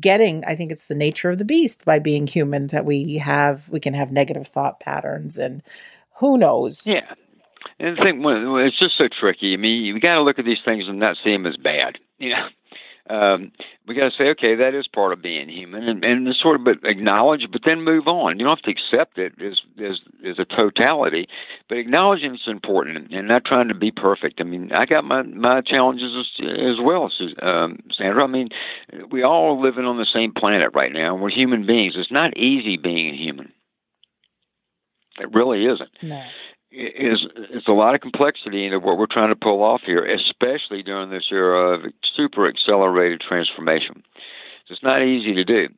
getting 0.00 0.44
i 0.46 0.54
think 0.56 0.72
it's 0.72 0.86
the 0.86 0.94
nature 0.94 1.30
of 1.30 1.38
the 1.38 1.44
beast 1.44 1.84
by 1.84 1.98
being 1.98 2.26
human 2.26 2.68
that 2.68 2.84
we 2.84 3.16
have 3.18 3.68
we 3.68 3.78
can 3.78 3.94
have 3.94 4.10
negative 4.10 4.46
thought 4.46 4.80
patterns 4.80 5.36
and 5.38 5.62
who 6.16 6.38
knows 6.38 6.86
yeah 6.86 7.14
and 7.78 7.98
I 7.98 8.02
think 8.02 8.22
it's 8.24 8.78
just 8.78 8.96
so 8.96 9.08
tricky. 9.08 9.54
I 9.54 9.56
mean, 9.56 9.84
you 9.84 9.98
got 9.98 10.14
to 10.16 10.22
look 10.22 10.38
at 10.38 10.44
these 10.44 10.60
things 10.64 10.86
and 10.88 10.98
not 10.98 11.16
see 11.22 11.32
them 11.32 11.46
as 11.46 11.56
bad. 11.56 11.98
You 12.18 12.30
know, 12.30 12.48
um, 13.10 13.52
we 13.86 13.94
got 13.94 14.10
to 14.10 14.16
say, 14.16 14.30
okay, 14.30 14.54
that 14.54 14.74
is 14.74 14.86
part 14.86 15.12
of 15.12 15.20
being 15.20 15.48
human, 15.50 15.86
and, 15.86 16.02
and 16.04 16.34
sort 16.34 16.56
of 16.56 16.64
but 16.64 16.78
acknowledge, 16.84 17.46
but 17.52 17.60
then 17.64 17.82
move 17.82 18.08
on. 18.08 18.38
You 18.38 18.46
don't 18.46 18.56
have 18.56 18.64
to 18.64 18.70
accept 18.70 19.18
it 19.18 19.34
as 19.42 19.60
as 19.78 20.00
as 20.26 20.38
a 20.38 20.46
totality, 20.46 21.28
but 21.68 21.76
acknowledging 21.76 22.34
it's 22.34 22.46
important, 22.46 23.12
and 23.12 23.28
not 23.28 23.44
trying 23.44 23.68
to 23.68 23.74
be 23.74 23.90
perfect. 23.90 24.40
I 24.40 24.44
mean, 24.44 24.72
I 24.72 24.86
got 24.86 25.04
my 25.04 25.22
my 25.22 25.60
challenges 25.60 26.12
as, 26.16 26.46
as 26.48 26.76
well, 26.82 27.10
um, 27.42 27.80
Sandra. 27.92 28.24
I 28.24 28.26
mean, 28.26 28.48
we 29.10 29.22
all 29.22 29.54
are 29.54 29.62
living 29.62 29.84
on 29.84 29.98
the 29.98 30.06
same 30.10 30.32
planet 30.32 30.70
right 30.74 30.92
now. 30.92 31.14
We're 31.14 31.30
human 31.30 31.66
beings. 31.66 31.94
It's 31.96 32.10
not 32.10 32.36
easy 32.38 32.78
being 32.78 33.10
a 33.10 33.16
human. 33.16 33.52
It 35.20 35.32
really 35.34 35.66
isn't. 35.66 35.90
No 36.02 36.22
is 36.74 37.26
is 37.50 37.64
a 37.66 37.72
lot 37.72 37.94
of 37.94 38.00
complexity 38.00 38.64
into 38.64 38.78
what 38.78 38.98
we're 38.98 39.06
trying 39.06 39.30
to 39.30 39.36
pull 39.36 39.62
off 39.62 39.82
here, 39.84 40.04
especially 40.04 40.82
during 40.82 41.10
this 41.10 41.28
era 41.30 41.74
of 41.74 41.92
super 42.14 42.48
accelerated 42.48 43.20
transformation. 43.20 44.02
It's 44.68 44.82
not 44.82 45.02
easy 45.02 45.34
to 45.34 45.44
do. 45.44 45.68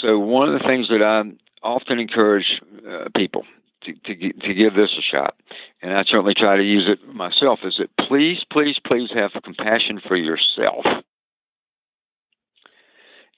So 0.00 0.18
one 0.18 0.48
of 0.48 0.58
the 0.60 0.66
things 0.66 0.88
that 0.88 1.02
I 1.02 1.22
often 1.62 1.98
encourage 1.98 2.60
uh, 2.88 3.08
people 3.14 3.44
to, 3.84 3.92
to 3.92 4.32
to 4.32 4.54
give 4.54 4.74
this 4.74 4.90
a 4.98 5.02
shot, 5.02 5.34
and 5.82 5.92
I 5.92 6.04
certainly 6.04 6.34
try 6.34 6.56
to 6.56 6.64
use 6.64 6.88
it 6.88 7.06
myself, 7.14 7.60
is 7.64 7.76
that 7.78 7.90
please, 8.08 8.44
please, 8.50 8.76
please 8.84 9.10
have 9.14 9.32
compassion 9.44 10.00
for 10.06 10.16
yourself. 10.16 10.84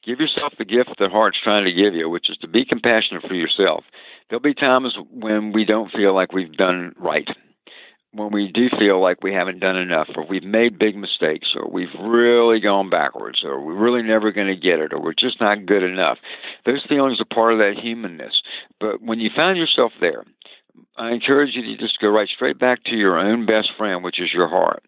Give 0.04 0.20
yourself 0.20 0.52
the 0.58 0.66
gift 0.66 0.90
that 0.98 1.10
heart's 1.10 1.38
trying 1.42 1.64
to 1.64 1.72
give 1.72 1.94
you, 1.94 2.10
which 2.10 2.28
is 2.28 2.36
to 2.38 2.48
be 2.48 2.64
compassionate 2.64 3.22
for 3.26 3.34
yourself. 3.34 3.84
There'll 4.28 4.42
be 4.42 4.54
times 4.54 4.96
when 5.10 5.52
we 5.52 5.64
don't 5.64 5.92
feel 5.92 6.14
like 6.14 6.32
we've 6.32 6.56
done 6.56 6.94
right, 6.98 7.28
when 8.12 8.32
we 8.32 8.50
do 8.50 8.68
feel 8.78 9.00
like 9.02 9.22
we 9.22 9.32
haven't 9.34 9.58
done 9.58 9.76
enough, 9.76 10.08
or 10.16 10.24
we've 10.26 10.44
made 10.44 10.78
big 10.78 10.96
mistakes, 10.96 11.48
or 11.54 11.68
we've 11.68 11.92
really 12.00 12.60
gone 12.60 12.88
backwards, 12.88 13.42
or 13.44 13.60
we're 13.60 13.74
really 13.74 14.02
never 14.02 14.32
going 14.32 14.46
to 14.46 14.56
get 14.56 14.78
it, 14.78 14.92
or 14.92 15.00
we're 15.00 15.14
just 15.14 15.40
not 15.40 15.66
good 15.66 15.82
enough. 15.82 16.18
Those 16.64 16.84
feelings 16.88 17.20
are 17.20 17.34
part 17.34 17.52
of 17.52 17.58
that 17.58 17.74
humanness. 17.82 18.40
But 18.80 19.02
when 19.02 19.20
you 19.20 19.30
find 19.34 19.58
yourself 19.58 19.92
there, 20.00 20.24
I 20.96 21.10
encourage 21.10 21.54
you 21.54 21.62
to 21.62 21.76
just 21.76 22.00
go 22.00 22.08
right 22.08 22.28
straight 22.28 22.58
back 22.58 22.84
to 22.84 22.96
your 22.96 23.18
own 23.18 23.46
best 23.46 23.70
friend, 23.76 24.04
which 24.04 24.20
is 24.20 24.32
your 24.32 24.48
heart, 24.48 24.84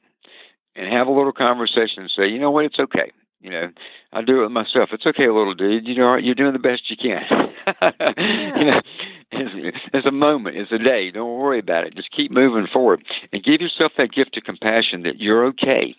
and 0.74 0.92
have 0.92 1.08
a 1.08 1.12
little 1.12 1.32
conversation 1.32 2.02
and 2.02 2.10
say, 2.16 2.28
you 2.28 2.38
know 2.38 2.50
what, 2.50 2.64
it's 2.66 2.78
okay 2.78 3.10
You 3.40 3.50
know, 3.50 3.68
I 4.12 4.22
do 4.22 4.44
it 4.44 4.50
myself. 4.50 4.90
It's 4.92 5.06
okay, 5.06 5.28
little 5.28 5.54
dude. 5.54 5.86
You 5.86 5.96
know, 5.96 6.16
you're 6.16 6.34
doing 6.34 6.52
the 6.52 6.58
best 6.58 6.90
you 6.90 6.96
can. 6.96 7.22
yeah. 7.82 8.12
you 8.58 8.64
know, 8.64 8.80
it's, 9.32 10.06
a 10.06 10.12
moment. 10.12 10.56
It's 10.56 10.72
a 10.72 10.78
day. 10.78 11.10
Don't 11.10 11.38
worry 11.38 11.58
about 11.58 11.86
it. 11.86 11.96
Just 11.96 12.10
keep 12.10 12.30
moving 12.30 12.66
forward 12.72 13.04
and 13.32 13.42
give 13.42 13.60
yourself 13.60 13.92
that 13.98 14.12
gift 14.12 14.36
of 14.36 14.44
compassion 14.44 15.02
that 15.02 15.20
you're 15.20 15.46
okay. 15.46 15.94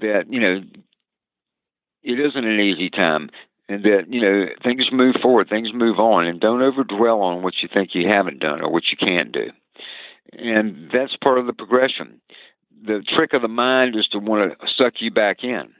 That 0.00 0.30
you 0.30 0.40
know, 0.40 0.62
it 2.02 2.20
isn't 2.20 2.44
an 2.44 2.60
easy 2.60 2.90
time 2.90 3.30
and 3.70 3.84
that 3.84 4.06
you 4.08 4.20
know 4.20 4.46
things 4.62 4.88
move 4.92 5.16
forward, 5.22 5.48
things 5.48 5.72
move 5.72 5.98
on, 5.98 6.26
and 6.26 6.40
don't 6.40 6.62
over 6.62 6.84
dwell 6.84 7.22
on 7.22 7.42
what 7.42 7.54
you 7.62 7.68
think 7.72 7.94
you 7.94 8.08
haven't 8.08 8.40
done 8.40 8.60
or 8.60 8.70
what 8.70 8.84
you 8.90 8.96
can't 8.96 9.32
do. 9.32 9.50
And 10.32 10.90
that's 10.92 11.16
part 11.16 11.38
of 11.38 11.46
the 11.46 11.52
progression. 11.52 12.20
The 12.84 13.02
trick 13.06 13.32
of 13.32 13.42
the 13.42 13.48
mind 13.48 13.96
is 13.96 14.08
to 14.08 14.18
want 14.18 14.58
to 14.58 14.66
suck 14.76 14.94
you 14.98 15.10
back 15.10 15.44
in. 15.44 15.72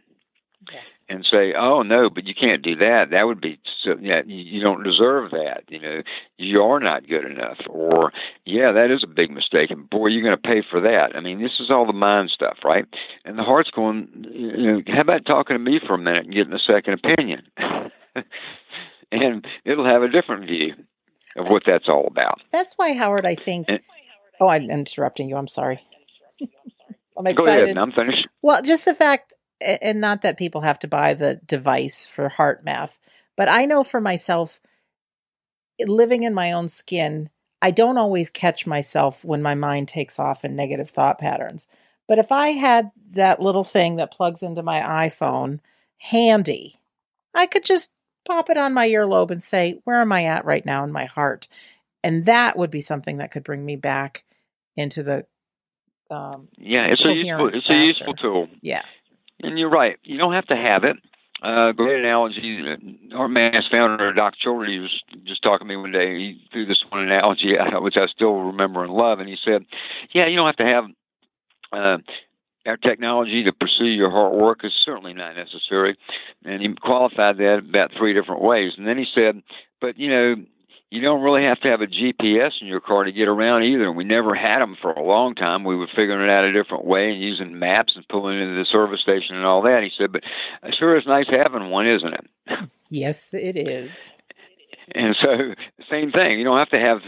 Yes. 0.70 1.04
And 1.08 1.24
say, 1.24 1.54
"Oh 1.54 1.82
no, 1.82 2.10
but 2.10 2.26
you 2.26 2.34
can't 2.34 2.62
do 2.62 2.76
that. 2.76 3.10
That 3.12 3.26
would 3.26 3.40
be 3.40 3.58
so, 3.82 3.96
yeah, 4.00 4.20
you 4.26 4.60
don't 4.60 4.82
deserve 4.84 5.30
that. 5.30 5.64
You 5.68 5.80
know, 5.80 6.02
you 6.36 6.60
are 6.62 6.78
not 6.78 7.08
good 7.08 7.24
enough." 7.24 7.56
Or, 7.68 8.12
"Yeah, 8.44 8.70
that 8.72 8.90
is 8.90 9.02
a 9.02 9.06
big 9.06 9.30
mistake, 9.30 9.70
and 9.70 9.88
boy, 9.88 10.08
you're 10.08 10.22
going 10.22 10.36
to 10.36 10.48
pay 10.48 10.62
for 10.70 10.80
that." 10.82 11.16
I 11.16 11.20
mean, 11.20 11.40
this 11.42 11.58
is 11.60 11.70
all 11.70 11.86
the 11.86 11.94
mind 11.94 12.30
stuff, 12.30 12.58
right? 12.62 12.84
And 13.24 13.38
the 13.38 13.42
heart's 13.42 13.70
going, 13.70 14.26
you 14.32 14.72
know, 14.72 14.82
how 14.88 15.00
about 15.00 15.24
talking 15.24 15.54
to 15.56 15.58
me 15.62 15.80
for 15.84 15.94
a 15.94 15.98
minute 15.98 16.26
and 16.26 16.34
getting 16.34 16.52
a 16.52 16.58
second 16.58 17.00
opinion? 17.02 17.42
and 19.12 19.46
it'll 19.64 19.86
have 19.86 20.02
a 20.02 20.08
different 20.08 20.46
view 20.46 20.74
of 21.36 21.46
what 21.46 21.62
that's 21.66 21.88
all 21.88 22.06
about. 22.06 22.40
That's 22.52 22.74
why 22.76 22.92
Howard, 22.92 23.24
I 23.24 23.34
think. 23.34 23.66
And- 23.68 23.80
oh, 24.40 24.48
I'm 24.48 24.70
interrupting 24.70 25.28
you. 25.28 25.36
I'm 25.36 25.48
sorry. 25.48 25.80
I'm 27.16 27.24
Go 27.24 27.30
excited. 27.44 27.64
ahead, 27.64 27.78
I'm 27.78 27.92
finished. 27.92 28.28
Well, 28.42 28.62
just 28.62 28.84
the 28.84 28.94
fact, 28.94 29.34
and 29.60 30.00
not 30.00 30.22
that 30.22 30.38
people 30.38 30.62
have 30.62 30.78
to 30.80 30.88
buy 30.88 31.14
the 31.14 31.40
device 31.46 32.06
for 32.06 32.30
HeartMath, 32.30 32.98
but 33.36 33.48
I 33.48 33.66
know 33.66 33.84
for 33.84 34.00
myself, 34.00 34.60
living 35.86 36.22
in 36.22 36.34
my 36.34 36.52
own 36.52 36.68
skin, 36.68 37.30
I 37.62 37.70
don't 37.70 37.98
always 37.98 38.30
catch 38.30 38.66
myself 38.66 39.24
when 39.24 39.42
my 39.42 39.54
mind 39.54 39.88
takes 39.88 40.18
off 40.18 40.44
in 40.44 40.56
negative 40.56 40.90
thought 40.90 41.18
patterns. 41.18 41.68
But 42.08 42.18
if 42.18 42.32
I 42.32 42.48
had 42.50 42.90
that 43.12 43.40
little 43.40 43.64
thing 43.64 43.96
that 43.96 44.12
plugs 44.12 44.42
into 44.42 44.62
my 44.62 44.80
iPhone 44.80 45.60
handy, 45.98 46.80
I 47.34 47.46
could 47.46 47.64
just 47.64 47.90
pop 48.26 48.50
it 48.50 48.56
on 48.56 48.74
my 48.74 48.88
earlobe 48.88 49.30
and 49.30 49.42
say, 49.42 49.80
Where 49.84 50.00
am 50.00 50.12
I 50.12 50.24
at 50.24 50.44
right 50.44 50.64
now 50.64 50.84
in 50.84 50.92
my 50.92 51.04
heart? 51.04 51.48
And 52.02 52.24
that 52.26 52.56
would 52.56 52.70
be 52.70 52.80
something 52.80 53.18
that 53.18 53.30
could 53.30 53.44
bring 53.44 53.64
me 53.64 53.76
back 53.76 54.24
into 54.76 55.02
the 55.02 55.26
um, 56.10 56.48
Yeah, 56.58 56.86
it's 56.86 57.04
a 57.04 57.12
useful, 57.12 57.48
it's 57.48 57.68
a 57.70 57.74
useful 57.74 58.14
tool. 58.14 58.48
yeah. 58.62 58.82
And 59.42 59.58
you're 59.58 59.70
right. 59.70 59.98
You 60.02 60.18
don't 60.18 60.32
have 60.32 60.46
to 60.46 60.56
have 60.56 60.84
it. 60.84 60.96
Uh, 61.42 61.72
great 61.72 62.00
analogy. 62.00 62.62
HeartMath 63.12 63.70
founder, 63.70 64.12
Doc 64.12 64.34
Childre, 64.44 64.82
was 64.82 65.02
just 65.24 65.42
talking 65.42 65.66
to 65.66 65.68
me 65.68 65.76
one 65.76 65.92
day. 65.92 66.18
He 66.18 66.48
threw 66.52 66.66
this 66.66 66.84
one 66.90 67.02
analogy 67.02 67.54
which 67.80 67.96
I 67.96 68.06
still 68.06 68.34
remember 68.34 68.84
and 68.84 68.92
love. 68.92 69.20
And 69.20 69.28
he 69.28 69.38
said, 69.42 69.64
Yeah, 70.12 70.26
you 70.26 70.36
don't 70.36 70.46
have 70.46 70.56
to 70.56 70.66
have 70.66 70.84
uh, 71.72 71.98
our 72.66 72.76
technology 72.76 73.42
to 73.44 73.52
pursue 73.52 73.86
your 73.86 74.10
heart 74.10 74.34
work 74.34 74.64
is 74.64 74.72
certainly 74.84 75.14
not 75.14 75.34
necessary. 75.34 75.96
And 76.44 76.60
he 76.60 76.74
qualified 76.74 77.38
that 77.38 77.62
about 77.66 77.92
three 77.96 78.12
different 78.12 78.42
ways. 78.42 78.72
And 78.76 78.86
then 78.86 78.98
he 78.98 79.06
said, 79.14 79.42
But, 79.80 79.98
you 79.98 80.10
know, 80.10 80.36
you 80.90 81.00
don't 81.00 81.22
really 81.22 81.44
have 81.44 81.60
to 81.60 81.68
have 81.68 81.80
a 81.80 81.86
GPS 81.86 82.60
in 82.60 82.66
your 82.66 82.80
car 82.80 83.04
to 83.04 83.12
get 83.12 83.28
around 83.28 83.62
either. 83.62 83.86
And 83.86 83.96
we 83.96 84.04
never 84.04 84.34
had 84.34 84.60
them 84.60 84.76
for 84.80 84.92
a 84.92 85.02
long 85.02 85.36
time. 85.36 85.62
We 85.62 85.76
were 85.76 85.86
figuring 85.86 86.28
it 86.28 86.30
out 86.30 86.44
a 86.44 86.52
different 86.52 86.84
way 86.84 87.12
and 87.12 87.20
using 87.22 87.58
maps 87.58 87.92
and 87.94 88.06
pulling 88.08 88.40
into 88.40 88.56
the 88.56 88.64
service 88.64 89.00
station 89.00 89.36
and 89.36 89.46
all 89.46 89.62
that. 89.62 89.82
He 89.84 89.90
said, 89.96 90.10
but 90.10 90.22
it 90.64 90.74
sure 90.76 90.98
is 90.98 91.06
nice 91.06 91.26
having 91.30 91.70
one, 91.70 91.86
isn't 91.86 92.14
it? 92.14 92.26
Yes, 92.92 93.32
it 93.32 93.56
is. 93.56 94.14
And 94.96 95.14
so, 95.22 95.54
same 95.88 96.10
thing. 96.10 96.40
You 96.40 96.44
don't 96.44 96.58
have 96.58 96.70
to 96.70 96.80
have 96.80 96.98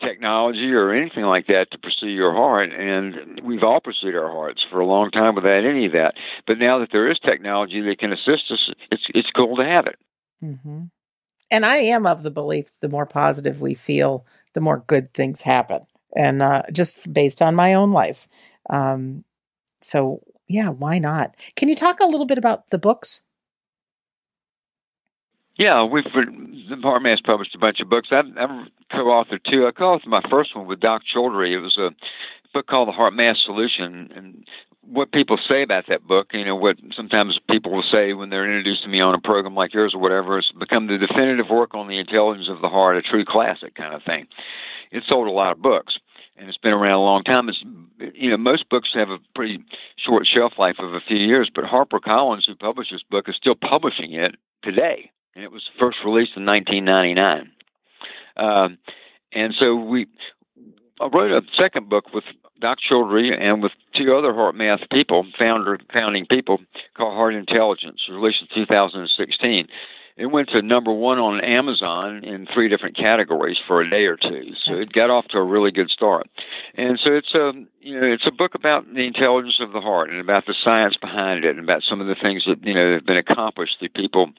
technology 0.00 0.70
or 0.70 0.92
anything 0.92 1.24
like 1.24 1.48
that 1.48 1.72
to 1.72 1.78
pursue 1.78 2.06
your 2.06 2.32
heart. 2.32 2.70
And 2.72 3.40
we've 3.42 3.64
all 3.64 3.80
pursued 3.80 4.14
our 4.14 4.30
hearts 4.30 4.64
for 4.70 4.78
a 4.78 4.86
long 4.86 5.10
time 5.10 5.34
without 5.34 5.64
any 5.64 5.86
of 5.86 5.92
that. 5.92 6.14
But 6.46 6.58
now 6.58 6.78
that 6.78 6.90
there 6.92 7.10
is 7.10 7.18
technology 7.18 7.80
that 7.80 7.98
can 7.98 8.12
assist 8.12 8.52
us, 8.52 8.70
it's 8.92 9.02
it's 9.08 9.30
cool 9.34 9.56
to 9.56 9.64
have 9.64 9.86
it. 9.86 9.98
hmm 10.40 10.84
And 11.52 11.66
I 11.66 11.76
am 11.76 12.06
of 12.06 12.22
the 12.22 12.30
belief 12.30 12.68
the 12.80 12.88
more 12.88 13.04
positive 13.04 13.60
we 13.60 13.74
feel, 13.74 14.24
the 14.54 14.60
more 14.60 14.82
good 14.86 15.12
things 15.12 15.42
happen. 15.42 15.82
And 16.16 16.42
uh, 16.42 16.62
just 16.72 17.12
based 17.12 17.42
on 17.42 17.54
my 17.54 17.74
own 17.74 17.90
life. 17.90 18.26
Um, 18.70 19.24
so, 19.82 20.22
yeah, 20.48 20.70
why 20.70 20.98
not? 20.98 21.36
Can 21.54 21.68
you 21.68 21.74
talk 21.74 22.00
a 22.00 22.06
little 22.06 22.24
bit 22.24 22.38
about 22.38 22.70
the 22.70 22.78
books? 22.78 23.20
Yeah, 25.56 25.84
we've 25.84 26.04
the 26.04 27.00
Mass 27.02 27.20
published 27.20 27.54
a 27.54 27.58
bunch 27.58 27.80
of 27.80 27.90
books. 27.90 28.08
I've, 28.10 28.24
I've 28.38 28.68
co-authored 28.90 29.44
two. 29.44 29.66
I 29.66 29.72
co-authored 29.72 30.06
my 30.06 30.22
first 30.30 30.56
one 30.56 30.66
with 30.66 30.80
Doc 30.80 31.02
Childre. 31.14 31.52
It 31.52 31.60
was 31.60 31.76
a 31.76 31.90
book 32.54 32.66
called 32.66 32.88
The 32.88 32.92
HeartMath 32.92 33.36
Solution, 33.44 34.10
and 34.16 34.46
what 34.82 35.12
people 35.12 35.38
say 35.48 35.62
about 35.62 35.84
that 35.88 36.06
book, 36.06 36.28
you 36.32 36.44
know, 36.44 36.56
what 36.56 36.76
sometimes 36.94 37.38
people 37.48 37.72
will 37.72 37.84
say 37.90 38.12
when 38.14 38.30
they're 38.30 38.44
introduced 38.44 38.82
to 38.82 38.88
me 38.88 39.00
on 39.00 39.14
a 39.14 39.20
program 39.20 39.54
like 39.54 39.72
yours 39.72 39.94
or 39.94 40.00
whatever, 40.00 40.38
it's 40.38 40.50
become 40.52 40.88
the 40.88 40.98
definitive 40.98 41.48
work 41.50 41.74
on 41.74 41.88
the 41.88 41.98
intelligence 41.98 42.48
of 42.48 42.60
the 42.60 42.68
heart, 42.68 42.96
a 42.96 43.02
true 43.02 43.24
classic 43.24 43.74
kind 43.74 43.94
of 43.94 44.02
thing. 44.02 44.26
It 44.90 45.04
sold 45.06 45.28
a 45.28 45.32
lot 45.32 45.52
of 45.52 45.62
books, 45.62 45.98
and 46.36 46.48
it's 46.48 46.58
been 46.58 46.72
around 46.72 46.94
a 46.94 47.04
long 47.04 47.22
time. 47.22 47.48
It's, 47.48 47.62
you 48.14 48.30
know, 48.30 48.36
most 48.36 48.68
books 48.68 48.90
have 48.94 49.10
a 49.10 49.18
pretty 49.34 49.64
short 49.96 50.26
shelf 50.26 50.54
life 50.58 50.76
of 50.80 50.94
a 50.94 51.00
few 51.00 51.16
years, 51.16 51.50
but 51.54 51.64
HarperCollins, 51.64 52.46
who 52.46 52.54
published 52.56 52.90
this 52.90 53.04
book, 53.08 53.28
is 53.28 53.36
still 53.36 53.54
publishing 53.54 54.12
it 54.12 54.34
today, 54.62 55.10
and 55.34 55.44
it 55.44 55.52
was 55.52 55.62
first 55.78 55.98
released 56.04 56.32
in 56.36 56.44
1999. 56.44 57.52
Um, 58.36 58.78
and 59.32 59.54
so 59.58 59.76
we, 59.76 60.06
I 61.00 61.06
wrote 61.06 61.30
a 61.30 61.42
second 61.56 61.88
book 61.88 62.12
with 62.12 62.24
Doc 62.62 62.78
Childre 62.88 63.36
and 63.38 63.60
with 63.60 63.72
two 64.00 64.14
other 64.14 64.32
HeartMath 64.32 64.88
people, 64.90 65.26
founder 65.36 65.78
founding 65.92 66.26
people, 66.26 66.60
called 66.96 67.14
Heart 67.14 67.34
Intelligence, 67.34 68.00
released 68.08 68.40
in 68.40 68.48
2016. 68.54 69.66
It 70.16 70.26
went 70.26 70.50
to 70.50 70.62
number 70.62 70.92
one 70.92 71.18
on 71.18 71.40
Amazon 71.40 72.22
in 72.22 72.46
three 72.46 72.68
different 72.68 72.96
categories 72.96 73.56
for 73.66 73.80
a 73.80 73.90
day 73.90 74.04
or 74.04 74.16
two, 74.16 74.52
so 74.64 74.74
it 74.74 74.92
got 74.92 75.10
off 75.10 75.26
to 75.28 75.38
a 75.38 75.44
really 75.44 75.72
good 75.72 75.90
start. 75.90 76.28
And 76.74 77.00
so 77.02 77.14
it's 77.14 77.34
a 77.34 77.52
you 77.80 77.98
know 77.98 78.06
it's 78.06 78.26
a 78.26 78.30
book 78.30 78.54
about 78.54 78.84
the 78.94 79.06
intelligence 79.06 79.58
of 79.60 79.72
the 79.72 79.80
heart 79.80 80.10
and 80.10 80.20
about 80.20 80.46
the 80.46 80.54
science 80.62 80.96
behind 81.00 81.44
it 81.44 81.50
and 81.50 81.58
about 81.58 81.82
some 81.82 82.00
of 82.00 82.06
the 82.06 82.14
things 82.14 82.44
that 82.46 82.62
you 82.62 82.74
know 82.74 82.92
have 82.92 83.06
been 83.06 83.16
accomplished 83.16 83.78
through 83.78 83.88
people 83.88 84.30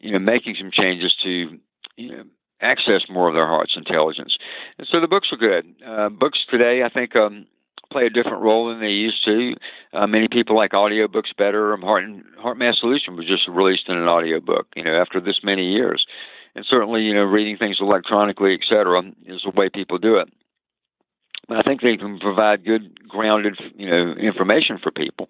you 0.00 0.12
know 0.12 0.18
making 0.18 0.54
some 0.54 0.70
changes 0.70 1.14
to 1.22 1.58
you 1.96 2.12
know 2.12 2.24
access 2.60 3.02
more 3.08 3.28
of 3.28 3.34
their 3.34 3.46
heart's 3.46 3.76
intelligence. 3.76 4.36
And 4.78 4.86
so 4.90 5.00
the 5.00 5.08
books 5.08 5.28
are 5.32 5.36
good. 5.36 5.66
Uh, 5.86 6.08
books 6.08 6.38
today, 6.50 6.82
I 6.82 6.88
think, 6.88 7.16
um, 7.16 7.46
play 7.90 8.06
a 8.06 8.10
different 8.10 8.42
role 8.42 8.68
than 8.68 8.80
they 8.80 8.90
used 8.90 9.24
to. 9.24 9.54
Uh, 9.92 10.06
many 10.06 10.28
people 10.28 10.56
like 10.56 10.72
audiobooks 10.72 11.36
better. 11.36 11.72
Um, 11.72 11.82
Heart, 11.82 12.04
and, 12.04 12.24
HeartMath 12.44 12.76
Solution 12.76 13.16
was 13.16 13.26
just 13.26 13.48
released 13.48 13.88
in 13.88 13.96
an 13.96 14.08
audiobook, 14.08 14.68
you 14.76 14.84
know, 14.84 14.94
after 14.94 15.20
this 15.20 15.40
many 15.42 15.72
years. 15.72 16.06
And 16.54 16.64
certainly, 16.64 17.02
you 17.02 17.14
know, 17.14 17.22
reading 17.22 17.56
things 17.56 17.78
electronically, 17.80 18.54
et 18.54 18.60
cetera, 18.68 19.02
is 19.26 19.42
the 19.42 19.50
way 19.50 19.68
people 19.68 19.98
do 19.98 20.16
it. 20.16 20.28
But 21.48 21.58
I 21.58 21.62
think 21.62 21.80
they 21.80 21.96
can 21.96 22.18
provide 22.18 22.64
good, 22.64 23.08
grounded, 23.08 23.58
you 23.76 23.88
know, 23.90 24.12
information 24.12 24.78
for 24.78 24.90
people. 24.90 25.28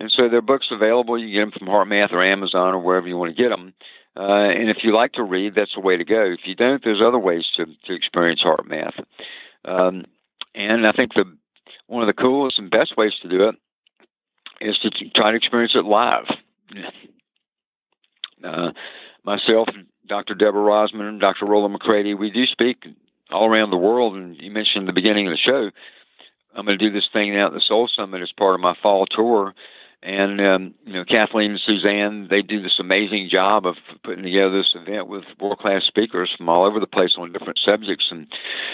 And 0.00 0.10
so 0.10 0.28
there 0.28 0.38
are 0.38 0.42
books 0.42 0.68
available. 0.70 1.16
You 1.16 1.32
get 1.32 1.40
them 1.40 1.52
from 1.56 1.68
HeartMath 1.68 2.12
or 2.12 2.24
Amazon 2.24 2.74
or 2.74 2.80
wherever 2.80 3.06
you 3.06 3.16
want 3.16 3.36
to 3.36 3.40
get 3.40 3.50
them. 3.50 3.72
Uh, 4.16 4.48
and 4.50 4.70
if 4.70 4.78
you 4.82 4.94
like 4.94 5.12
to 5.12 5.22
read, 5.22 5.54
that's 5.54 5.74
the 5.74 5.80
way 5.80 5.96
to 5.96 6.04
go. 6.04 6.24
If 6.24 6.40
you 6.44 6.54
don't, 6.54 6.82
there's 6.84 7.02
other 7.04 7.18
ways 7.18 7.46
to, 7.56 7.66
to 7.66 7.94
experience 7.94 8.42
HeartMath. 8.44 9.02
Um, 9.64 10.04
and 10.54 10.86
I 10.86 10.92
think 10.92 11.14
the 11.14 11.24
one 11.86 12.02
of 12.02 12.06
the 12.06 12.20
coolest 12.20 12.58
and 12.58 12.70
best 12.70 12.96
ways 12.96 13.12
to 13.22 13.28
do 13.28 13.48
it 13.48 13.56
is 14.60 14.78
to 14.78 14.90
try 15.14 15.30
to 15.30 15.36
experience 15.36 15.74
it 15.74 15.84
live. 15.84 16.24
Uh, 18.42 18.72
myself, 19.24 19.68
Dr. 20.06 20.34
Deborah 20.34 20.60
Rozman, 20.60 21.18
Dr. 21.18 21.46
Rollin 21.46 21.74
McCraty, 21.74 22.18
we 22.18 22.30
do 22.30 22.44
speak 22.44 22.84
all 23.30 23.48
around 23.48 23.70
the 23.70 23.78
world. 23.78 24.16
And 24.16 24.36
you 24.38 24.50
mentioned 24.50 24.82
at 24.82 24.86
the 24.86 25.00
beginning 25.00 25.26
of 25.26 25.32
the 25.32 25.38
show, 25.38 25.70
I'm 26.54 26.66
going 26.66 26.78
to 26.78 26.84
do 26.84 26.92
this 26.92 27.08
thing 27.10 27.32
now 27.32 27.46
at 27.46 27.54
the 27.54 27.62
Soul 27.62 27.88
Summit 27.88 28.20
as 28.20 28.32
part 28.32 28.54
of 28.54 28.60
my 28.60 28.76
fall 28.82 29.06
tour 29.06 29.54
and 30.04 30.38
um, 30.40 30.74
you 30.84 30.92
know 30.92 31.04
Kathleen 31.04 31.52
and 31.52 31.60
Suzanne 31.64 32.28
they 32.28 32.42
do 32.42 32.62
this 32.62 32.78
amazing 32.78 33.28
job 33.30 33.66
of 33.66 33.76
putting 34.04 34.22
together 34.22 34.58
this 34.58 34.74
event 34.74 35.08
with 35.08 35.24
world 35.40 35.58
class 35.58 35.84
speakers 35.84 36.30
from 36.36 36.48
all 36.48 36.64
over 36.64 36.78
the 36.78 36.86
place 36.86 37.14
on 37.16 37.32
different 37.32 37.58
subjects. 37.64 38.06
And 38.10 38.26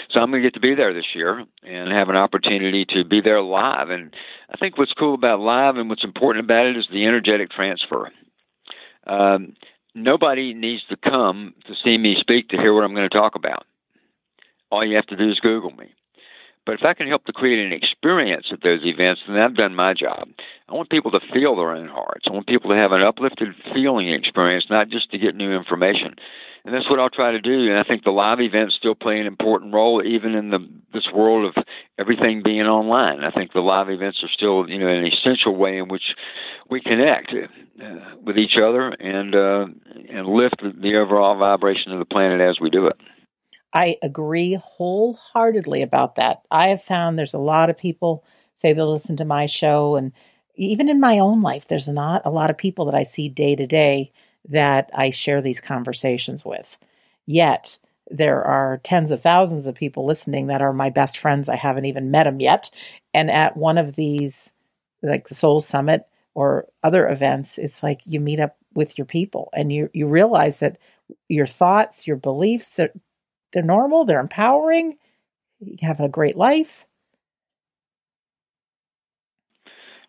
so 0.09 0.19
I'm 0.19 0.29
going 0.29 0.43
to 0.43 0.45
get 0.47 0.53
to 0.55 0.59
be 0.59 0.75
there 0.75 0.93
this 0.93 1.15
year 1.15 1.45
and 1.63 1.91
have 1.91 2.09
an 2.09 2.17
opportunity 2.17 2.85
to 2.89 3.05
be 3.05 3.21
there 3.21 3.41
live. 3.41 3.89
And 3.89 4.13
I 4.53 4.57
think 4.57 4.77
what's 4.77 4.93
cool 4.93 5.13
about 5.13 5.39
live 5.39 5.77
and 5.77 5.89
what's 5.89 6.03
important 6.03 6.43
about 6.43 6.65
it 6.65 6.77
is 6.77 6.87
the 6.91 7.05
energetic 7.05 7.49
transfer. 7.49 8.11
Um, 9.07 9.55
nobody 9.95 10.53
needs 10.53 10.83
to 10.89 10.97
come 10.97 11.55
to 11.65 11.73
see 11.81 11.97
me 11.97 12.17
speak 12.19 12.49
to 12.49 12.57
hear 12.57 12.73
what 12.73 12.83
I'm 12.83 12.93
going 12.93 13.09
to 13.09 13.17
talk 13.17 13.35
about. 13.35 13.65
All 14.69 14.85
you 14.85 14.97
have 14.97 15.07
to 15.07 15.15
do 15.15 15.29
is 15.29 15.39
Google 15.39 15.71
me 15.71 15.93
But 16.65 16.75
if 16.75 16.83
I 16.83 16.93
can 16.93 17.07
help 17.07 17.25
to 17.25 17.33
create 17.33 17.65
an 17.65 17.73
experience 17.73 18.47
at 18.51 18.61
those 18.61 18.81
events, 18.83 19.21
then 19.27 19.37
I've 19.37 19.55
done 19.55 19.75
my 19.75 19.93
job. 19.93 20.29
I 20.69 20.73
want 20.73 20.89
people 20.89 21.11
to 21.11 21.19
feel 21.33 21.55
their 21.55 21.71
own 21.71 21.87
hearts. 21.87 22.25
I 22.27 22.31
want 22.31 22.47
people 22.47 22.69
to 22.69 22.77
have 22.77 22.91
an 22.91 23.01
uplifted 23.01 23.55
feeling 23.73 24.09
experience, 24.09 24.65
not 24.69 24.89
just 24.89 25.09
to 25.11 25.17
get 25.17 25.35
new 25.35 25.51
information. 25.51 26.15
And 26.63 26.75
that's 26.75 26.87
what 26.87 26.99
I'll 26.99 27.09
try 27.09 27.31
to 27.31 27.41
do. 27.41 27.69
And 27.69 27.79
I 27.79 27.83
think 27.83 28.03
the 28.03 28.11
live 28.11 28.39
events 28.39 28.75
still 28.75 28.93
play 28.93 29.19
an 29.19 29.25
important 29.25 29.73
role, 29.73 30.03
even 30.05 30.35
in 30.35 30.51
the 30.51 30.59
this 30.93 31.07
world 31.11 31.55
of 31.55 31.63
everything 31.97 32.43
being 32.43 32.61
online. 32.61 33.23
I 33.23 33.31
think 33.31 33.53
the 33.53 33.61
live 33.61 33.89
events 33.89 34.23
are 34.23 34.29
still, 34.29 34.69
you 34.69 34.77
know, 34.77 34.87
an 34.87 35.05
essential 35.05 35.55
way 35.55 35.77
in 35.77 35.87
which 35.87 36.15
we 36.69 36.81
connect 36.81 37.33
uh, 37.33 37.85
with 38.23 38.37
each 38.37 38.57
other 38.57 38.89
and 38.89 39.33
uh, 39.33 39.65
and 40.09 40.27
lift 40.27 40.61
the 40.61 40.97
overall 40.97 41.35
vibration 41.37 41.91
of 41.91 41.99
the 41.99 42.05
planet 42.05 42.41
as 42.41 42.59
we 42.59 42.69
do 42.69 42.85
it. 42.85 42.97
I 43.73 43.97
agree 44.01 44.59
wholeheartedly 44.61 45.81
about 45.81 46.15
that. 46.15 46.41
I 46.51 46.69
have 46.69 46.83
found 46.83 47.17
there's 47.17 47.33
a 47.33 47.39
lot 47.39 47.69
of 47.69 47.77
people 47.77 48.23
say 48.57 48.73
they 48.73 48.81
listen 48.81 49.17
to 49.17 49.25
my 49.25 49.45
show, 49.45 49.95
and 49.95 50.11
even 50.55 50.89
in 50.89 50.99
my 50.99 51.19
own 51.19 51.41
life, 51.41 51.67
there's 51.67 51.87
not 51.87 52.21
a 52.25 52.29
lot 52.29 52.49
of 52.49 52.57
people 52.57 52.85
that 52.85 52.95
I 52.95 53.03
see 53.03 53.29
day 53.29 53.55
to 53.55 53.65
day 53.65 54.11
that 54.49 54.89
I 54.93 55.09
share 55.09 55.41
these 55.41 55.61
conversations 55.61 56.43
with. 56.45 56.77
Yet, 57.25 57.77
there 58.09 58.43
are 58.43 58.81
tens 58.83 59.11
of 59.11 59.21
thousands 59.21 59.67
of 59.67 59.75
people 59.75 60.05
listening 60.05 60.47
that 60.47 60.61
are 60.61 60.73
my 60.73 60.89
best 60.89 61.17
friends. 61.17 61.47
I 61.47 61.55
haven't 61.55 61.85
even 61.85 62.11
met 62.11 62.25
them 62.25 62.39
yet. 62.41 62.69
And 63.13 63.31
at 63.31 63.55
one 63.55 63.77
of 63.77 63.95
these, 63.95 64.51
like 65.01 65.27
the 65.27 65.35
Soul 65.35 65.61
Summit 65.61 66.05
or 66.33 66.67
other 66.83 67.07
events, 67.07 67.57
it's 67.57 67.81
like 67.81 68.01
you 68.05 68.19
meet 68.19 68.39
up 68.39 68.57
with 68.73 68.97
your 68.97 69.05
people 69.05 69.49
and 69.53 69.71
you, 69.71 69.89
you 69.93 70.07
realize 70.07 70.59
that 70.59 70.77
your 71.29 71.47
thoughts, 71.47 72.05
your 72.05 72.17
beliefs, 72.17 72.79
they're 73.53 73.63
normal, 73.63 74.05
they're 74.05 74.19
empowering, 74.19 74.97
you 75.59 75.77
have 75.81 75.99
a 75.99 76.09
great 76.09 76.35
life. 76.35 76.85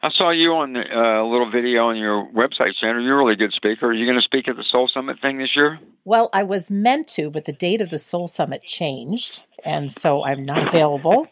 I 0.05 0.11
saw 0.11 0.31
you 0.31 0.53
on 0.55 0.77
uh, 0.77 1.23
a 1.23 1.29
little 1.31 1.49
video 1.49 1.87
on 1.87 1.97
your 1.97 2.27
website, 2.33 2.75
Sandra. 2.81 3.03
You're 3.03 3.21
a 3.21 3.25
really 3.25 3.37
good 3.37 3.53
speaker. 3.53 3.87
Are 3.87 3.93
you 3.93 4.05
going 4.05 4.19
to 4.19 4.25
speak 4.25 4.49
at 4.49 4.57
the 4.57 4.65
Soul 4.65 4.89
Summit 4.89 5.21
thing 5.21 5.39
this 5.39 5.55
year? 5.55 5.79
Well, 6.05 6.29
I 6.33 6.43
was 6.43 6.73
meant 6.73 7.07
to, 7.09 7.31
but 7.31 7.45
the 7.45 7.53
date 7.53 7.81
of 7.81 7.91
the 7.91 8.01
Soul 8.01 8.27
Summit 8.27 8.65
changed, 8.65 9.45
and 9.65 9.93
so 9.93 10.25
I'm 10.25 10.45
not 10.45 10.67
available. 10.67 11.29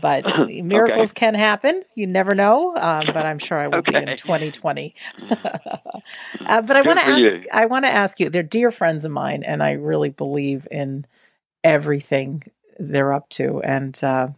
but 0.00 0.24
miracles 0.48 1.10
okay. 1.10 1.18
can 1.18 1.34
happen. 1.34 1.82
You 1.96 2.06
never 2.06 2.36
know. 2.36 2.76
Um, 2.76 3.06
but 3.06 3.26
I'm 3.26 3.40
sure 3.40 3.58
I 3.58 3.66
will 3.66 3.78
okay. 3.78 4.04
be 4.04 4.12
in 4.12 4.16
2020. 4.16 4.94
uh, 5.30 6.62
but 6.62 6.76
I 6.76 6.82
want 6.82 7.00
to 7.00 7.06
ask. 7.06 7.18
You. 7.18 7.42
I 7.52 7.66
want 7.66 7.84
to 7.86 7.90
ask 7.90 8.20
you. 8.20 8.30
They're 8.30 8.44
dear 8.44 8.70
friends 8.70 9.04
of 9.04 9.10
mine, 9.10 9.42
and 9.42 9.64
I 9.64 9.72
really 9.72 10.10
believe 10.10 10.68
in 10.70 11.06
everything 11.64 12.44
they're 12.78 13.12
up 13.12 13.28
to. 13.30 13.60
And 13.62 13.98
uh, 14.02 14.28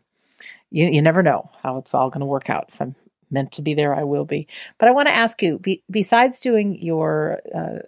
you, 0.71 0.87
you 0.87 1.03
never 1.03 1.23
know 1.23 1.51
how 1.63 1.79
it's 1.79 1.95
all 1.95 2.11
going 2.11 2.21
to 2.21 2.27
work 2.27 2.51
out. 2.51 2.67
If 2.69 2.81
I'm 2.81 2.95
meant 3.31 3.53
to 3.53 3.63
be 3.63 3.75
there, 3.75 3.95
I 3.95 4.05
will 4.05 4.25
be. 4.25 4.47
But 4.79 4.89
I 4.89 4.93
want 4.93 5.09
to 5.09 5.15
ask 5.15 5.43
you, 5.43 5.59
be, 5.59 5.83
besides 5.91 6.41
doing 6.41 6.81
your 6.83 7.41
uh, 7.55 7.79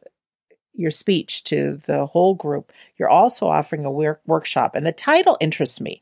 your 0.73 0.91
speech 0.91 1.43
to 1.45 1.81
the 1.87 2.05
whole 2.05 2.35
group, 2.35 2.71
you're 2.99 3.09
also 3.09 3.47
offering 3.47 3.87
a 3.87 3.91
work- 3.91 4.21
workshop, 4.27 4.75
and 4.75 4.87
the 4.87 4.93
title 4.93 5.39
interests 5.41 5.81
me. 5.81 6.01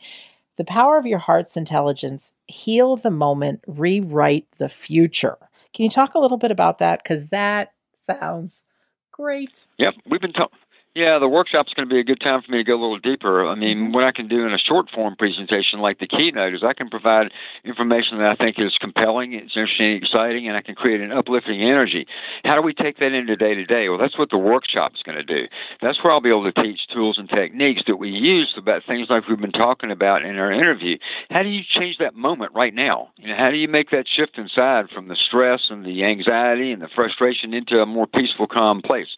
The 0.57 0.65
power 0.65 0.99
of 0.99 1.07
your 1.07 1.19
heart's 1.19 1.57
intelligence, 1.57 2.33
heal 2.47 2.97
the 2.97 3.11
moment, 3.11 3.63
rewrite 3.67 4.47
the 4.59 4.69
future. 4.69 5.37
Can 5.73 5.85
you 5.85 5.91
talk 5.91 6.15
a 6.15 6.21
little 6.21 6.39
bit 6.39 6.53
about 6.53 6.79
that? 6.79 7.03
Because 7.03 7.29
that 7.29 7.73
sounds 7.97 8.63
great. 9.11 9.67
Yep, 9.79 9.95
we've 10.07 10.21
been 10.21 10.33
talking. 10.33 10.59
Yeah, 10.95 11.19
the 11.19 11.29
workshop's 11.29 11.75
going 11.75 11.89
to 11.89 11.93
be 11.93 11.99
a 11.99 12.05
good 12.05 12.21
time 12.21 12.41
for 12.41 12.53
me 12.53 12.59
to 12.59 12.63
go 12.65 12.75
a 12.75 12.81
little 12.81 13.01
deeper. 13.01 13.49
I 13.49 13.57
mean, 13.57 13.79
mm-hmm. 13.79 13.93
what 13.95 14.05
I 14.05 14.13
can 14.13 14.29
do 14.29 14.47
in 14.47 14.55
a 14.55 14.59
short 14.59 14.89
form 14.91 15.17
presentation 15.17 15.81
like 15.81 15.99
the 15.99 16.07
keynote 16.07 16.55
is 16.55 16.63
I 16.63 16.73
can 16.73 16.89
provide 16.89 17.33
information 17.65 18.19
that 18.19 18.31
I 18.31 18.37
think 18.37 18.61
is 18.61 18.77
compelling, 18.81 19.33
it's 19.33 19.57
interesting, 19.57 19.91
exciting, 19.91 20.47
and 20.47 20.57
I 20.57 20.63
can 20.63 20.77
create 20.77 21.01
an 21.01 21.11
uplifting 21.11 21.61
energy. 21.61 22.07
How 22.45 22.55
do 22.55 22.63
we 22.63 22.73
take 22.73 22.99
that 22.99 23.13
into 23.13 23.35
day 23.35 23.57
to 23.57 23.65
day? 23.65 23.89
Well, 23.89 23.99
that's 23.99 24.17
what 24.17 24.31
the 24.31 24.39
workshop's 24.39 25.03
going 25.03 25.19
to 25.19 25.25
do. 25.25 25.49
That's 25.83 25.99
where 26.05 26.13
I'll 26.13 26.21
be 26.21 26.29
able 26.29 26.51
to 26.53 26.63
teach 26.63 26.87
tools 26.93 27.19
and 27.19 27.29
techniques 27.29 27.83
that 27.89 27.97
we 27.97 28.11
use 28.11 28.55
about 28.57 28.83
things 28.87 29.09
like 29.11 29.27
we've 29.27 29.41
been 29.41 29.51
talking 29.51 29.91
about 29.91 30.25
in 30.25 30.39
our 30.39 30.53
interview. 30.53 30.97
How 31.29 31.43
do 31.43 31.49
you 31.49 31.65
change 31.69 31.99
that 31.99 32.15
moment 32.15 32.53
right 32.55 32.73
now? 32.73 33.11
You 33.17 33.31
know, 33.31 33.37
how 33.37 33.51
do 33.51 33.57
you 33.57 33.67
make 33.67 33.91
that 33.91 34.07
shift 34.07 34.39
inside 34.39 34.91
from 34.91 35.09
the 35.09 35.17
stress 35.17 35.71
and 35.71 35.85
the 35.85 36.05
anxiety 36.05 36.71
and 36.71 36.81
the 36.81 36.89
frustration 36.95 37.53
into 37.53 37.81
a 37.81 37.87
more 37.87 38.07
peaceful, 38.07 38.47
calm 38.47 38.81
place? 38.81 39.09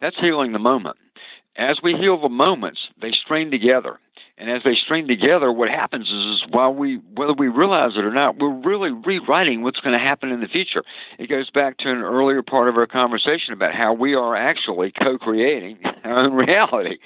That's 0.00 0.18
healing 0.18 0.52
the 0.52 0.58
moment 0.58 0.96
as 1.56 1.78
we 1.82 1.94
heal 1.94 2.20
the 2.20 2.28
moments, 2.28 2.80
they 3.00 3.12
strain 3.12 3.50
together. 3.50 3.98
And 4.38 4.50
as 4.50 4.62
they 4.64 4.74
string 4.74 5.06
together, 5.06 5.52
what 5.52 5.68
happens 5.68 6.08
is, 6.08 6.36
is 6.36 6.42
while 6.50 6.72
we, 6.72 6.96
whether 7.14 7.34
we 7.34 7.48
realize 7.48 7.92
it 7.96 8.04
or 8.04 8.12
not, 8.12 8.38
we're 8.38 8.54
really 8.54 8.90
rewriting 8.90 9.62
what's 9.62 9.80
going 9.80 9.98
to 9.98 10.02
happen 10.02 10.30
in 10.30 10.40
the 10.40 10.48
future. 10.48 10.82
It 11.18 11.28
goes 11.28 11.50
back 11.50 11.76
to 11.78 11.90
an 11.90 11.98
earlier 11.98 12.42
part 12.42 12.68
of 12.68 12.76
our 12.76 12.86
conversation 12.86 13.52
about 13.52 13.74
how 13.74 13.92
we 13.92 14.14
are 14.14 14.34
actually 14.34 14.92
co-creating 14.92 15.80
our 16.04 16.20
own 16.20 16.32
reality. 16.32 16.96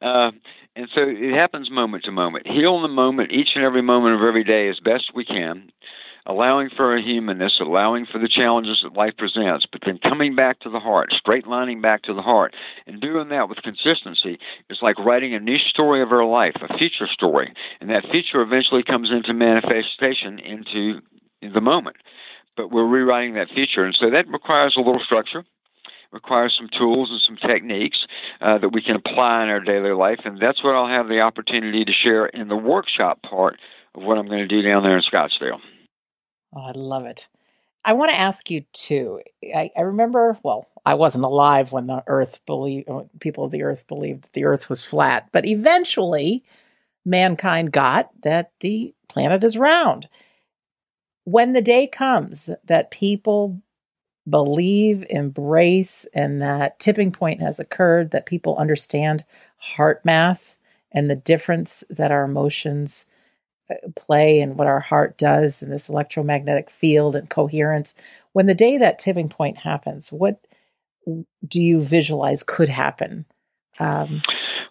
Uh, 0.00 0.32
and 0.74 0.88
so 0.92 1.02
it 1.06 1.34
happens 1.34 1.70
moment 1.70 2.02
to 2.04 2.10
moment. 2.10 2.48
Heal 2.48 2.82
the 2.82 2.88
moment, 2.88 3.30
each 3.30 3.50
and 3.54 3.62
every 3.62 3.82
moment 3.82 4.16
of 4.16 4.22
every 4.22 4.42
day 4.42 4.68
as 4.68 4.80
best 4.80 5.12
we 5.14 5.24
can 5.24 5.70
allowing 6.26 6.70
for 6.70 6.94
a 6.94 7.02
humanness, 7.02 7.58
allowing 7.60 8.06
for 8.06 8.18
the 8.18 8.28
challenges 8.28 8.80
that 8.82 8.96
life 8.96 9.14
presents, 9.18 9.66
but 9.70 9.80
then 9.84 9.98
coming 9.98 10.34
back 10.34 10.60
to 10.60 10.70
the 10.70 10.80
heart, 10.80 11.12
straight 11.12 11.46
lining 11.46 11.80
back 11.80 12.02
to 12.02 12.14
the 12.14 12.22
heart, 12.22 12.54
and 12.86 13.00
doing 13.00 13.28
that 13.28 13.48
with 13.48 13.58
consistency 13.62 14.38
is 14.70 14.78
like 14.82 14.98
writing 14.98 15.34
a 15.34 15.40
new 15.40 15.58
story 15.58 16.02
of 16.02 16.12
our 16.12 16.24
life, 16.24 16.54
a 16.60 16.78
future 16.78 17.08
story, 17.12 17.52
and 17.80 17.90
that 17.90 18.04
future 18.10 18.40
eventually 18.40 18.82
comes 18.82 19.10
into 19.10 19.34
manifestation 19.34 20.38
into 20.38 21.00
the 21.42 21.60
moment. 21.60 21.96
But 22.56 22.70
we're 22.70 22.86
rewriting 22.86 23.34
that 23.34 23.48
future, 23.48 23.84
and 23.84 23.96
so 23.98 24.10
that 24.10 24.28
requires 24.28 24.74
a 24.76 24.80
little 24.80 25.02
structure 25.04 25.44
requires 26.12 26.54
some 26.58 26.68
tools 26.78 27.08
and 27.10 27.22
some 27.22 27.50
techniques 27.50 27.98
uh, 28.42 28.58
that 28.58 28.68
we 28.68 28.82
can 28.82 28.96
apply 28.96 29.44
in 29.44 29.48
our 29.48 29.60
daily 29.60 29.92
life. 29.92 30.20
And 30.26 30.38
that's 30.38 30.62
what 30.62 30.74
I'll 30.74 30.86
have 30.86 31.08
the 31.08 31.20
opportunity 31.20 31.86
to 31.86 31.92
share 31.92 32.26
in 32.26 32.48
the 32.48 32.56
workshop 32.56 33.22
part 33.22 33.58
of 33.94 34.02
what 34.02 34.18
I'm 34.18 34.26
going 34.26 34.46
to 34.46 34.46
do 34.46 34.60
down 34.60 34.82
there 34.82 34.98
in 34.98 35.02
Scottsdale. 35.02 35.58
Oh, 36.54 36.60
I 36.60 36.72
love 36.72 37.06
it. 37.06 37.28
I 37.84 37.94
want 37.94 38.10
to 38.12 38.18
ask 38.18 38.50
you 38.50 38.64
too. 38.72 39.20
I, 39.54 39.70
I, 39.76 39.80
remember, 39.80 40.38
well, 40.44 40.68
I 40.86 40.94
wasn't 40.94 41.24
alive 41.24 41.72
when 41.72 41.88
the 41.88 42.04
Earth 42.06 42.40
believed, 42.46 42.88
people 43.20 43.44
of 43.44 43.50
the 43.50 43.64
Earth 43.64 43.86
believed 43.88 44.24
that 44.24 44.32
the 44.34 44.44
Earth 44.44 44.68
was 44.70 44.84
flat, 44.84 45.28
but 45.32 45.46
eventually 45.46 46.44
mankind 47.04 47.72
got 47.72 48.10
that 48.22 48.52
the 48.60 48.94
planet 49.08 49.42
is 49.42 49.58
round. 49.58 50.08
When 51.24 51.52
the 51.52 51.62
day 51.62 51.86
comes 51.86 52.48
that 52.64 52.90
people 52.92 53.60
believe, 54.28 55.04
embrace, 55.10 56.06
and 56.14 56.40
that 56.40 56.78
tipping 56.78 57.10
point 57.10 57.40
has 57.40 57.58
occurred, 57.58 58.12
that 58.12 58.26
people 58.26 58.56
understand 58.56 59.24
HeartMath 59.76 60.56
and 60.92 61.10
the 61.10 61.16
difference 61.16 61.82
that 61.90 62.12
our 62.12 62.24
emotions 62.24 63.06
play 63.96 64.40
and 64.40 64.56
what 64.56 64.66
our 64.66 64.80
heart 64.80 65.18
does 65.18 65.62
and 65.62 65.72
this 65.72 65.88
electromagnetic 65.88 66.70
field 66.70 67.16
and 67.16 67.28
coherence. 67.28 67.94
When 68.32 68.46
the 68.46 68.54
day 68.54 68.78
that 68.78 68.98
tipping 68.98 69.28
point 69.28 69.58
happens, 69.58 70.10
what 70.10 70.44
do 71.46 71.60
you 71.60 71.80
visualize 71.80 72.42
could 72.42 72.68
happen? 72.68 73.26
Um, 73.78 74.22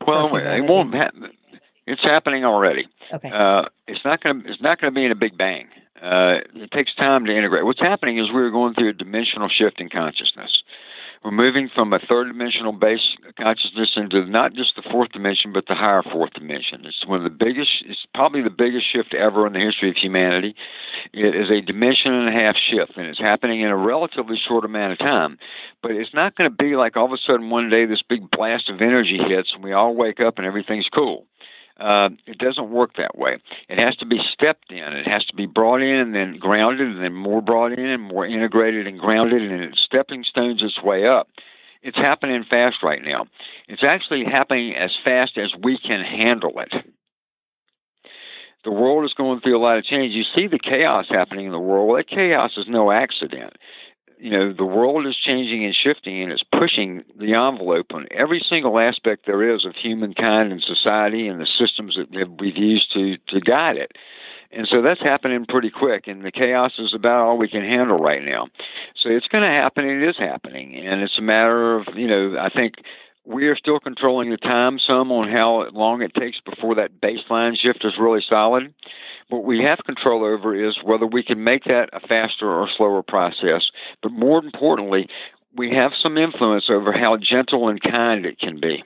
well, 0.05 0.35
it 0.35 0.61
won't 0.61 0.93
happen. 0.93 1.31
It's 1.85 2.03
happening 2.03 2.45
already. 2.45 2.87
Okay. 3.13 3.29
Uh, 3.29 3.63
it's 3.87 4.03
not 4.05 4.21
going 4.21 4.43
to. 4.43 4.49
It's 4.49 4.61
not 4.61 4.79
going 4.79 4.93
to 4.93 4.95
be 4.97 5.05
in 5.05 5.11
a 5.11 5.15
big 5.15 5.37
bang. 5.37 5.67
Uh, 6.01 6.39
it 6.55 6.71
takes 6.71 6.93
time 6.95 7.25
to 7.25 7.35
integrate. 7.35 7.65
What's 7.65 7.79
happening 7.79 8.17
is 8.17 8.31
we're 8.31 8.49
going 8.49 8.73
through 8.73 8.89
a 8.89 8.93
dimensional 8.93 9.49
shift 9.49 9.79
in 9.81 9.89
consciousness. 9.89 10.63
We're 11.23 11.29
moving 11.29 11.69
from 11.73 11.93
a 11.93 11.99
third 11.99 12.29
dimensional 12.29 12.71
base 12.71 13.15
consciousness 13.39 13.91
into 13.95 14.25
not 14.25 14.53
just 14.53 14.75
the 14.75 14.81
fourth 14.81 15.11
dimension, 15.11 15.53
but 15.53 15.67
the 15.67 15.75
higher 15.75 16.01
fourth 16.01 16.33
dimension. 16.33 16.83
It's 16.83 17.05
one 17.05 17.19
of 17.19 17.23
the 17.23 17.29
biggest, 17.29 17.69
it's 17.85 18.07
probably 18.15 18.41
the 18.41 18.49
biggest 18.49 18.91
shift 18.91 19.13
ever 19.13 19.45
in 19.45 19.53
the 19.53 19.59
history 19.59 19.91
of 19.91 19.95
humanity. 19.97 20.55
It 21.13 21.35
is 21.35 21.51
a 21.51 21.61
dimension 21.61 22.11
and 22.11 22.29
a 22.29 22.43
half 22.43 22.55
shift, 22.55 22.97
and 22.97 23.05
it's 23.05 23.19
happening 23.19 23.61
in 23.61 23.67
a 23.67 23.77
relatively 23.77 24.35
short 24.35 24.65
amount 24.65 24.93
of 24.93 24.97
time. 24.97 25.37
But 25.83 25.91
it's 25.91 26.13
not 26.13 26.35
going 26.35 26.49
to 26.49 26.55
be 26.55 26.75
like 26.75 26.97
all 26.97 27.05
of 27.05 27.11
a 27.11 27.17
sudden 27.17 27.51
one 27.51 27.69
day 27.69 27.85
this 27.85 28.01
big 28.01 28.31
blast 28.31 28.67
of 28.69 28.81
energy 28.81 29.19
hits 29.19 29.51
and 29.53 29.63
we 29.63 29.73
all 29.73 29.95
wake 29.95 30.19
up 30.19 30.39
and 30.39 30.47
everything's 30.47 30.89
cool. 30.91 31.27
Uh, 31.81 32.09
it 32.27 32.37
doesn't 32.37 32.69
work 32.69 32.91
that 32.97 33.17
way. 33.17 33.37
It 33.67 33.79
has 33.79 33.95
to 33.97 34.05
be 34.05 34.19
stepped 34.31 34.71
in. 34.71 34.77
It 34.77 35.07
has 35.07 35.25
to 35.25 35.35
be 35.35 35.47
brought 35.47 35.81
in 35.81 35.95
and 35.95 36.13
then 36.13 36.37
grounded 36.37 36.87
and 36.87 37.03
then 37.03 37.13
more 37.13 37.41
brought 37.41 37.71
in 37.71 37.85
and 37.85 38.03
more 38.03 38.25
integrated 38.25 38.85
and 38.85 38.99
grounded 38.99 39.41
and 39.41 39.63
it's 39.63 39.81
stepping 39.81 40.23
stones 40.23 40.61
its 40.61 40.79
way 40.83 41.07
up. 41.07 41.27
It's 41.81 41.97
happening 41.97 42.45
fast 42.47 42.83
right 42.83 43.01
now. 43.03 43.25
It's 43.67 43.83
actually 43.83 44.25
happening 44.25 44.75
as 44.75 44.91
fast 45.03 45.39
as 45.39 45.53
we 45.63 45.79
can 45.79 46.01
handle 46.01 46.59
it. 46.59 46.71
The 48.63 48.71
world 48.71 49.03
is 49.05 49.15
going 49.15 49.39
through 49.39 49.57
a 49.57 49.63
lot 49.63 49.79
of 49.79 49.83
change. 49.83 50.13
You 50.13 50.23
see 50.35 50.45
the 50.45 50.59
chaos 50.59 51.07
happening 51.09 51.47
in 51.47 51.51
the 51.51 51.59
world. 51.59 51.87
Well, 51.87 51.97
that 51.97 52.07
chaos 52.07 52.51
is 52.57 52.67
no 52.67 52.91
accident 52.91 53.53
you 54.21 54.29
know, 54.29 54.53
the 54.53 54.65
world 54.65 55.07
is 55.07 55.17
changing 55.17 55.65
and 55.65 55.75
shifting 55.75 56.21
and 56.21 56.31
it's 56.31 56.43
pushing 56.43 57.03
the 57.17 57.33
envelope 57.33 57.87
on 57.91 58.05
every 58.11 58.39
single 58.47 58.77
aspect 58.77 59.25
there 59.25 59.55
is 59.55 59.65
of 59.65 59.73
humankind 59.75 60.51
and 60.51 60.61
society 60.61 61.27
and 61.27 61.41
the 61.41 61.47
systems 61.47 61.97
that 61.97 62.39
we've 62.39 62.55
used 62.55 62.93
to, 62.93 63.17
to 63.29 63.41
guide 63.41 63.77
it. 63.77 63.93
And 64.51 64.67
so 64.67 64.83
that's 64.83 65.01
happening 65.01 65.45
pretty 65.47 65.71
quick, 65.71 66.07
and 66.07 66.23
the 66.23 66.31
chaos 66.31 66.73
is 66.77 66.93
about 66.93 67.25
all 67.25 67.37
we 67.37 67.47
can 67.47 67.63
handle 67.63 67.97
right 67.97 68.23
now. 68.23 68.47
So 69.01 69.09
it's 69.09 69.27
going 69.27 69.43
to 69.43 69.49
happen, 69.49 69.85
and 69.85 70.03
it 70.03 70.09
is 70.09 70.17
happening, 70.17 70.75
and 70.75 71.01
it's 71.01 71.17
a 71.17 71.21
matter 71.21 71.77
of, 71.77 71.87
you 71.95 72.05
know, 72.05 72.35
I 72.37 72.49
think 72.49 72.75
we 73.25 73.47
are 73.47 73.55
still 73.55 73.79
controlling 73.79 74.29
the 74.29 74.37
time 74.37 74.79
some 74.79 75.11
on 75.11 75.29
how 75.29 75.67
long 75.71 76.01
it 76.01 76.13
takes 76.13 76.39
before 76.41 76.75
that 76.75 76.99
baseline 77.01 77.57
shift 77.57 77.85
is 77.85 77.93
really 77.99 78.23
solid. 78.27 78.73
What 79.29 79.43
we 79.43 79.63
have 79.63 79.79
control 79.85 80.25
over 80.25 80.55
is 80.55 80.77
whether 80.83 81.05
we 81.05 81.23
can 81.23 81.43
make 81.43 81.65
that 81.65 81.89
a 81.93 81.99
faster 81.99 82.49
or 82.49 82.67
slower 82.75 83.03
process. 83.03 83.69
But 84.01 84.11
more 84.11 84.43
importantly, 84.43 85.07
we 85.55 85.73
have 85.75 85.91
some 86.01 86.17
influence 86.17 86.65
over 86.69 86.91
how 86.91 87.17
gentle 87.17 87.69
and 87.69 87.81
kind 87.81 88.25
it 88.25 88.39
can 88.39 88.59
be. 88.59 88.83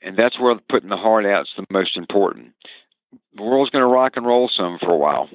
And 0.00 0.16
that's 0.16 0.38
where 0.38 0.54
putting 0.68 0.90
the 0.90 0.96
heart 0.96 1.26
out 1.26 1.42
is 1.42 1.52
the 1.56 1.64
most 1.70 1.96
important. 1.96 2.52
The 3.34 3.42
world's 3.42 3.70
going 3.70 3.82
to 3.82 3.86
rock 3.86 4.12
and 4.16 4.26
roll 4.26 4.50
some 4.54 4.78
for 4.78 4.90
a 4.90 4.96
while, 4.96 5.28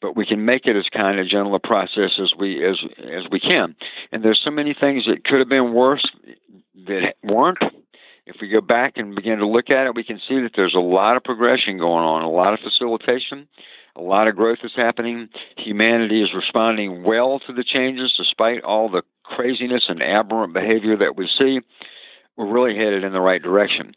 but 0.00 0.16
we 0.16 0.26
can 0.26 0.44
make 0.44 0.66
it 0.66 0.76
as 0.76 0.86
kind 0.92 1.18
of 1.18 1.28
gentle 1.28 1.54
a 1.54 1.60
process 1.60 2.18
as 2.18 2.32
we 2.38 2.64
as 2.64 2.78
as 2.98 3.24
we 3.30 3.40
can. 3.40 3.74
And 4.12 4.24
there's 4.24 4.40
so 4.42 4.50
many 4.50 4.74
things 4.78 5.04
that 5.06 5.24
could 5.24 5.38
have 5.38 5.48
been 5.48 5.74
worse 5.74 6.06
that 6.86 7.14
weren't. 7.22 7.58
If 8.26 8.36
we 8.40 8.48
go 8.48 8.62
back 8.62 8.94
and 8.96 9.14
begin 9.14 9.38
to 9.38 9.46
look 9.46 9.68
at 9.68 9.86
it, 9.86 9.94
we 9.94 10.02
can 10.02 10.18
see 10.26 10.40
that 10.40 10.52
there's 10.56 10.74
a 10.74 10.80
lot 10.80 11.16
of 11.16 11.24
progression 11.24 11.76
going 11.78 12.04
on, 12.04 12.22
a 12.22 12.30
lot 12.30 12.54
of 12.54 12.60
facilitation, 12.60 13.46
a 13.96 14.00
lot 14.00 14.28
of 14.28 14.34
growth 14.34 14.60
is 14.64 14.72
happening. 14.74 15.28
Humanity 15.58 16.22
is 16.22 16.32
responding 16.34 17.02
well 17.02 17.38
to 17.40 17.52
the 17.52 17.62
changes 17.62 18.14
despite 18.16 18.64
all 18.64 18.88
the 18.88 19.02
craziness 19.24 19.86
and 19.88 20.02
aberrant 20.02 20.54
behavior 20.54 20.96
that 20.96 21.16
we 21.16 21.28
see 21.38 21.60
we're 22.36 22.52
really 22.52 22.76
headed 22.76 23.04
in 23.04 23.12
the 23.12 23.20
right 23.20 23.42
direction. 23.42 23.94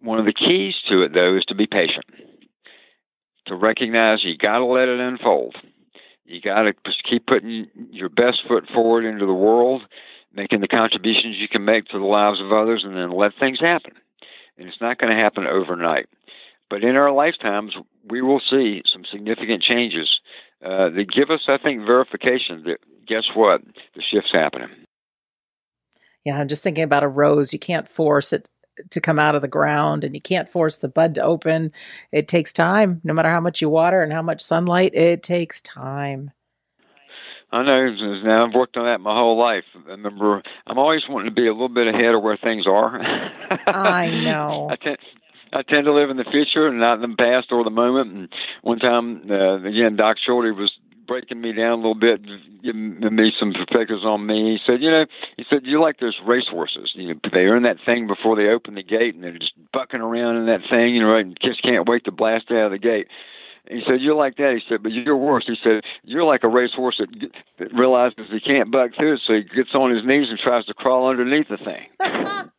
One 0.00 0.18
of 0.18 0.26
the 0.26 0.32
keys 0.32 0.74
to 0.88 1.02
it, 1.02 1.12
though, 1.12 1.36
is 1.36 1.44
to 1.46 1.54
be 1.54 1.66
patient, 1.66 2.04
to 3.46 3.54
recognize 3.54 4.24
you 4.24 4.36
got 4.36 4.58
to 4.58 4.64
let 4.64 4.88
it 4.88 5.00
unfold. 5.00 5.56
You 6.24 6.40
got 6.40 6.62
to 6.62 6.74
keep 7.08 7.26
putting 7.26 7.68
your 7.90 8.08
best 8.08 8.42
foot 8.48 8.64
forward 8.74 9.04
into 9.04 9.26
the 9.26 9.34
world, 9.34 9.82
making 10.34 10.60
the 10.60 10.68
contributions 10.68 11.36
you 11.38 11.48
can 11.48 11.64
make 11.64 11.86
to 11.86 11.98
the 11.98 12.04
lives 12.04 12.40
of 12.40 12.52
others, 12.52 12.82
and 12.84 12.96
then 12.96 13.10
let 13.10 13.32
things 13.38 13.60
happen. 13.60 13.92
And 14.58 14.68
it's 14.68 14.80
not 14.80 14.98
going 14.98 15.14
to 15.14 15.22
happen 15.22 15.46
overnight. 15.46 16.06
But 16.68 16.82
in 16.82 16.96
our 16.96 17.12
lifetimes, 17.12 17.74
we 18.08 18.22
will 18.22 18.40
see 18.50 18.82
some 18.92 19.04
significant 19.10 19.62
changes 19.62 20.20
uh, 20.64 20.90
that 20.90 21.12
give 21.14 21.30
us, 21.30 21.42
I 21.46 21.58
think, 21.58 21.86
verification 21.86 22.64
that 22.64 22.78
guess 23.06 23.24
what? 23.34 23.62
The 23.94 24.02
shift's 24.02 24.32
happening. 24.32 24.70
Yeah, 26.24 26.40
I'm 26.40 26.48
just 26.48 26.64
thinking 26.64 26.82
about 26.82 27.04
a 27.04 27.08
rose. 27.08 27.52
You 27.52 27.60
can't 27.60 27.88
force 27.88 28.32
it 28.32 28.46
to 28.90 29.00
come 29.00 29.18
out 29.18 29.34
of 29.34 29.42
the 29.42 29.48
ground 29.48 30.04
and 30.04 30.14
you 30.14 30.20
can't 30.20 30.48
force 30.48 30.76
the 30.76 30.88
bud 30.88 31.14
to 31.16 31.22
open. 31.22 31.72
It 32.12 32.28
takes 32.28 32.52
time. 32.52 33.00
No 33.04 33.14
matter 33.14 33.30
how 33.30 33.40
much 33.40 33.60
you 33.60 33.68
water 33.68 34.02
and 34.02 34.12
how 34.12 34.22
much 34.22 34.42
sunlight, 34.42 34.94
it 34.94 35.22
takes 35.22 35.60
time. 35.60 36.32
I 37.52 37.62
know. 37.62 37.90
Now 38.24 38.46
I've 38.46 38.54
worked 38.54 38.76
on 38.76 38.86
that 38.86 39.00
my 39.00 39.14
whole 39.14 39.38
life. 39.38 39.64
I 39.86 39.90
remember 39.90 40.42
I'm 40.66 40.78
always 40.78 41.02
wanting 41.08 41.30
to 41.30 41.34
be 41.34 41.46
a 41.46 41.52
little 41.52 41.68
bit 41.68 41.86
ahead 41.86 42.14
of 42.14 42.22
where 42.22 42.36
things 42.36 42.66
are. 42.66 43.00
I 43.66 44.10
know. 44.24 44.68
I 44.70 44.76
tend, 44.76 44.98
I 45.52 45.62
tend 45.62 45.84
to 45.86 45.92
live 45.92 46.10
in 46.10 46.16
the 46.16 46.24
future 46.24 46.66
and 46.66 46.80
not 46.80 47.02
in 47.02 47.10
the 47.10 47.16
past 47.16 47.52
or 47.52 47.62
the 47.62 47.70
moment. 47.70 48.12
And 48.12 48.28
one 48.62 48.78
time, 48.78 49.30
uh, 49.30 49.62
again, 49.62 49.96
Doc 49.96 50.16
Childre 50.26 50.56
was 50.56 50.72
breaking 51.06 51.40
me 51.40 51.52
down 51.52 51.72
a 51.72 51.76
little 51.76 51.94
bit, 51.94 52.20
giving 52.62 52.98
me 53.00 53.32
some 53.38 53.52
perspectives 53.52 54.04
on 54.04 54.26
me. 54.26 54.52
He 54.52 54.58
said, 54.66 54.82
you 54.82 54.90
know, 54.90 55.06
he 55.36 55.44
said, 55.48 55.62
you 55.64 55.80
like 55.80 56.00
those 56.00 56.18
racehorses. 56.24 56.92
You 56.94 57.14
know, 57.14 57.20
they 57.32 57.46
earn 57.46 57.62
that 57.62 57.78
thing 57.84 58.06
before 58.06 58.36
they 58.36 58.48
open 58.48 58.74
the 58.74 58.82
gate, 58.82 59.14
and 59.14 59.24
they're 59.24 59.38
just 59.38 59.54
bucking 59.72 60.00
around 60.00 60.36
in 60.36 60.46
that 60.46 60.62
thing, 60.68 60.94
you 60.94 61.02
know, 61.02 61.16
and 61.16 61.38
just 61.42 61.62
can't 61.62 61.88
wait 61.88 62.04
to 62.04 62.12
blast 62.12 62.50
out 62.50 62.66
of 62.66 62.70
the 62.72 62.78
gate. 62.78 63.08
He 63.68 63.82
said, 63.86 64.00
"You're 64.00 64.14
like 64.14 64.36
that." 64.36 64.54
He 64.54 64.62
said, 64.68 64.82
"But 64.82 64.92
you're 64.92 65.16
worse." 65.16 65.44
He 65.46 65.56
said, 65.62 65.82
"You're 66.04 66.24
like 66.24 66.44
a 66.44 66.48
racehorse 66.48 66.98
that, 66.98 67.08
that 67.58 67.72
realizes 67.74 68.26
he 68.30 68.40
can't 68.40 68.70
buck 68.70 68.92
through 68.96 69.14
it, 69.14 69.20
so 69.26 69.34
he 69.34 69.42
gets 69.42 69.74
on 69.74 69.90
his 69.90 70.04
knees 70.04 70.28
and 70.30 70.38
tries 70.38 70.64
to 70.66 70.74
crawl 70.74 71.08
underneath 71.08 71.48
the 71.48 71.56
thing." 71.56 71.86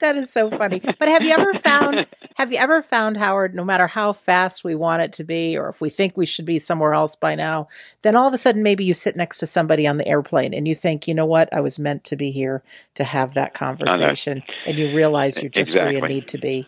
that 0.00 0.16
is 0.16 0.30
so 0.30 0.50
funny. 0.50 0.80
But 0.98 1.08
have 1.08 1.22
you 1.22 1.32
ever 1.32 1.54
found? 1.60 2.06
Have 2.36 2.50
you 2.50 2.58
ever 2.58 2.82
found 2.82 3.16
Howard? 3.16 3.54
No 3.54 3.64
matter 3.64 3.86
how 3.86 4.12
fast 4.12 4.64
we 4.64 4.74
want 4.74 5.02
it 5.02 5.12
to 5.14 5.24
be, 5.24 5.56
or 5.56 5.68
if 5.68 5.80
we 5.80 5.88
think 5.88 6.16
we 6.16 6.26
should 6.26 6.44
be 6.44 6.58
somewhere 6.58 6.92
else 6.92 7.14
by 7.14 7.36
now, 7.36 7.68
then 8.02 8.16
all 8.16 8.26
of 8.26 8.34
a 8.34 8.38
sudden 8.38 8.64
maybe 8.64 8.84
you 8.84 8.92
sit 8.92 9.14
next 9.14 9.38
to 9.38 9.46
somebody 9.46 9.86
on 9.86 9.98
the 9.98 10.08
airplane 10.08 10.52
and 10.52 10.66
you 10.66 10.74
think, 10.74 11.06
you 11.06 11.14
know 11.14 11.26
what, 11.26 11.48
I 11.52 11.60
was 11.60 11.78
meant 11.78 12.02
to 12.04 12.16
be 12.16 12.32
here 12.32 12.64
to 12.94 13.04
have 13.04 13.34
that 13.34 13.54
conversation, 13.54 14.42
and 14.66 14.76
you 14.76 14.92
realize 14.96 15.40
you're 15.40 15.48
just 15.48 15.70
exactly. 15.70 16.00
where 16.00 16.10
you 16.10 16.14
need 16.16 16.26
to 16.28 16.38
be. 16.38 16.66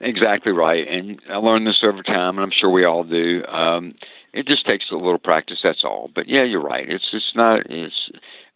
Exactly 0.00 0.52
right, 0.52 0.86
and 0.86 1.20
I 1.28 1.36
learned 1.36 1.66
this 1.66 1.80
over 1.82 2.02
time, 2.02 2.38
and 2.38 2.44
I'm 2.44 2.52
sure 2.52 2.70
we 2.70 2.84
all 2.84 3.02
do. 3.02 3.44
Um, 3.46 3.94
it 4.32 4.46
just 4.46 4.66
takes 4.66 4.86
a 4.92 4.94
little 4.94 5.18
practice. 5.18 5.58
That's 5.62 5.82
all. 5.82 6.08
But 6.14 6.28
yeah, 6.28 6.44
you're 6.44 6.62
right. 6.62 6.88
It's 6.88 7.08
it's 7.12 7.32
not. 7.34 7.62
It's 7.68 8.10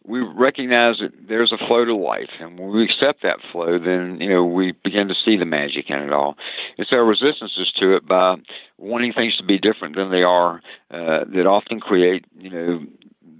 we 0.05 0.19
recognize 0.19 0.99
that 0.99 1.11
there's 1.27 1.51
a 1.51 1.57
flow 1.67 1.85
to 1.85 1.95
life, 1.95 2.29
and 2.39 2.59
when 2.59 2.71
we 2.71 2.83
accept 2.83 3.23
that 3.23 3.39
flow, 3.51 3.79
then 3.79 4.19
you 4.21 4.29
know 4.29 4.45
we 4.45 4.73
begin 4.83 5.07
to 5.07 5.15
see 5.15 5.37
the 5.37 5.45
magic 5.45 5.89
in 5.89 5.97
it 5.97 6.13
all. 6.13 6.35
It's 6.77 6.93
our 6.93 7.03
resistances 7.03 7.71
to 7.77 7.95
it 7.95 8.07
by 8.07 8.35
wanting 8.77 9.13
things 9.13 9.35
to 9.37 9.43
be 9.43 9.57
different 9.57 9.95
than 9.95 10.11
they 10.11 10.23
are 10.23 10.61
uh, 10.91 11.25
that 11.33 11.45
often 11.47 11.79
create 11.79 12.25
you 12.37 12.49
know 12.49 12.85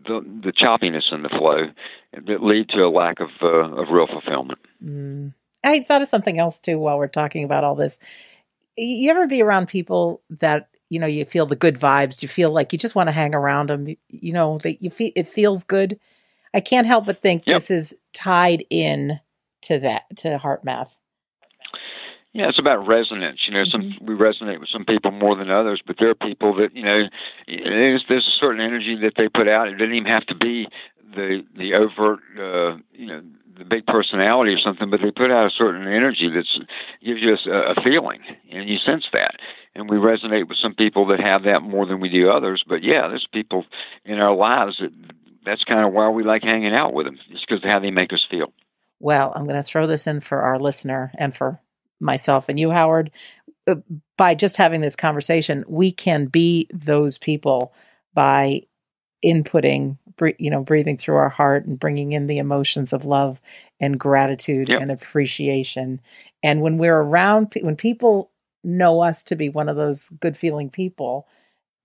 the 0.05 0.41
the 0.43 0.51
choppiness 0.51 1.11
in 1.11 1.23
the 1.23 1.29
flow 1.29 1.67
that 2.27 2.43
lead 2.43 2.69
to 2.69 2.83
a 2.83 2.89
lack 2.89 3.19
of 3.19 3.29
uh, 3.41 3.81
of 3.81 3.89
real 3.91 4.07
fulfillment. 4.07 4.59
Mm. 4.83 5.33
I 5.63 5.81
thought 5.81 6.01
of 6.01 6.09
something 6.09 6.39
else 6.39 6.59
too 6.59 6.79
while 6.79 6.97
we're 6.97 7.07
talking 7.07 7.43
about 7.43 7.63
all 7.63 7.75
this. 7.75 7.99
You 8.77 9.09
ever 9.11 9.27
be 9.27 9.41
around 9.41 9.67
people 9.67 10.21
that 10.29 10.69
you 10.89 10.99
know 10.99 11.07
you 11.07 11.25
feel 11.25 11.45
the 11.45 11.55
good 11.55 11.79
vibes? 11.79 12.21
You 12.21 12.27
feel 12.27 12.51
like 12.51 12.73
you 12.73 12.79
just 12.79 12.95
want 12.95 13.07
to 13.07 13.13
hang 13.13 13.33
around 13.33 13.69
them. 13.69 13.87
You 14.09 14.33
know 14.33 14.57
that 14.59 14.81
you 14.81 14.89
feel 14.89 15.11
it 15.15 15.27
feels 15.27 15.63
good. 15.63 15.99
I 16.53 16.59
can't 16.59 16.87
help 16.87 17.05
but 17.05 17.21
think 17.21 17.43
yep. 17.45 17.57
this 17.57 17.71
is 17.71 17.95
tied 18.13 18.65
in 18.69 19.19
to 19.63 19.79
that 19.79 20.03
to 20.17 20.37
HeartMath. 20.37 20.89
Yeah, 22.33 22.49
it's 22.49 22.57
about 22.57 22.87
resonance. 22.87 23.41
You 23.47 23.53
know, 23.53 23.63
some 23.65 23.81
mm-hmm. 23.81 24.05
we 24.05 24.15
resonate 24.15 24.59
with 24.59 24.69
some 24.69 24.85
people 24.85 25.11
more 25.11 25.35
than 25.35 25.51
others, 25.51 25.83
but 25.85 25.97
there 25.99 26.09
are 26.09 26.15
people 26.15 26.55
that 26.55 26.75
you 26.75 26.83
know, 26.83 27.03
there's, 27.47 28.03
there's 28.09 28.27
a 28.27 28.39
certain 28.39 28.59
energy 28.59 28.95
that 29.01 29.13
they 29.15 29.29
put 29.29 29.47
out. 29.47 29.67
It 29.67 29.73
doesn't 29.73 29.93
even 29.93 30.11
have 30.11 30.25
to 30.25 30.35
be 30.35 30.67
the 31.15 31.43
the 31.57 31.73
overt, 31.73 32.19
uh, 32.37 32.77
you 32.93 33.07
know, 33.07 33.21
the 33.57 33.65
big 33.65 33.85
personality 33.85 34.53
or 34.53 34.59
something, 34.59 34.89
but 34.89 35.01
they 35.01 35.11
put 35.11 35.31
out 35.31 35.45
a 35.45 35.51
certain 35.55 35.87
energy 35.87 36.29
that 36.29 36.45
gives 37.03 37.21
you 37.21 37.35
a, 37.51 37.71
a 37.71 37.75
feeling, 37.83 38.21
and 38.51 38.69
you 38.69 38.77
sense 38.77 39.05
that. 39.13 39.35
And 39.75 39.89
we 39.89 39.97
resonate 39.97 40.47
with 40.47 40.57
some 40.57 40.75
people 40.75 41.07
that 41.07 41.19
have 41.19 41.43
that 41.43 41.61
more 41.61 41.85
than 41.85 41.99
we 41.99 42.09
do 42.09 42.29
others. 42.29 42.63
But 42.67 42.83
yeah, 42.83 43.07
there's 43.07 43.27
people 43.31 43.65
in 44.05 44.19
our 44.19 44.35
lives 44.35 44.77
that 44.79 44.91
that's 45.45 45.63
kind 45.63 45.85
of 45.85 45.93
why 45.93 46.09
we 46.09 46.23
like 46.23 46.43
hanging 46.43 46.73
out 46.73 46.93
with 46.93 47.05
them, 47.05 47.17
just 47.31 47.45
because 47.47 47.63
of 47.63 47.69
how 47.69 47.79
they 47.79 47.91
make 47.91 48.13
us 48.13 48.25
feel. 48.29 48.53
Well, 48.99 49.33
I'm 49.35 49.43
going 49.43 49.57
to 49.57 49.63
throw 49.63 49.87
this 49.87 50.07
in 50.07 50.21
for 50.21 50.41
our 50.41 50.57
listener 50.57 51.11
and 51.17 51.35
for 51.35 51.59
myself 51.99 52.47
and 52.47 52.59
you, 52.59 52.71
Howard. 52.71 53.11
Uh, 53.67 53.75
by 54.17 54.35
just 54.35 54.57
having 54.57 54.81
this 54.81 54.95
conversation, 54.95 55.63
we 55.67 55.91
can 55.91 56.25
be 56.25 56.67
those 56.73 57.17
people 57.17 57.73
by 58.13 58.61
inputting 59.23 59.97
you 60.37 60.49
know 60.49 60.63
breathing 60.63 60.97
through 60.97 61.15
our 61.15 61.29
heart 61.29 61.65
and 61.65 61.79
bringing 61.79 62.13
in 62.13 62.27
the 62.27 62.37
emotions 62.37 62.93
of 62.93 63.05
love 63.05 63.39
and 63.79 63.99
gratitude 63.99 64.69
yep. 64.69 64.81
and 64.81 64.91
appreciation. 64.91 66.01
And 66.41 66.61
when 66.61 66.77
we're 66.77 66.99
around 66.99 67.53
when 67.61 67.75
people 67.75 68.31
know 68.63 69.01
us 69.01 69.23
to 69.25 69.35
be 69.35 69.49
one 69.49 69.69
of 69.69 69.75
those 69.75 70.09
good 70.19 70.37
feeling 70.37 70.69
people 70.69 71.27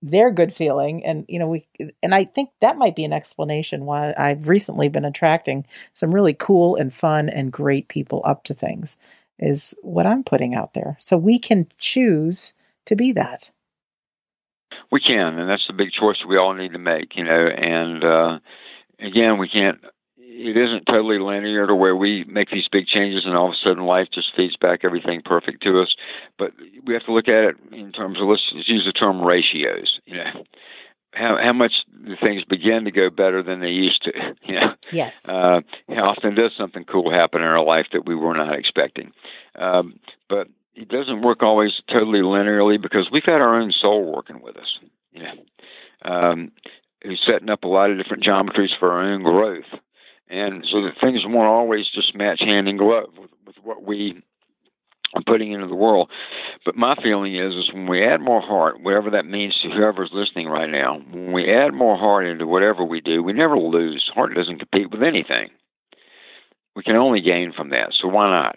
they're 0.01 0.31
good 0.31 0.53
feeling. 0.53 1.03
And 1.05 1.25
you 1.27 1.39
know 1.39 1.47
we 1.47 1.67
and 2.01 2.15
i 2.15 2.23
think 2.23 2.49
that 2.61 2.77
might 2.77 2.95
be 2.95 3.03
an 3.03 3.13
explanation 3.13 3.85
why 3.85 4.13
i've 4.17 4.47
recently 4.47 4.89
been 4.89 5.05
attracting 5.05 5.65
some 5.93 6.13
really 6.13 6.33
cool 6.33 6.75
and 6.75 6.93
fun 6.93 7.29
and 7.29 7.51
great 7.51 7.87
people 7.87 8.21
up 8.25 8.43
to 8.45 8.53
things 8.53 8.97
is 9.39 9.75
what 9.81 10.05
i'm 10.05 10.23
putting 10.23 10.55
out 10.55 10.73
there. 10.73 10.97
So 10.99 11.17
we 11.17 11.39
can 11.39 11.67
choose 11.77 12.53
to 12.85 12.95
be 12.95 13.11
that 13.13 13.51
we 14.91 14.99
can, 14.99 15.39
and 15.39 15.49
that's 15.49 15.67
the 15.67 15.73
big 15.73 15.91
choice 15.91 16.17
we 16.27 16.37
all 16.37 16.53
need 16.53 16.73
to 16.73 16.79
make, 16.79 17.15
you 17.15 17.23
know. 17.23 17.47
And 17.47 18.03
uh, 18.03 18.39
again, 18.99 19.37
we 19.37 19.47
can't. 19.47 19.79
It 20.17 20.55
isn't 20.55 20.85
totally 20.85 21.19
linear 21.19 21.67
to 21.67 21.75
where 21.75 21.95
we 21.95 22.23
make 22.23 22.49
these 22.49 22.67
big 22.71 22.87
changes 22.87 23.25
and 23.25 23.35
all 23.35 23.47
of 23.47 23.53
a 23.53 23.57
sudden 23.57 23.83
life 23.83 24.07
just 24.13 24.33
feeds 24.35 24.55
back 24.55 24.81
everything 24.83 25.21
perfect 25.23 25.61
to 25.63 25.81
us. 25.81 25.93
But 26.37 26.53
we 26.85 26.93
have 26.93 27.03
to 27.05 27.13
look 27.13 27.27
at 27.27 27.43
it 27.43 27.55
in 27.73 27.91
terms 27.91 28.19
of 28.21 28.27
let's 28.27 28.49
use 28.51 28.85
the 28.85 28.93
term 28.93 29.21
ratios. 29.21 29.99
You 30.05 30.17
know, 30.17 30.45
how 31.13 31.37
how 31.41 31.53
much 31.53 31.73
do 32.05 32.15
things 32.21 32.43
begin 32.45 32.85
to 32.85 32.91
go 32.91 33.09
better 33.09 33.43
than 33.43 33.59
they 33.59 33.71
used 33.71 34.03
to? 34.03 34.11
You 34.43 34.55
know, 34.55 34.73
yes. 34.91 35.29
Uh, 35.29 35.61
how 35.89 36.09
often 36.09 36.33
does 36.33 36.53
something 36.57 36.83
cool 36.83 37.11
happen 37.11 37.41
in 37.41 37.47
our 37.47 37.63
life 37.63 37.85
that 37.91 38.07
we 38.07 38.15
were 38.15 38.33
not 38.33 38.57
expecting? 38.57 39.11
Um, 39.55 39.99
but 40.27 40.47
it 40.79 40.87
doesn't 40.87 41.21
work 41.21 41.43
always 41.43 41.73
totally 41.91 42.19
linearly 42.19 42.81
because 42.81 43.09
we've 43.11 43.25
had 43.25 43.41
our 43.41 43.59
own 43.59 43.71
soul 43.71 44.13
working 44.13 44.41
with 44.41 44.55
us. 44.55 44.79
You 45.11 45.23
know, 45.23 46.11
um, 46.11 46.51
who's 47.03 47.21
setting 47.25 47.49
up 47.49 47.63
a 47.63 47.67
lot 47.67 47.91
of 47.91 47.97
different 47.97 48.23
geometries 48.23 48.77
for 48.79 48.91
our 48.91 49.03
own 49.03 49.23
growth, 49.23 49.65
and 50.29 50.65
so 50.71 50.81
that 50.83 50.93
things 51.01 51.21
won't 51.25 51.47
always 51.47 51.87
just 51.93 52.15
match 52.15 52.39
hand 52.39 52.69
in 52.69 52.77
glove 52.77 53.09
with, 53.17 53.31
with 53.45 53.55
what 53.63 53.83
we 53.83 54.21
are 55.15 55.23
putting 55.25 55.51
into 55.51 55.67
the 55.67 55.75
world. 55.75 56.09
But 56.63 56.75
my 56.75 56.95
feeling 57.03 57.35
is, 57.35 57.53
is 57.55 57.73
when 57.73 57.87
we 57.87 58.05
add 58.05 58.21
more 58.21 58.41
heart, 58.41 58.81
whatever 58.81 59.09
that 59.09 59.25
means 59.25 59.57
to 59.61 59.69
whoever's 59.69 60.11
listening 60.13 60.47
right 60.47 60.69
now, 60.69 61.01
when 61.11 61.33
we 61.33 61.51
add 61.51 61.73
more 61.73 61.97
heart 61.97 62.27
into 62.27 62.47
whatever 62.47 62.85
we 62.85 63.01
do, 63.01 63.23
we 63.23 63.33
never 63.33 63.57
lose. 63.57 64.09
Heart 64.13 64.35
doesn't 64.35 64.59
compete 64.59 64.91
with 64.91 65.01
anything. 65.01 65.49
We 66.75 66.83
can 66.83 66.95
only 66.95 67.21
gain 67.21 67.51
from 67.51 67.71
that. 67.71 67.93
So 67.99 68.07
why 68.07 68.29
not? 68.29 68.55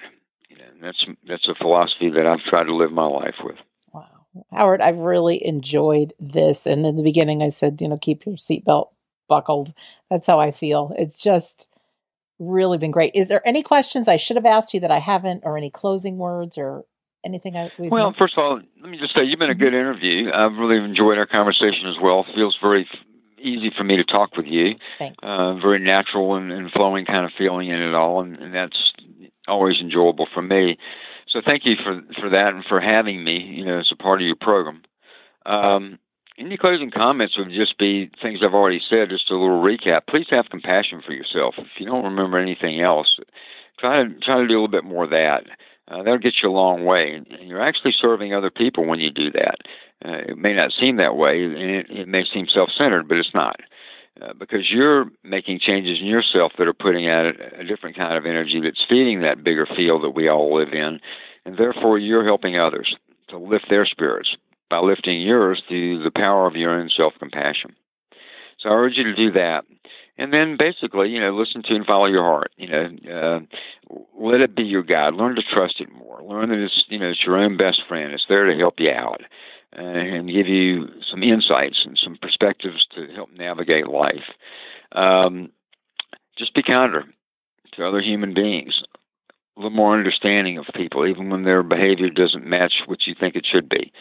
That's 0.83 1.05
that's 1.26 1.49
a 1.49 1.55
philosophy 1.55 2.11
that 2.11 2.26
I've 2.26 2.41
tried 2.41 2.64
to 2.64 2.74
live 2.74 2.93
my 2.93 3.07
life 3.07 3.37
with. 3.43 3.57
Wow, 3.93 4.26
Howard, 4.51 4.80
I've 4.80 4.99
really 4.99 5.45
enjoyed 5.47 6.12
this. 6.18 6.66
And 6.66 6.85
in 6.85 6.97
the 6.97 7.03
beginning, 7.03 7.43
I 7.43 7.51
said, 7.51 7.80
you 7.80 7.89
know, 7.89 7.97
keep 7.97 8.26
your 8.26 8.37
seatbelt 8.37 8.89
buckled. 9.28 9.72
That's 10.11 10.26
how 10.26 10.41
I 10.41 10.51
feel. 10.51 10.93
It's 10.99 11.22
just 11.22 11.68
really 12.39 12.78
been 12.78 12.91
great. 12.91 13.12
Is 13.14 13.28
there 13.28 13.47
any 13.47 13.62
questions 13.62 14.09
I 14.09 14.16
should 14.16 14.37
have 14.37 14.47
asked 14.47 14.74
you 14.74 14.80
that 14.80 14.91
I 14.91 14.99
haven't, 14.99 15.43
or 15.45 15.57
any 15.57 15.70
closing 15.70 16.18
words, 16.18 16.59
or 16.59 16.85
anything 17.24 17.57
I? 17.57 17.70
well, 17.78 18.09
missed? 18.09 18.18
first 18.18 18.35
of 18.37 18.45
all, 18.45 18.61
let 18.80 18.91
me 18.91 18.99
just 18.99 19.14
say 19.14 19.22
you've 19.22 19.39
been 19.39 19.51
a 19.51 19.55
mm-hmm. 19.55 19.62
good 19.62 19.74
interview. 19.74 20.33
I've 20.33 20.57
really 20.57 20.85
enjoyed 20.85 21.18
our 21.18 21.26
conversation 21.26 21.87
as 21.89 21.97
well. 22.03 22.26
Feels 22.35 22.59
very 22.61 22.89
easy 23.43 23.70
for 23.76 23.84
me 23.84 23.97
to 23.97 24.05
talk 24.05 24.36
with 24.36 24.47
you. 24.47 24.76
Thanks. 24.99 25.22
Uh, 25.22 25.55
very 25.55 25.78
natural 25.78 26.34
and, 26.34 26.53
and, 26.53 26.70
flowing 26.70 27.05
kind 27.05 27.24
of 27.24 27.32
feeling 27.36 27.68
in 27.68 27.80
it 27.80 27.95
all, 27.95 28.20
and, 28.20 28.36
and 28.36 28.55
that's 28.55 28.93
always 29.49 29.80
enjoyable 29.80 30.28
for 30.32 30.43
me. 30.43 30.78
So 31.28 31.40
thank 31.45 31.64
you 31.64 31.76
for 31.76 32.01
for 32.20 32.30
that 32.30 32.55
and 32.55 32.64
for 32.64 32.80
having 32.80 33.24
me. 33.24 33.38
You 33.38 33.64
know, 33.64 33.78
as 33.78 33.90
a 33.93 33.97
part 33.97 34.20
of 34.20 34.26
your 34.26 34.36
program. 34.36 34.82
Um, 35.45 35.99
any 36.38 36.57
closing 36.57 36.90
comments 36.90 37.36
would 37.36 37.51
just 37.51 37.78
be 37.78 38.11
things 38.20 38.40
I've 38.43 38.55
already 38.55 38.80
said, 38.88 39.11
just 39.11 39.30
a 39.30 39.36
little 39.36 39.62
recap. 39.62 40.07
Please 40.09 40.26
have 40.30 40.47
compassion 40.51 41.03
for 41.05 41.12
yourself. 41.12 41.55
If 41.59 41.66
you 41.78 41.86
don't 41.86 42.05
remember 42.05 42.38
anything 42.38 42.80
else, 42.80 43.18
try 43.78 44.03
to 44.03 44.14
try 44.20 44.38
to 44.38 44.47
do 44.47 44.55
a 44.55 44.61
little 44.62 44.68
bit 44.68 44.84
more 44.84 45.05
of 45.05 45.11
that. 45.11 45.45
Uh, 45.93 45.99
that'll 45.99 46.18
get 46.18 46.34
you 46.43 46.49
a 46.49 46.53
long 46.53 46.84
way. 46.84 47.12
And 47.12 47.26
you're 47.49 47.62
actually 47.62 47.95
serving 48.01 48.34
other 48.34 48.51
people 48.51 48.86
when 48.86 49.01
you 49.01 49.11
do 49.11 49.30
that. 49.32 49.57
Uh, 50.05 50.30
it 50.30 50.38
may 50.38 50.55
not 50.55 50.72
seem 50.72 50.97
that 50.97 51.16
way, 51.16 51.45
and 51.45 51.55
it, 51.55 51.86
it 51.90 52.09
may 52.09 52.24
seem 52.24 52.49
self-centered, 52.49 53.09
but 53.09 53.18
it's 53.18 53.34
not. 53.34 53.57
Uh, 54.20 54.32
because 54.34 54.70
you're 54.70 55.07
making 55.22 55.59
changes 55.61 55.99
in 56.01 56.07
yourself 56.07 56.53
that 56.59 56.68
are 56.68 56.74
putting 56.74 57.09
out 57.09 57.26
a, 57.26 57.61
a 57.61 57.64
different 57.64 57.97
kind 57.97 58.16
of 58.16 58.26
energy 58.26 58.61
that's 58.61 58.84
feeding 58.88 59.20
that 59.20 59.45
bigger 59.45 59.66
field 59.76 60.03
that 60.03 60.11
we 60.11 60.28
all 60.28 60.55
live 60.55 60.72
in, 60.72 60.99
and 61.45 61.57
therefore 61.57 61.99
you're 61.99 62.24
helping 62.24 62.59
others 62.59 62.95
to 63.28 63.38
lift 63.38 63.66
their 63.70 63.86
spirits 63.86 64.36
by 64.70 64.78
lifting 64.80 65.20
yours 65.20 65.62
through 65.68 66.03
the 66.03 66.11
power 66.11 66.47
of 66.47 66.57
your 66.57 66.70
own 66.72 66.90
self 66.95 67.14
compassion. 67.18 67.74
So 68.59 68.68
I 68.68 68.72
urge 68.72 68.97
you 68.97 69.05
to 69.05 69.14
do 69.14 69.30
that. 69.32 69.64
And 70.18 70.32
then 70.32 70.56
basically, 70.58 71.08
you 71.08 71.20
know, 71.20 71.34
listen 71.34 71.62
to 71.62 71.74
and 71.74 71.86
follow 71.86 72.06
your 72.06 72.24
heart. 72.24 72.52
You 72.56 72.68
know, 72.68 72.88
uh, 73.10 73.40
let 74.18 74.40
it 74.40 74.54
be 74.54 74.62
your 74.62 74.82
guide. 74.82 75.14
Learn 75.14 75.36
to 75.36 75.42
trust 75.42 75.80
it 75.80 75.90
more. 75.90 76.22
Learn 76.22 76.50
that 76.50 76.58
it's, 76.58 76.84
you 76.88 76.98
know, 76.98 77.10
it's 77.10 77.24
your 77.24 77.38
own 77.38 77.56
best 77.56 77.82
friend. 77.88 78.12
It's 78.12 78.26
there 78.28 78.44
to 78.44 78.58
help 78.58 78.74
you 78.78 78.90
out 78.90 79.22
uh, 79.76 79.82
and 79.82 80.28
give 80.28 80.46
you 80.46 80.88
some 81.10 81.22
insights 81.22 81.82
and 81.84 81.98
some 81.98 82.18
perspectives 82.20 82.86
to 82.94 83.06
help 83.14 83.30
navigate 83.32 83.86
life. 83.88 84.30
Um, 84.92 85.50
just 86.36 86.54
be 86.54 86.62
kinder 86.62 87.04
to 87.72 87.86
other 87.86 88.02
human 88.02 88.34
beings. 88.34 88.82
A 89.56 89.60
little 89.60 89.76
more 89.76 89.96
understanding 89.96 90.58
of 90.58 90.66
people, 90.74 91.06
even 91.06 91.30
when 91.30 91.44
their 91.44 91.62
behavior 91.62 92.10
doesn't 92.10 92.46
match 92.46 92.82
what 92.86 93.06
you 93.06 93.14
think 93.18 93.34
it 93.34 93.46
should 93.50 93.68
be 93.68 93.92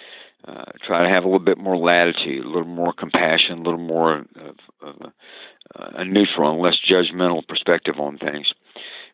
uh, 0.47 0.65
try 0.85 1.03
to 1.03 1.09
have 1.09 1.23
a 1.23 1.27
little 1.27 1.39
bit 1.39 1.57
more 1.57 1.77
latitude, 1.77 2.45
a 2.45 2.49
little 2.49 2.65
more 2.65 2.93
compassion, 2.93 3.59
a 3.59 3.61
little 3.61 3.79
more 3.79 4.19
of, 4.19 4.57
of 4.81 4.95
a, 5.01 6.01
a 6.01 6.05
neutral 6.05 6.51
and 6.51 6.61
less 6.61 6.79
judgmental 6.89 7.47
perspective 7.47 7.99
on 7.99 8.17
things. 8.17 8.51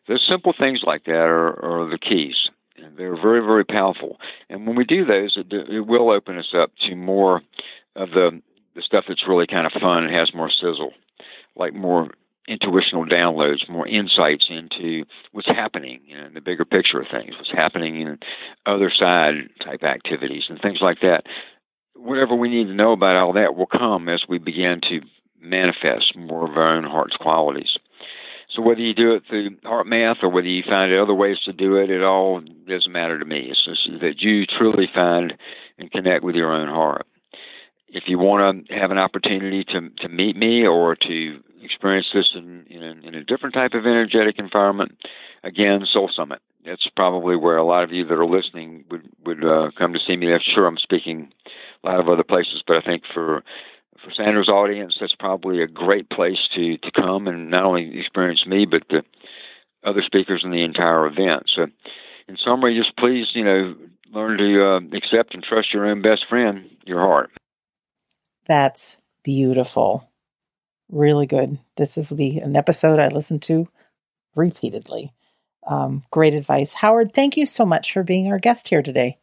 Those 0.06 0.26
simple 0.26 0.54
things 0.58 0.80
like 0.84 1.04
that 1.04 1.12
are, 1.12 1.48
are 1.62 1.90
the 1.90 1.98
keys. 1.98 2.48
They're 2.96 3.20
very, 3.20 3.40
very 3.40 3.64
powerful. 3.64 4.18
And 4.48 4.66
when 4.66 4.76
we 4.76 4.84
do 4.84 5.04
those, 5.04 5.36
it, 5.36 5.52
it 5.52 5.86
will 5.86 6.10
open 6.10 6.38
us 6.38 6.54
up 6.54 6.70
to 6.88 6.94
more 6.94 7.42
of 7.96 8.10
the, 8.10 8.40
the 8.74 8.82
stuff 8.82 9.04
that's 9.08 9.28
really 9.28 9.46
kind 9.46 9.66
of 9.66 9.72
fun 9.72 10.04
and 10.04 10.14
has 10.14 10.32
more 10.32 10.50
sizzle, 10.50 10.92
like 11.56 11.74
more 11.74 12.08
intuitional 12.48 13.04
downloads, 13.04 13.68
more 13.68 13.86
insights 13.86 14.46
into 14.48 15.04
what's 15.32 15.48
happening 15.48 16.00
in 16.08 16.16
you 16.16 16.16
know, 16.16 16.28
the 16.32 16.40
bigger 16.40 16.64
picture 16.64 17.00
of 17.00 17.06
things, 17.10 17.34
what's 17.36 17.52
happening 17.52 18.00
in 18.00 18.18
other 18.66 18.90
side 18.90 19.34
type 19.62 19.82
activities 19.82 20.44
and 20.48 20.60
things 20.60 20.78
like 20.80 21.00
that. 21.02 21.24
Whatever 21.94 22.34
we 22.34 22.48
need 22.48 22.64
to 22.64 22.74
know 22.74 22.92
about 22.92 23.16
all 23.16 23.32
that 23.34 23.54
will 23.54 23.66
come 23.66 24.08
as 24.08 24.24
we 24.28 24.38
begin 24.38 24.80
to 24.88 25.00
manifest 25.40 26.16
more 26.16 26.48
of 26.48 26.56
our 26.56 26.76
own 26.76 26.84
heart's 26.84 27.16
qualities. 27.16 27.76
So 28.50 28.62
whether 28.62 28.80
you 28.80 28.94
do 28.94 29.14
it 29.14 29.24
through 29.28 29.56
HeartMath 29.58 30.22
or 30.22 30.30
whether 30.30 30.48
you 30.48 30.62
find 30.62 30.92
other 30.94 31.14
ways 31.14 31.38
to 31.44 31.52
do 31.52 31.76
it, 31.76 31.90
it 31.90 32.02
all 32.02 32.40
doesn't 32.66 32.90
matter 32.90 33.18
to 33.18 33.24
me. 33.24 33.48
It's 33.50 33.64
just 33.64 34.00
that 34.00 34.20
you 34.20 34.46
truly 34.46 34.88
find 34.92 35.34
and 35.78 35.90
connect 35.90 36.24
with 36.24 36.34
your 36.34 36.52
own 36.52 36.68
heart. 36.68 37.06
If 37.88 38.04
you 38.06 38.18
want 38.18 38.68
to 38.68 38.74
have 38.74 38.90
an 38.90 38.98
opportunity 38.98 39.64
to 39.64 39.90
to 40.00 40.08
meet 40.08 40.36
me 40.36 40.66
or 40.66 40.94
to 40.96 41.40
experience 41.62 42.08
this 42.12 42.32
in, 42.34 42.64
in, 42.68 42.82
in 42.82 43.14
a 43.14 43.24
different 43.24 43.54
type 43.54 43.74
of 43.74 43.86
energetic 43.86 44.38
environment, 44.38 44.98
again, 45.42 45.86
Soul 45.90 46.10
Summit. 46.14 46.40
That's 46.64 46.88
probably 46.96 47.36
where 47.36 47.56
a 47.56 47.64
lot 47.64 47.84
of 47.84 47.92
you 47.92 48.04
that 48.04 48.14
are 48.14 48.26
listening 48.26 48.84
would 48.90 49.08
would 49.24 49.44
uh, 49.44 49.70
come 49.78 49.92
to 49.92 50.00
see 50.00 50.16
me. 50.16 50.32
I'm 50.32 50.40
sure 50.42 50.66
I'm 50.66 50.76
speaking 50.76 51.32
a 51.82 51.88
lot 51.88 52.00
of 52.00 52.08
other 52.08 52.24
places, 52.24 52.62
but 52.66 52.76
I 52.76 52.82
think 52.82 53.04
for 53.14 53.42
for 54.02 54.12
Sandra's 54.12 54.48
audience, 54.48 54.96
that's 55.00 55.14
probably 55.14 55.62
a 55.62 55.66
great 55.66 56.10
place 56.10 56.48
to 56.54 56.76
to 56.78 56.90
come 56.90 57.26
and 57.26 57.50
not 57.50 57.64
only 57.64 57.98
experience 57.98 58.44
me, 58.46 58.66
but 58.66 58.82
the 58.90 59.02
other 59.84 60.02
speakers 60.02 60.42
in 60.44 60.50
the 60.50 60.64
entire 60.64 61.06
event. 61.06 61.44
So, 61.54 61.66
in 62.26 62.36
summary, 62.36 62.78
just 62.78 62.96
please, 62.96 63.28
you 63.32 63.44
know, 63.44 63.74
learn 64.12 64.38
to 64.38 64.64
uh, 64.64 64.96
accept 64.96 65.34
and 65.34 65.42
trust 65.42 65.72
your 65.72 65.86
own 65.86 66.02
best 66.02 66.26
friend, 66.28 66.68
your 66.84 67.00
heart. 67.00 67.30
That's 68.46 68.98
beautiful. 69.22 70.07
Really 70.90 71.26
good. 71.26 71.58
This 71.76 71.98
is 71.98 72.10
will 72.10 72.16
be 72.16 72.38
an 72.38 72.56
episode 72.56 72.98
I 72.98 73.08
listen 73.08 73.40
to 73.40 73.68
repeatedly. 74.34 75.12
Um, 75.66 76.02
great 76.10 76.34
advice. 76.34 76.74
Howard, 76.74 77.12
thank 77.12 77.36
you 77.36 77.44
so 77.44 77.66
much 77.66 77.92
for 77.92 78.02
being 78.02 78.30
our 78.32 78.38
guest 78.38 78.68
here 78.68 78.82
today. 78.82 79.18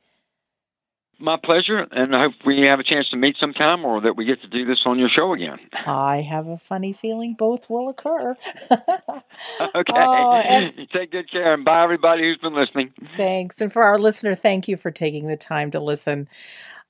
My 1.18 1.38
pleasure, 1.42 1.80
and 1.92 2.14
I 2.14 2.24
hope 2.24 2.34
we 2.46 2.60
have 2.64 2.82
a 2.82 2.84
chance 2.84 3.10
to 3.12 3.16
meet 3.16 3.38
sometime 3.40 3.86
or 3.86 4.02
that 4.02 4.18
we 4.18 4.26
get 4.26 4.42
to 4.42 4.48
do 4.50 4.66
this 4.66 4.82
on 4.86 5.00
your 5.00 5.08
show 5.08 5.32
again. 5.32 5.60
I 5.88 6.22
have 6.22 6.48
a 6.48 6.58
funny 6.58 6.92
feeling 6.92 7.36
both 7.40 7.70
will 7.70 7.88
occur. 7.88 8.36
okay. 8.72 9.94
Oh, 9.94 10.70
Take 10.94 11.12
good 11.12 11.32
care, 11.32 11.54
and 11.54 11.64
bye, 11.64 11.84
everybody 11.84 12.24
who's 12.24 12.38
been 12.38 12.54
listening. 12.54 12.92
Thanks. 13.16 13.62
And 13.62 13.72
for 13.72 13.84
our 13.84 13.98
listener, 13.98 14.36
thank 14.36 14.68
you 14.68 14.76
for 14.76 14.92
taking 14.92 15.28
the 15.28 15.38
time 15.38 15.72
to 15.72 15.80
listen. 15.80 16.28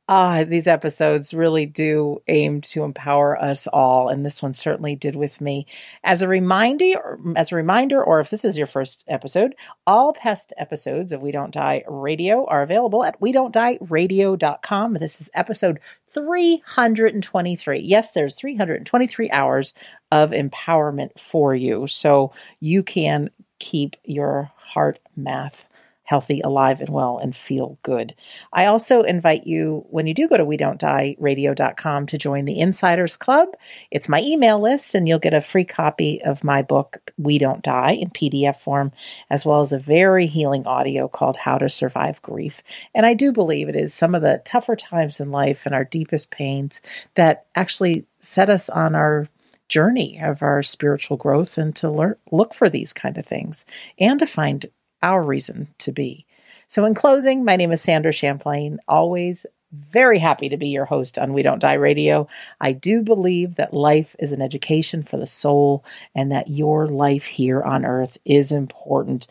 Ah, 0.07 0.43
these 0.43 0.67
episodes 0.67 1.33
really 1.33 1.65
do 1.65 2.21
aim 2.27 2.61
to 2.61 2.83
empower 2.83 3.41
us 3.41 3.65
all, 3.65 4.07
and 4.07 4.23
this 4.23 4.39
one 4.39 4.53
certainly 4.53 4.95
did 4.95 5.15
with 5.15 5.41
me. 5.41 5.65
As 6.03 6.21
a 6.21 6.27
reminder, 6.27 7.17
as 7.35 7.51
a 7.51 7.55
reminder, 7.55 8.03
or 8.03 8.19
if 8.19 8.29
this 8.29 8.45
is 8.45 8.55
your 8.55 8.67
first 8.67 9.03
episode, 9.07 9.55
all 9.87 10.13
past 10.13 10.53
episodes 10.57 11.11
of 11.11 11.23
We 11.23 11.31
Don't 11.31 11.51
Die 11.51 11.83
Radio 11.87 12.45
are 12.45 12.61
available 12.61 13.03
at 13.03 13.19
we 13.19 13.31
don't 13.31 13.51
die 13.51 13.79
radio.com. 13.81 14.93
This 14.93 15.19
is 15.19 15.31
episode 15.33 15.79
323. 16.13 17.79
Yes, 17.79 18.11
there's 18.11 18.35
323 18.35 19.31
hours 19.31 19.73
of 20.11 20.29
empowerment 20.29 21.19
for 21.19 21.55
you, 21.55 21.87
so 21.87 22.31
you 22.59 22.83
can 22.83 23.31
keep 23.57 23.95
your 24.03 24.51
heart 24.55 24.99
math 25.15 25.65
healthy, 26.05 26.39
alive, 26.41 26.79
and 26.79 26.89
well, 26.89 27.17
and 27.17 27.35
feel 27.35 27.77
good. 27.83 28.15
I 28.53 28.65
also 28.67 29.01
invite 29.01 29.45
you, 29.45 29.85
when 29.89 30.07
you 30.07 30.13
do 30.13 30.27
go 30.27 30.37
to 30.37 30.45
we 30.45 30.55
don't 30.55 30.79
die 30.79 31.15
radio.com, 31.19 32.05
to 32.05 32.17
join 32.17 32.45
the 32.45 32.59
Insiders 32.59 33.17
Club. 33.17 33.49
It's 33.91 34.07
my 34.07 34.21
email 34.21 34.59
list, 34.59 34.95
and 34.95 35.07
you'll 35.07 35.19
get 35.19 35.33
a 35.33 35.41
free 35.41 35.65
copy 35.65 36.21
of 36.23 36.43
my 36.43 36.61
book, 36.61 37.11
We 37.17 37.37
Don't 37.37 37.63
Die, 37.63 37.91
in 37.91 38.09
PDF 38.11 38.61
form, 38.61 38.91
as 39.29 39.45
well 39.45 39.61
as 39.61 39.73
a 39.73 39.79
very 39.79 40.27
healing 40.27 40.65
audio 40.65 41.07
called 41.07 41.37
How 41.37 41.57
to 41.57 41.67
Survive 41.67 42.21
Grief. 42.21 42.61
And 42.93 43.05
I 43.05 43.13
do 43.13 43.31
believe 43.31 43.67
it 43.67 43.75
is 43.75 43.93
some 43.93 44.15
of 44.15 44.21
the 44.21 44.41
tougher 44.45 44.75
times 44.75 45.19
in 45.19 45.31
life 45.31 45.65
and 45.65 45.73
our 45.73 45.83
deepest 45.83 46.31
pains 46.31 46.81
that 47.15 47.47
actually 47.55 48.05
set 48.19 48.49
us 48.49 48.69
on 48.69 48.95
our 48.95 49.27
journey 49.67 50.19
of 50.21 50.41
our 50.41 50.61
spiritual 50.61 51.17
growth 51.17 51.57
and 51.57 51.75
to 51.75 51.89
learn, 51.89 52.15
look 52.31 52.53
for 52.53 52.69
these 52.69 52.93
kind 52.93 53.17
of 53.17 53.25
things 53.25 53.65
and 53.99 54.19
to 54.19 54.27
find 54.27 54.67
our 55.05 55.21
reason 55.21 55.67
to 55.77 55.91
be. 55.91 56.25
So, 56.67 56.83
in 56.85 56.95
closing, 56.95 57.45
my 57.45 57.55
name 57.55 57.71
is 57.71 57.81
Sandra 57.81 58.11
Champlain, 58.11 58.79
always 58.87 59.45
very 59.71 60.19
happy 60.19 60.49
to 60.49 60.57
be 60.57 60.67
your 60.69 60.85
host 60.85 61.19
on 61.19 61.33
We 61.33 61.41
Don't 61.41 61.59
Die 61.59 61.73
Radio. 61.73 62.29
I 62.61 62.71
do 62.71 63.01
believe 63.01 63.55
that 63.55 63.73
life 63.73 64.15
is 64.19 64.31
an 64.31 64.41
education 64.41 65.03
for 65.03 65.17
the 65.17 65.27
soul 65.27 65.83
and 66.13 66.31
that 66.31 66.49
your 66.49 66.87
life 66.87 67.25
here 67.25 67.61
on 67.61 67.83
earth 67.85 68.17
is 68.25 68.51
important. 68.51 69.27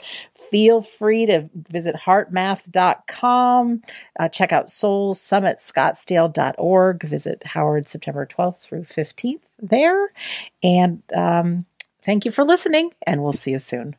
Feel 0.50 0.82
free 0.82 1.24
to 1.26 1.48
visit 1.54 1.96
heartmath.com, 1.96 3.82
uh, 4.20 4.28
check 4.28 4.52
out 4.52 4.68
soulsummitscottsdale.org, 4.68 7.02
visit 7.02 7.42
Howard 7.46 7.88
September 7.88 8.26
12th 8.26 8.60
through 8.60 8.84
15th 8.84 9.40
there. 9.60 10.12
And 10.62 11.02
um, 11.14 11.64
thank 12.04 12.26
you 12.26 12.30
for 12.30 12.44
listening, 12.44 12.90
and 13.06 13.22
we'll 13.22 13.32
see 13.32 13.52
you 13.52 13.58
soon. 13.58 13.96